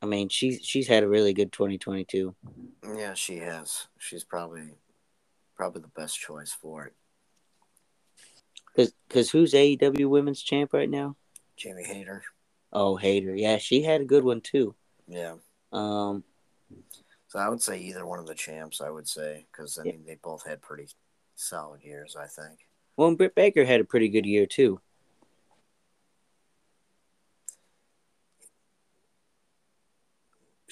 I 0.02 0.06
mean, 0.06 0.30
she's 0.30 0.60
she's 0.64 0.88
had 0.88 1.04
a 1.04 1.08
really 1.08 1.34
good 1.34 1.52
2022. 1.52 2.36
Yeah, 2.98 3.14
she 3.14 3.38
has. 3.38 3.88
She's 4.00 4.24
probably 4.24 4.70
probably 5.56 5.82
the 5.82 5.88
best 5.90 6.20
choice 6.20 6.52
for 6.52 6.86
it. 6.88 6.94
Cause, 8.76 8.92
cause 9.08 9.30
who's 9.30 9.54
AEW 9.54 10.10
Women's 10.10 10.42
Champ 10.42 10.74
right 10.74 10.90
now? 10.90 11.16
Jamie 11.56 11.84
Hayter. 11.84 12.24
Oh, 12.72 12.96
Hayter. 12.96 13.36
Yeah, 13.36 13.58
she 13.60 13.84
had 13.84 14.02
a 14.02 14.06
good 14.06 14.24
one 14.24 14.42
too. 14.42 14.74
Yeah. 15.08 15.36
Um, 15.72 16.24
So 17.28 17.38
I 17.40 17.48
would 17.50 17.62
say 17.62 17.80
either 17.80 18.06
one 18.06 18.18
of 18.20 18.26
the 18.26 18.34
champs. 18.34 18.82
I 18.82 18.90
would 18.90 19.08
say 19.08 19.46
because 19.52 19.78
I 19.78 19.84
Yeah. 19.86 19.92
mean 19.92 20.06
they 20.06 20.16
both 20.16 20.46
had 20.46 20.62
pretty 20.62 20.88
solid 21.36 21.84
years. 21.84 22.16
I 22.16 22.28
think. 22.28 22.60
well, 22.98 23.08
and 23.10 23.18
Britt 23.18 23.36
Baker 23.36 23.64
had 23.66 23.80
a 23.80 23.86
pretty 23.86 24.10
good 24.10 24.26
year 24.26 24.46
too. 24.48 24.82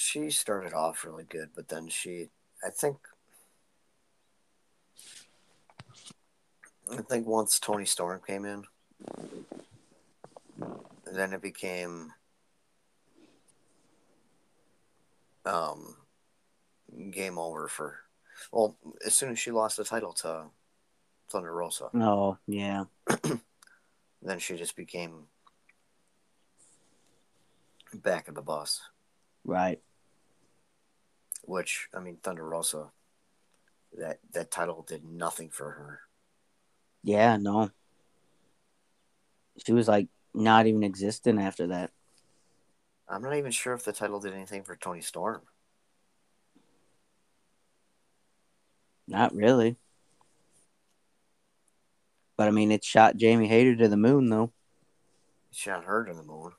She 0.04 0.32
started 0.32 0.74
off 0.74 1.06
really 1.06 1.26
good, 1.26 1.49
but 1.56 1.68
then 1.68 1.88
she, 1.88 2.30
I 2.66 2.72
think, 2.72 2.97
I 6.91 7.04
think 7.04 7.28
once 7.28 7.60
Toni 7.60 7.86
Storm 7.86 8.20
came 8.26 8.43
in, 8.43 8.64
then 11.14 11.34
it 11.34 11.41
became 11.43 12.14
um 15.45 15.97
game 17.12 17.38
over 17.38 17.68
for 17.68 17.99
well 18.52 18.76
as 19.06 19.14
soon 19.14 19.32
as 19.32 19.38
she 19.38 19.52
lost 19.52 19.78
the 19.78 19.84
title 19.84 20.14
to 20.14 20.45
Thunder 21.30 21.54
Rosa 21.54 21.89
Oh, 21.93 22.38
yeah. 22.47 22.86
then 24.22 24.39
she 24.39 24.56
just 24.58 24.76
became 24.76 25.28
back 27.93 28.28
of 28.28 28.34
the 28.34 28.41
bus 28.41 28.82
Right. 29.43 29.82
Which 31.43 31.89
I 31.95 31.99
mean 31.99 32.17
Thunder 32.17 32.47
Rosa 32.47 32.91
that 33.97 34.19
that 34.33 34.51
title 34.51 34.85
did 34.87 35.03
nothing 35.03 35.49
for 35.49 35.71
her 35.71 36.01
Yeah, 37.03 37.37
no. 37.37 37.71
She 39.65 39.73
was 39.73 39.87
like 39.87 40.07
not 40.33 40.67
even 40.67 40.83
existent 40.83 41.39
after 41.39 41.67
that. 41.67 41.91
I'm 43.09 43.21
not 43.21 43.35
even 43.35 43.51
sure 43.51 43.73
if 43.73 43.83
the 43.83 43.91
title 43.91 44.19
did 44.19 44.33
anything 44.33 44.63
for 44.63 44.75
Toni 44.75 45.01
Storm 45.01 45.41
Not 49.11 49.35
really. 49.35 49.75
But 52.37 52.47
I 52.47 52.51
mean, 52.51 52.71
it 52.71 52.83
shot 52.83 53.17
Jamie 53.17 53.49
Hayter 53.49 53.75
to 53.75 53.89
the 53.89 53.97
moon, 53.97 54.29
though. 54.29 54.53
She 55.51 55.69
shot 55.69 55.83
her 55.83 56.05
to 56.05 56.13
the 56.13 56.23
moon. 56.23 56.53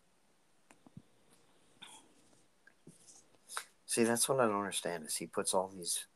See, 3.92 4.04
that's 4.04 4.26
what 4.26 4.40
I 4.40 4.46
don't 4.46 4.56
understand 4.56 5.04
is 5.04 5.16
he 5.16 5.26
puts 5.26 5.52
all 5.52 5.68
these 5.68 6.06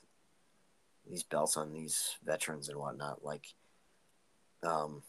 these 1.07 1.24
belts 1.24 1.59
on 1.59 1.74
these 1.74 2.16
veterans 2.24 2.70
and 2.70 2.79
whatnot, 2.79 3.22
like 3.22 3.49
um 4.62 5.03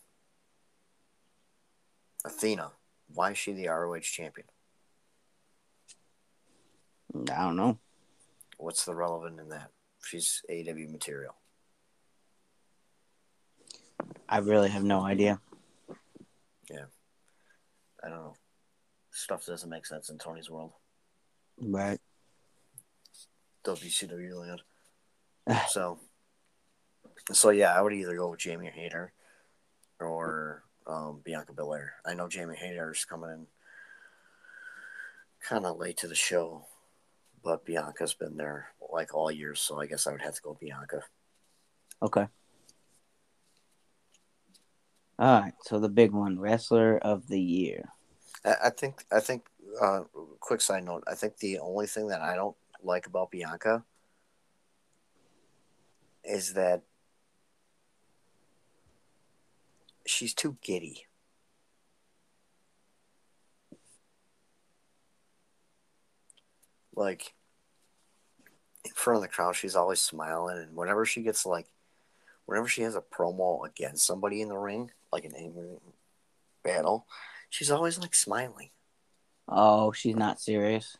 Athena. 2.25 2.73
Why 3.13 3.31
is 3.31 3.37
she 3.37 3.53
the 3.53 3.69
ROH 3.69 4.01
champion? 4.01 4.47
I 7.31 7.43
don't 7.43 7.55
know. 7.55 7.79
What's 8.57 8.83
the 8.83 8.93
relevant 8.93 9.39
in 9.39 9.47
that? 9.47 9.71
She's 10.03 10.41
AW 10.49 10.91
material. 10.91 11.35
I 14.27 14.39
really 14.39 14.71
have 14.71 14.83
no 14.83 15.05
idea. 15.05 15.39
Yeah. 16.69 16.87
I 18.03 18.09
don't 18.09 18.17
know. 18.17 18.35
Stuff 19.11 19.45
doesn't 19.45 19.69
make 19.69 19.85
sense 19.85 20.09
in 20.09 20.17
Tony's 20.17 20.49
world. 20.49 20.73
Right. 21.57 22.01
WCW 23.67 24.39
land. 24.39 24.61
so, 25.69 25.99
so 27.31 27.49
yeah, 27.49 27.73
I 27.73 27.81
would 27.81 27.93
either 27.93 28.15
go 28.15 28.31
with 28.31 28.39
Jamie 28.39 28.71
Hayter 28.73 29.11
or 29.99 30.63
um, 30.85 31.21
Bianca 31.23 31.53
Belair. 31.53 31.95
I 32.05 32.13
know 32.13 32.27
Jamie 32.27 32.55
Hayter's 32.55 33.05
coming 33.05 33.29
in 33.29 33.47
kind 35.41 35.65
of 35.65 35.77
late 35.77 35.97
to 35.97 36.07
the 36.07 36.15
show, 36.15 36.65
but 37.43 37.65
Bianca's 37.65 38.13
been 38.13 38.37
there 38.37 38.69
like 38.91 39.13
all 39.13 39.31
year, 39.31 39.53
so 39.55 39.79
I 39.79 39.85
guess 39.85 40.07
I 40.07 40.11
would 40.11 40.21
have 40.21 40.35
to 40.35 40.41
go 40.41 40.57
Bianca. 40.59 41.03
Okay. 42.01 42.27
All 45.19 45.41
right. 45.41 45.53
So 45.63 45.79
the 45.79 45.89
big 45.89 46.11
one, 46.11 46.39
wrestler 46.39 46.97
of 46.99 47.27
the 47.27 47.39
year. 47.39 47.89
I, 48.45 48.55
I 48.65 48.69
think. 48.69 49.03
I 49.11 49.19
think. 49.19 49.43
Uh, 49.81 50.01
quick 50.39 50.61
side 50.61 50.85
note: 50.85 51.03
I 51.07 51.15
think 51.15 51.37
the 51.37 51.59
only 51.59 51.87
thing 51.87 52.07
that 52.07 52.21
I 52.21 52.35
don't 52.35 52.55
like 52.87 53.05
about 53.05 53.29
Bianca 53.29 53.83
is 56.23 56.53
that 56.53 56.81
she's 60.05 60.33
too 60.33 60.57
giddy. 60.61 61.05
Like 66.95 67.35
in 68.83 68.91
front 68.93 69.17
of 69.17 69.21
the 69.21 69.27
crowd, 69.27 69.55
she's 69.55 69.75
always 69.75 70.01
smiling, 70.01 70.57
and 70.57 70.75
whenever 70.75 71.05
she 71.05 71.21
gets 71.21 71.45
like, 71.45 71.67
whenever 72.45 72.67
she 72.67 72.81
has 72.81 72.95
a 72.95 73.01
promo 73.01 73.67
against 73.67 74.05
somebody 74.05 74.41
in 74.41 74.49
the 74.49 74.57
ring, 74.57 74.91
like 75.11 75.25
an 75.25 75.35
angry 75.37 75.77
battle, 76.63 77.05
she's 77.49 77.69
always 77.69 77.99
like 77.99 78.15
smiling. 78.15 78.69
Oh, 79.47 79.91
she's 79.91 80.15
not 80.15 80.39
serious. 80.39 80.97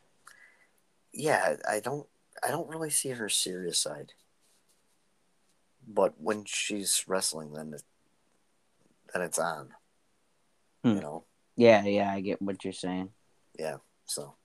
Yeah, 1.18 1.56
I 1.68 1.80
don't 1.80 2.08
I 2.44 2.50
don't 2.50 2.70
really 2.70 2.92
see 2.92 3.10
her 3.10 3.28
serious 3.28 3.80
side. 3.80 4.14
But 5.88 6.14
when 6.20 6.44
she's 6.46 7.04
wrestling 7.08 7.54
then 7.54 7.74
it, 7.74 7.84
then 9.14 9.24
it's 9.24 9.40
on. 9.40 9.70
Hmm. 10.84 10.96
You 10.96 11.02
know? 11.02 11.24
Yeah, 11.56 11.84
yeah, 11.86 12.14
I 12.14 12.22
get 12.22 12.42
what 12.42 12.64
you're 12.64 12.74
saying. 12.74 13.10
Yeah. 13.58 13.78
So 14.06 14.36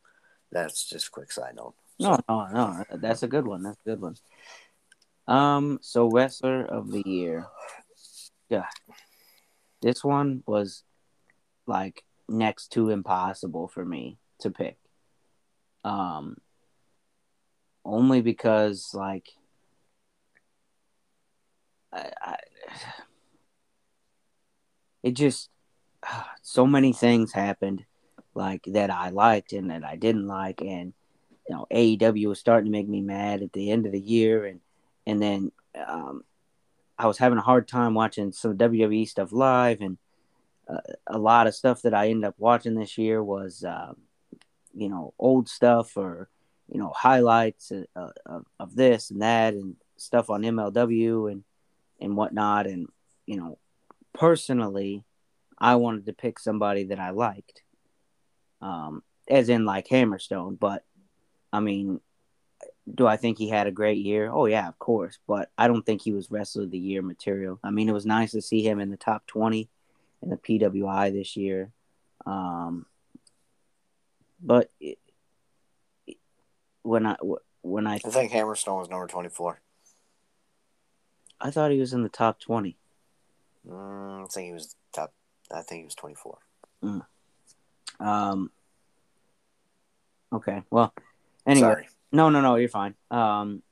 that's 0.50 0.88
just 0.88 1.08
a 1.08 1.10
quick 1.10 1.30
side 1.30 1.56
note. 1.56 1.74
No, 2.00 2.18
no, 2.28 2.46
no. 2.46 2.84
That's 2.94 3.22
a 3.22 3.28
good 3.28 3.46
one. 3.46 3.62
That's 3.62 3.78
a 3.84 3.90
good 3.90 4.00
one. 4.00 4.16
Um, 5.28 5.78
so 5.82 6.08
wrestler 6.08 6.64
of 6.64 6.90
the 6.90 7.02
year. 7.04 7.46
Yeah. 8.48 8.66
This 9.82 10.02
one 10.02 10.42
was 10.46 10.84
like 11.66 12.02
next 12.28 12.68
to 12.72 12.88
impossible 12.88 13.68
for 13.68 13.84
me 13.84 14.16
to 14.40 14.50
pick. 14.50 14.78
Um 15.84 16.36
only 17.84 18.20
because 18.20 18.90
like 18.94 19.28
I, 21.92 22.10
I 22.20 22.36
it 25.02 25.12
just 25.12 25.50
so 26.42 26.66
many 26.66 26.92
things 26.92 27.32
happened 27.32 27.84
like 28.34 28.62
that 28.66 28.90
I 28.90 29.10
liked 29.10 29.52
and 29.52 29.70
that 29.70 29.84
I 29.84 29.96
didn't 29.96 30.26
like 30.26 30.60
and 30.62 30.92
you 31.48 31.54
know 31.54 31.66
AEW 31.70 32.28
was 32.28 32.40
starting 32.40 32.66
to 32.66 32.78
make 32.78 32.88
me 32.88 33.00
mad 33.00 33.42
at 33.42 33.52
the 33.52 33.70
end 33.70 33.86
of 33.86 33.92
the 33.92 34.00
year 34.00 34.46
and 34.46 34.60
and 35.06 35.20
then 35.20 35.52
um, 35.86 36.24
I 36.98 37.06
was 37.06 37.18
having 37.18 37.38
a 37.38 37.42
hard 37.42 37.66
time 37.66 37.94
watching 37.94 38.32
some 38.32 38.56
WWE 38.56 39.08
stuff 39.08 39.32
live 39.32 39.80
and 39.80 39.98
uh, 40.68 40.78
a 41.08 41.18
lot 41.18 41.46
of 41.46 41.54
stuff 41.54 41.82
that 41.82 41.94
I 41.94 42.08
ended 42.08 42.24
up 42.24 42.36
watching 42.38 42.74
this 42.74 42.96
year 42.96 43.22
was 43.22 43.64
um, 43.64 43.96
you 44.72 44.88
know 44.88 45.12
old 45.18 45.48
stuff 45.48 45.96
or 45.96 46.28
you 46.72 46.80
know 46.80 46.92
highlights 46.96 47.70
of, 47.70 47.86
of, 48.26 48.46
of 48.58 48.74
this 48.74 49.10
and 49.10 49.22
that 49.22 49.54
and 49.54 49.76
stuff 49.96 50.30
on 50.30 50.42
MLW 50.42 51.30
and 51.30 51.44
and 52.00 52.16
whatnot 52.16 52.66
and 52.66 52.88
you 53.26 53.36
know 53.36 53.58
personally, 54.12 55.04
I 55.58 55.76
wanted 55.76 56.06
to 56.06 56.12
pick 56.12 56.38
somebody 56.38 56.84
that 56.84 56.98
I 56.98 57.10
liked, 57.10 57.62
um, 58.60 59.02
as 59.28 59.48
in 59.48 59.64
like 59.64 59.88
Hammerstone. 59.88 60.58
But 60.58 60.84
I 61.52 61.60
mean, 61.60 62.00
do 62.92 63.06
I 63.06 63.16
think 63.16 63.38
he 63.38 63.48
had 63.48 63.66
a 63.66 63.72
great 63.72 63.98
year? 63.98 64.30
Oh 64.30 64.46
yeah, 64.46 64.68
of 64.68 64.78
course. 64.78 65.18
But 65.26 65.50
I 65.56 65.68
don't 65.68 65.84
think 65.84 66.02
he 66.02 66.12
was 66.12 66.30
wrestler 66.30 66.64
of 66.64 66.70
the 66.70 66.78
year 66.78 67.02
material. 67.02 67.58
I 67.62 67.70
mean, 67.70 67.88
it 67.88 67.94
was 67.94 68.06
nice 68.06 68.32
to 68.32 68.42
see 68.42 68.66
him 68.66 68.80
in 68.80 68.90
the 68.90 68.96
top 68.96 69.26
twenty 69.26 69.68
in 70.22 70.30
the 70.30 70.36
PWI 70.36 71.12
this 71.12 71.36
year. 71.36 71.70
Um, 72.26 72.86
but 74.40 74.70
it, 74.80 74.98
when 76.82 77.06
I 77.06 77.16
when 77.62 77.86
I 77.86 77.94
I 77.94 77.98
think 77.98 78.32
Hammerstone 78.32 78.78
was 78.78 78.90
number 78.90 79.06
twenty 79.06 79.28
four. 79.28 79.60
I 81.40 81.50
thought 81.50 81.70
he 81.70 81.80
was 81.80 81.92
in 81.92 82.02
the 82.02 82.08
top 82.08 82.40
twenty. 82.40 82.76
Mm, 83.68 84.24
I 84.24 84.26
think 84.26 84.46
he 84.46 84.52
was 84.52 84.76
top. 84.92 85.12
I 85.52 85.62
think 85.62 85.80
he 85.80 85.84
was 85.84 85.94
twenty 85.94 86.14
four. 86.14 86.38
Um. 88.00 88.50
Okay. 90.32 90.62
Well. 90.70 90.92
Anyway. 91.46 91.68
Sorry. 91.68 91.88
No, 92.12 92.30
no, 92.30 92.40
no. 92.40 92.56
You're 92.56 92.68
fine. 92.68 92.94
Um. 93.10 93.62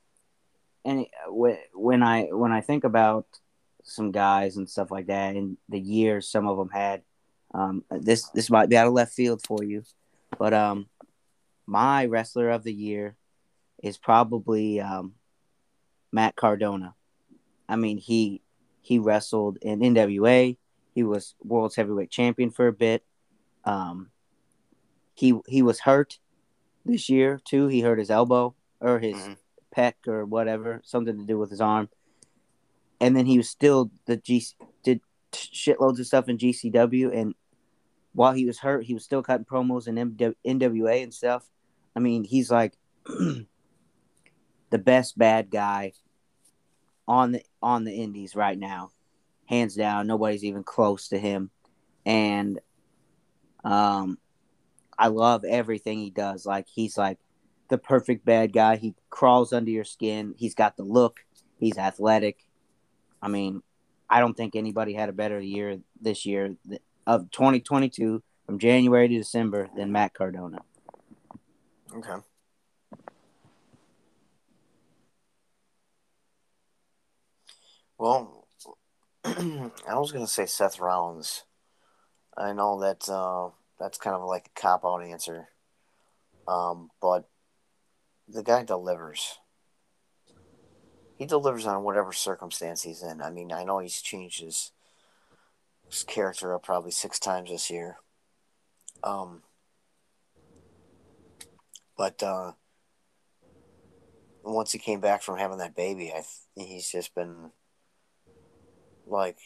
Any 0.85 1.11
when 1.29 1.59
when 1.75 2.03
I 2.03 2.25
when 2.25 2.53
I 2.53 2.61
think 2.61 2.85
about 2.85 3.27
some 3.83 4.13
guys 4.13 4.57
and 4.57 4.69
stuff 4.69 4.91
like 4.91 5.07
that, 5.07 5.37
and 5.37 5.57
the 5.69 5.81
years 5.81 6.29
some 6.29 6.47
of 6.47 6.57
them 6.57 6.71
had, 6.71 7.03
um, 7.53 7.85
this 7.91 8.29
this 8.31 8.51
might 8.51 8.69
be 8.69 8.77
out 8.77 8.87
of 8.87 8.93
left 8.93 9.13
field 9.13 9.43
for 9.47 9.63
you, 9.63 9.83
but 10.39 10.55
um, 10.55 10.87
my 11.71 12.05
wrestler 12.07 12.51
of 12.51 12.64
the 12.64 12.73
year 12.73 13.14
is 13.81 13.97
probably 13.97 14.81
um, 14.81 15.14
Matt 16.11 16.35
Cardona. 16.35 16.97
I 17.68 17.77
mean, 17.77 17.97
he 17.99 18.43
he 18.81 18.99
wrestled 18.99 19.59
in 19.62 19.79
NWA. 19.79 20.57
He 20.95 21.03
was 21.05 21.37
world's 21.45 21.77
heavyweight 21.77 22.11
champion 22.11 22.51
for 22.51 22.66
a 22.66 22.73
bit. 22.73 23.05
Um, 23.64 24.11
he 25.14 25.39
he 25.47 25.62
was 25.62 25.79
hurt 25.81 26.18
this 26.85 27.09
year 27.09 27.41
too. 27.45 27.68
He 27.68 27.83
hurt 27.83 28.01
his 28.01 28.11
elbow 28.11 28.57
or 28.81 28.99
his 28.99 29.14
Mhm. 29.16 29.37
pec 29.77 30.09
or 30.09 30.25
whatever, 30.25 30.81
something 30.85 31.16
to 31.18 31.25
do 31.25 31.39
with 31.39 31.51
his 31.51 31.61
arm. 31.61 31.89
And 33.01 33.14
then 33.16 33.27
he 33.27 33.37
was 33.37 33.49
still 33.49 33.93
the 34.07 34.16
G 34.16 34.45
did 34.83 35.01
shitloads 35.31 36.01
of 36.01 36.07
stuff 36.09 36.29
in 36.29 36.37
GCW, 36.37 37.11
and 37.14 37.37
while 38.12 38.33
he 38.33 38.45
was 38.45 38.59
hurt, 38.59 38.87
he 38.87 38.95
was 38.95 39.05
still 39.05 39.23
cutting 39.23 39.45
promos 39.47 39.87
in 39.87 39.95
MW, 39.95 40.35
NWA 40.45 41.01
and 41.05 41.14
stuff. 41.14 41.49
I 41.95 42.01
mean, 42.01 42.24
he's 42.24 42.51
like 42.51 42.74
the 43.05 43.47
best 44.78 45.18
bad 45.18 45.51
guy 45.51 45.93
on 47.07 47.32
the 47.32 47.43
on 47.62 47.84
the 47.84 47.93
indies 47.93 48.36
right 48.36 48.59
now, 48.59 48.91
hands 49.47 49.74
down. 49.74 50.07
Nobody's 50.07 50.45
even 50.45 50.62
close 50.62 51.09
to 51.09 51.18
him, 51.18 51.51
and 52.07 52.61
um, 53.64 54.18
I 54.99 55.09
love 55.09 55.45
everything 55.45 55.99
he 55.99 56.11
does. 56.11 56.47
Like 56.47 56.66
he's 56.68 56.97
like 56.97 57.18
the 57.68 57.78
perfect 57.78 58.24
bad 58.24 58.53
guy. 58.53 58.76
He 58.76 58.95
crawls 59.09 59.53
under 59.53 59.70
your 59.70 59.84
skin. 59.84 60.34
He's 60.36 60.55
got 60.55 60.76
the 60.76 60.84
look. 60.84 61.20
He's 61.59 61.78
athletic. 61.78 62.45
I 63.22 63.28
mean, 63.28 63.62
I 64.09 64.20
don't 64.20 64.34
think 64.34 64.57
anybody 64.57 64.93
had 64.93 65.09
a 65.09 65.12
better 65.12 65.41
year 65.41 65.78
this 66.01 66.26
year 66.26 66.57
of 67.07 67.30
2022 67.30 68.22
from 68.47 68.59
January 68.59 69.09
to 69.09 69.18
December 69.18 69.68
than 69.76 69.93
Matt 69.93 70.14
Cardona. 70.14 70.61
Okay. 71.95 72.14
Well, 77.99 78.47
I 79.24 79.70
was 79.88 80.12
gonna 80.12 80.26
say 80.26 80.47
Seth 80.47 80.78
Rollins. 80.78 81.45
I 82.36 82.53
know 82.53 82.80
that 82.80 83.09
uh, 83.09 83.51
that's 83.78 83.99
kind 83.99 84.16
of 84.16 84.22
like 84.22 84.47
a 84.47 84.61
cop 84.61 84.84
out 84.84 85.03
answer, 85.03 85.49
um, 86.47 86.91
but 87.01 87.28
the 88.28 88.43
guy 88.43 88.64
delivers. 88.64 89.38
He 91.16 91.26
delivers 91.26 91.66
on 91.66 91.82
whatever 91.82 92.14
circumstance 92.14 92.82
he's 92.82 93.03
in. 93.03 93.20
I 93.20 93.30
mean, 93.30 93.53
I 93.53 93.64
know 93.64 93.80
he's 93.80 94.01
changed 94.01 94.41
his 94.41 94.72
his 95.91 96.03
character 96.05 96.55
up 96.55 96.62
probably 96.62 96.93
six 96.93 97.18
times 97.18 97.51
this 97.51 97.68
year. 97.68 97.97
Um, 99.03 99.43
but 102.01 102.23
uh, 102.23 102.53
once 104.43 104.73
he 104.73 104.79
came 104.79 105.01
back 105.01 105.21
from 105.21 105.37
having 105.37 105.59
that 105.59 105.77
baby, 105.77 106.09
I 106.09 106.23
th- 106.57 106.67
he's 106.67 106.91
just 106.91 107.15
been 107.15 107.51
like 109.07 109.37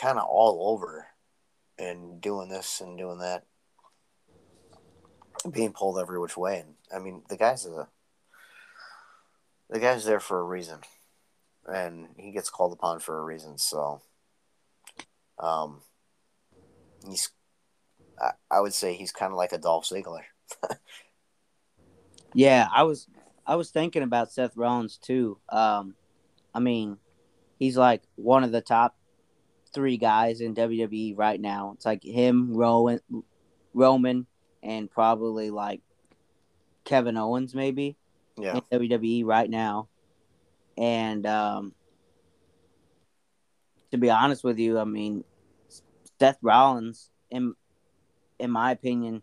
kind 0.00 0.16
of 0.16 0.28
all 0.28 0.70
over 0.72 1.08
and 1.76 2.20
doing 2.20 2.50
this 2.50 2.80
and 2.80 2.96
doing 2.96 3.18
that, 3.18 3.46
being 5.50 5.72
pulled 5.72 5.98
every 5.98 6.20
which 6.20 6.36
way. 6.36 6.60
And 6.60 6.74
I 6.94 7.00
mean, 7.04 7.22
the 7.28 7.36
guy's 7.36 7.66
a 7.66 7.88
the 9.68 9.80
guy's 9.80 10.04
there 10.04 10.20
for 10.20 10.38
a 10.38 10.44
reason, 10.44 10.78
and 11.66 12.10
he 12.16 12.30
gets 12.30 12.48
called 12.48 12.72
upon 12.72 13.00
for 13.00 13.18
a 13.18 13.24
reason. 13.24 13.58
So, 13.58 14.02
um, 15.40 15.80
he's 17.04 17.30
I, 18.20 18.34
I 18.48 18.60
would 18.60 18.72
say 18.72 18.94
he's 18.94 19.10
kind 19.10 19.32
of 19.32 19.36
like 19.36 19.50
a 19.50 19.58
Dolph 19.58 19.88
Ziggler. 19.88 20.22
Yeah, 22.34 22.68
I 22.72 22.82
was 22.84 23.08
I 23.46 23.56
was 23.56 23.70
thinking 23.70 24.02
about 24.02 24.32
Seth 24.32 24.56
Rollins 24.56 24.98
too. 24.98 25.38
Um, 25.48 25.94
I 26.54 26.60
mean, 26.60 26.98
he's 27.58 27.76
like 27.76 28.02
one 28.16 28.44
of 28.44 28.52
the 28.52 28.60
top 28.60 28.96
three 29.72 29.96
guys 29.96 30.40
in 30.40 30.54
WWE 30.54 31.14
right 31.16 31.40
now. 31.40 31.72
It's 31.74 31.86
like 31.86 32.02
him, 32.02 32.54
Rowan, 32.54 33.00
Roman, 33.74 34.26
and 34.62 34.90
probably 34.90 35.50
like 35.50 35.82
Kevin 36.84 37.16
Owens 37.16 37.54
maybe 37.54 37.96
Yeah, 38.36 38.54
in 38.54 38.62
WWE 38.72 39.24
right 39.24 39.48
now. 39.50 39.88
And 40.76 41.26
um, 41.26 41.74
to 43.90 43.98
be 43.98 44.10
honest 44.10 44.44
with 44.44 44.58
you, 44.58 44.78
I 44.78 44.84
mean, 44.84 45.24
Seth 46.20 46.38
Rollins, 46.42 47.10
in 47.30 47.54
in 48.38 48.50
my 48.50 48.70
opinion, 48.72 49.22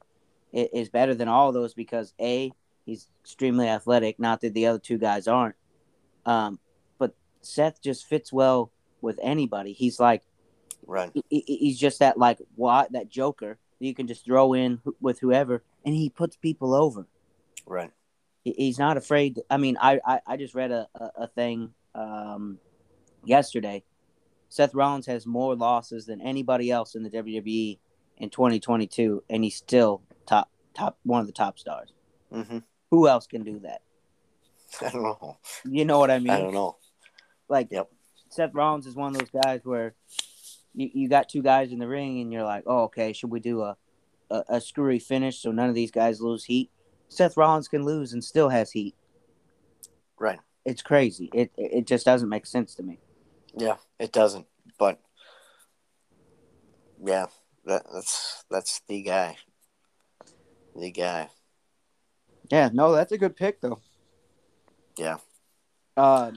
is 0.52 0.90
better 0.90 1.16
than 1.16 1.28
all 1.28 1.52
those 1.52 1.74
because 1.74 2.14
a 2.20 2.52
he's 2.86 3.08
extremely 3.22 3.68
athletic. 3.68 4.20
Not 4.20 4.42
that 4.42 4.54
the 4.54 4.68
other 4.68 4.80
two 4.80 4.98
guys 4.98 5.28
aren't, 5.28 5.56
um, 6.26 6.60
but 6.98 7.16
Seth 7.42 7.82
just 7.82 8.06
fits 8.06 8.32
well 8.34 8.72
with 9.02 9.20
anybody. 9.22 9.74
He's 9.74 10.00
like 10.00 10.24
right. 10.86 11.12
he- 11.30 11.44
he- 11.46 11.58
he's 11.58 11.80
just 11.80 12.00
that 12.00 12.18
like 12.18 12.40
what 12.56 12.92
that 12.94 13.10
Joker 13.10 13.58
that 13.80 13.86
you 13.86 13.94
can 13.94 14.08
just 14.08 14.26
throw 14.26 14.54
in 14.54 14.82
with 15.02 15.20
whoever, 15.20 15.64
and 15.84 15.94
he 15.96 16.10
puts 16.10 16.36
people 16.38 16.74
over 16.74 17.08
Right. 17.66 17.92
he- 18.44 18.54
he's 18.58 18.80
not 18.80 18.98
afraid. 18.98 19.42
I 19.50 19.58
mean, 19.58 19.78
I 19.82 20.00
I, 20.06 20.20
I 20.28 20.38
just 20.38 20.56
read 20.56 20.72
a, 20.72 20.88
a, 20.96 21.10
a 21.24 21.28
thing 21.28 21.74
um, 21.94 22.60
yesterday. 23.24 23.84
Seth 24.50 24.74
Rollins 24.76 25.08
has 25.08 25.26
more 25.26 25.56
losses 25.56 26.06
than 26.06 26.22
anybody 26.22 26.72
else 26.72 26.96
in 26.96 27.04
the 27.04 27.10
WWE 27.10 27.80
in 28.18 28.30
2022, 28.30 29.24
and 29.30 29.44
he's 29.44 29.56
still 29.56 30.02
top 30.26 30.50
top 30.74 30.98
one 31.04 31.20
of 31.22 31.28
the 31.28 31.34
top 31.34 31.58
stars. 31.60 31.92
hmm 32.32 32.60
Who 32.96 33.10
else 33.10 33.28
can 33.28 33.44
do 33.44 33.60
that? 33.60 33.82
I 34.82 34.90
don't 34.90 35.04
know. 35.04 35.38
You 35.66 35.84
know 35.84 36.00
what 36.00 36.10
I 36.10 36.20
mean? 36.20 36.32
I 36.32 36.40
don't 36.40 36.54
know. 36.54 36.78
Like, 37.50 37.68
Yep. 37.70 37.90
Seth 38.30 38.54
Rollins 38.54 38.88
is 38.88 38.96
one 38.96 39.14
of 39.14 39.20
those 39.20 39.44
guys 39.44 39.60
where 39.66 39.96
you, 40.74 40.90
you 40.94 41.10
got 41.10 41.28
two 41.28 41.42
guys 41.42 41.74
in 41.74 41.80
the 41.80 41.90
ring, 41.90 42.22
and 42.22 42.32
you're 42.32 42.46
like, 42.46 42.64
oh, 42.68 42.84
okay, 42.84 43.12
should 43.12 43.32
we 43.32 43.42
do 43.42 43.64
a, 43.64 43.76
a 44.32 44.44
a 44.48 44.62
screwy 44.62 45.00
finish 45.00 45.40
so 45.40 45.52
none 45.52 45.68
of 45.68 45.76
these 45.76 45.92
guys 45.92 46.22
lose 46.22 46.46
heat? 46.46 46.72
Seth 47.10 47.36
Rollins 47.36 47.68
can 47.68 47.84
lose 47.84 48.14
and 48.14 48.24
still 48.24 48.48
has 48.48 48.72
heat. 48.72 48.96
Right. 50.18 50.40
It's 50.64 50.82
crazy. 50.82 51.30
It 51.34 51.52
it 51.58 51.80
it 51.80 51.88
just 51.88 52.06
doesn't 52.06 52.30
make 52.30 52.46
sense 52.46 52.76
to 52.76 52.84
me. 52.84 53.00
Yeah, 53.58 53.76
it 54.00 54.14
doesn't. 54.14 54.48
But 54.80 55.02
yeah, 57.04 57.26
that, 57.66 57.84
that's 57.94 58.46
that's 58.50 58.80
the 58.88 59.02
guy. 59.02 59.36
The 60.78 60.92
guy. 60.92 61.30
Yeah, 62.52 62.70
no, 62.74 62.92
that's 62.94 63.12
a 63.12 63.18
good 63.18 63.36
pick 63.36 63.62
though. 63.62 63.80
Yeah. 64.98 65.18
Uh, 65.98 66.32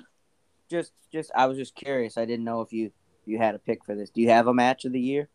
just 0.70 0.92
just 1.12 1.30
I 1.34 1.46
was 1.46 1.56
just 1.56 1.74
curious. 1.74 2.18
I 2.18 2.24
didn't 2.24 2.44
know 2.44 2.60
if 2.60 2.72
you 2.72 2.92
you 3.26 3.38
had 3.38 3.54
a 3.54 3.58
pick 3.58 3.84
for 3.84 3.94
this. 3.94 4.10
Do 4.10 4.20
you 4.20 4.30
have 4.30 4.46
a 4.46 4.54
match 4.54 4.84
of 4.84 4.92
the 4.92 5.00
year? 5.00 5.28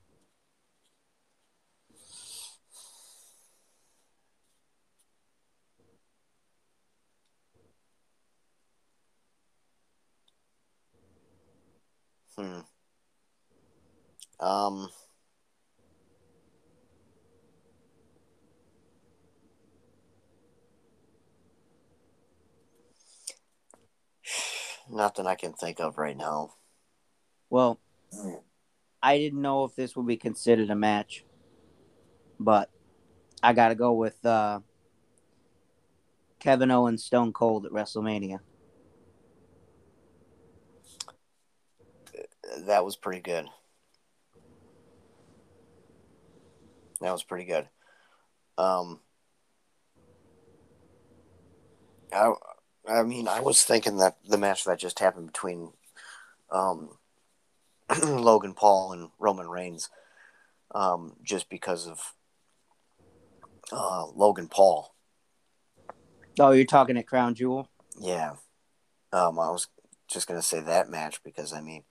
Hmm. 12.38 12.62
Um. 14.40 14.90
Nothing 24.94 25.26
I 25.26 25.34
can 25.34 25.54
think 25.54 25.80
of 25.80 25.98
right 25.98 26.16
now. 26.16 26.54
Well, 27.50 27.80
I 29.02 29.18
didn't 29.18 29.42
know 29.42 29.64
if 29.64 29.76
this 29.76 29.96
would 29.96 30.06
be 30.06 30.18
considered 30.18 30.70
a 30.70 30.76
match, 30.76 31.26
but 32.40 32.70
I 33.42 33.54
got 33.54 33.70
to 33.70 33.76
go 33.76 33.94
with 33.94 34.24
uh, 34.24 34.60
Kevin 36.40 36.70
Owens 36.70 37.04
Stone 37.04 37.34
Cold 37.34 37.66
at 37.66 37.72
WrestleMania. 37.72 38.40
That 42.68 42.86
was 42.86 42.96
pretty 42.96 43.22
good. 43.22 43.48
That 47.02 47.12
was 47.12 47.24
pretty 47.24 47.46
good. 47.46 47.68
Um, 48.60 49.00
I, 52.14 52.32
I 52.88 53.04
mean, 53.04 53.28
I 53.28 53.40
was 53.40 53.64
thinking 53.64 53.98
that 53.98 54.18
the 54.28 54.38
match 54.38 54.66
that 54.66 54.80
just 54.80 55.00
happened 55.00 55.28
between 55.28 55.72
um, 56.52 56.90
Logan 58.04 58.54
Paul 58.54 58.94
and 58.94 59.10
Roman 59.20 59.48
Reigns, 59.48 59.90
um, 60.74 61.16
just 61.24 61.50
because 61.50 61.88
of 61.88 62.14
uh, 63.72 64.06
Logan 64.08 64.48
Paul. 64.48 64.94
Oh, 66.40 66.52
you're 66.52 66.66
talking 66.66 66.98
at 66.98 67.08
Crown 67.08 67.36
Jewel? 67.36 67.70
Yeah. 68.00 68.34
Um, 69.12 69.40
I 69.40 69.52
was 69.52 69.68
just 70.08 70.28
gonna 70.28 70.42
say 70.42 70.60
that 70.60 70.90
match 70.90 71.24
because 71.24 71.54
I 71.54 71.62
mean, 71.62 71.84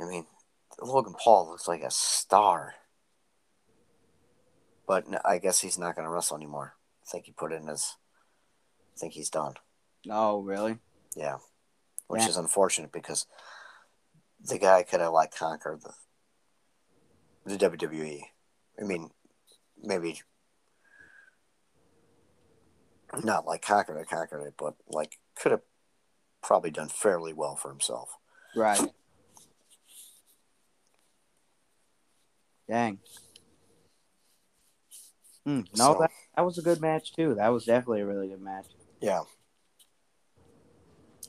I 0.00 0.04
mean, 0.04 0.26
Logan 0.80 1.14
Paul 1.18 1.50
looks 1.50 1.66
like 1.66 1.82
a 1.82 1.90
star, 1.90 2.74
but 4.86 5.04
I 5.24 5.38
guess 5.38 5.60
he's 5.60 5.78
not 5.78 5.96
gonna 5.96 6.10
wrestle 6.10 6.36
anymore. 6.36 6.74
I 7.02 7.10
think 7.10 7.26
he 7.26 7.32
put 7.32 7.52
in 7.52 7.66
his. 7.66 7.96
I 8.98 9.00
think 9.00 9.12
he's 9.12 9.30
done. 9.30 9.54
Oh, 10.10 10.40
really? 10.40 10.78
Yeah, 11.14 11.38
which 12.08 12.22
Yeah. 12.22 12.28
is 12.30 12.36
unfortunate 12.36 12.90
because 12.90 13.26
the 14.40 14.58
guy 14.58 14.82
could 14.82 15.00
have 15.00 15.12
like 15.12 15.32
conquered 15.32 15.82
the 15.82 15.94
the 17.44 17.56
WWE. 17.56 18.24
I 18.80 18.82
mean, 18.82 19.10
maybe 19.80 20.20
not 23.22 23.46
like 23.46 23.62
conquered 23.62 23.98
it, 23.98 24.08
conquered 24.08 24.42
it, 24.48 24.54
but 24.58 24.74
like 24.88 25.20
could 25.36 25.52
have 25.52 25.62
probably 26.42 26.70
done 26.72 26.88
fairly 26.88 27.32
well 27.32 27.54
for 27.54 27.68
himself. 27.70 28.18
Right. 28.56 28.80
Dang. 32.68 32.98
Hmm, 35.44 35.60
no, 35.76 35.94
So- 35.94 35.98
that, 36.00 36.10
that 36.34 36.42
was 36.44 36.58
a 36.58 36.62
good 36.62 36.80
match 36.80 37.12
too. 37.14 37.34
That 37.36 37.48
was 37.48 37.64
definitely 37.64 38.00
a 38.00 38.06
really 38.06 38.28
good 38.28 38.42
match. 38.42 38.66
Yeah. 39.00 39.22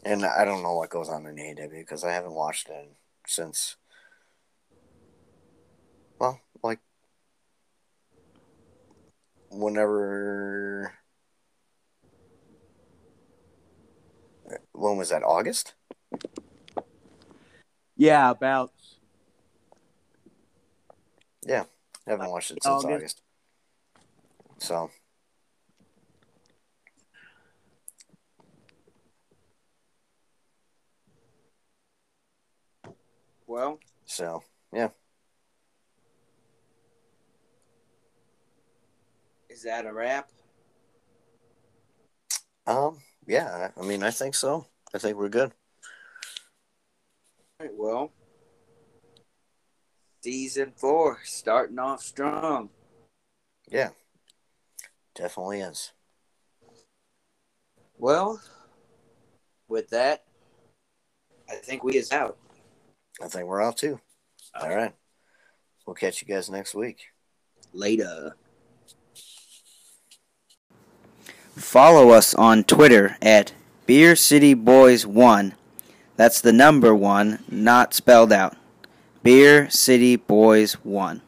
And 0.04 0.26
I 0.26 0.46
don't 0.46 0.64
know 0.64 0.76
what 0.76 0.90
goes 0.90 1.10
on 1.10 1.26
in 1.26 1.36
AEW 1.36 1.72
because 1.72 2.04
I 2.04 2.14
haven't 2.14 2.34
watched 2.34 2.70
it 2.70 2.96
since. 3.28 3.76
Well, 6.20 6.40
like 6.64 6.80
whenever. 9.50 10.94
When 14.72 14.98
was 14.98 15.10
that? 15.10 15.24
August? 15.24 15.74
Yeah, 17.98 18.32
about 18.32 18.72
Yeah, 21.46 21.66
I 22.08 22.12
haven't 22.12 22.30
watched 22.32 22.52
it 22.52 22.64
since 22.64 22.86
August. 22.86 22.88
August. 22.96 23.22
So 24.60 24.90
well. 33.50 33.80
so 34.06 34.44
yeah. 34.72 34.90
Is 39.50 39.64
that 39.64 39.86
a 39.86 39.92
wrap? 39.92 40.30
Um 42.68 43.00
yeah, 43.26 43.70
I 43.76 43.82
mean 43.82 44.04
I 44.04 44.12
think 44.12 44.36
so. 44.36 44.68
I 44.94 45.00
think 45.00 45.18
we're 45.18 45.30
good. 45.30 45.52
Right, 47.60 47.72
well, 47.76 48.14
season 50.22 50.72
four 50.78 51.20
starting 51.26 51.80
off 51.80 52.02
strong. 52.02 52.70
Yeah. 53.68 53.90
Definitely 55.16 55.60
is. 55.60 55.92
Well, 57.98 58.42
with 59.68 59.90
that, 59.90 60.24
I 61.50 61.56
think 61.56 61.84
we 61.84 61.98
is 61.98 62.14
out. 62.14 62.38
I 63.22 63.28
think 63.28 63.46
we're 63.46 63.62
out 63.62 63.78
too. 63.78 64.00
All 64.60 64.70
right. 64.70 64.94
We'll 65.86 65.96
catch 65.96 66.22
you 66.22 66.28
guys 66.28 66.50
next 66.50 66.74
week. 66.76 67.00
Later. 67.74 68.36
Follow 71.56 72.12
us 72.12 72.34
on 72.34 72.64
Twitter 72.64 73.18
at 73.22 73.52
Beer 73.86 74.16
City 74.16 74.54
Boys 74.54 75.06
One. 75.06 75.56
That's 76.16 76.40
the 76.42 76.54
number 76.54 76.96
one, 76.96 77.44
not 77.50 77.94
spelled 77.94 78.32
out. 78.32 78.56
Beer 79.24 79.70
City 79.70 80.16
Boys 80.16 80.74
One. 80.84 81.22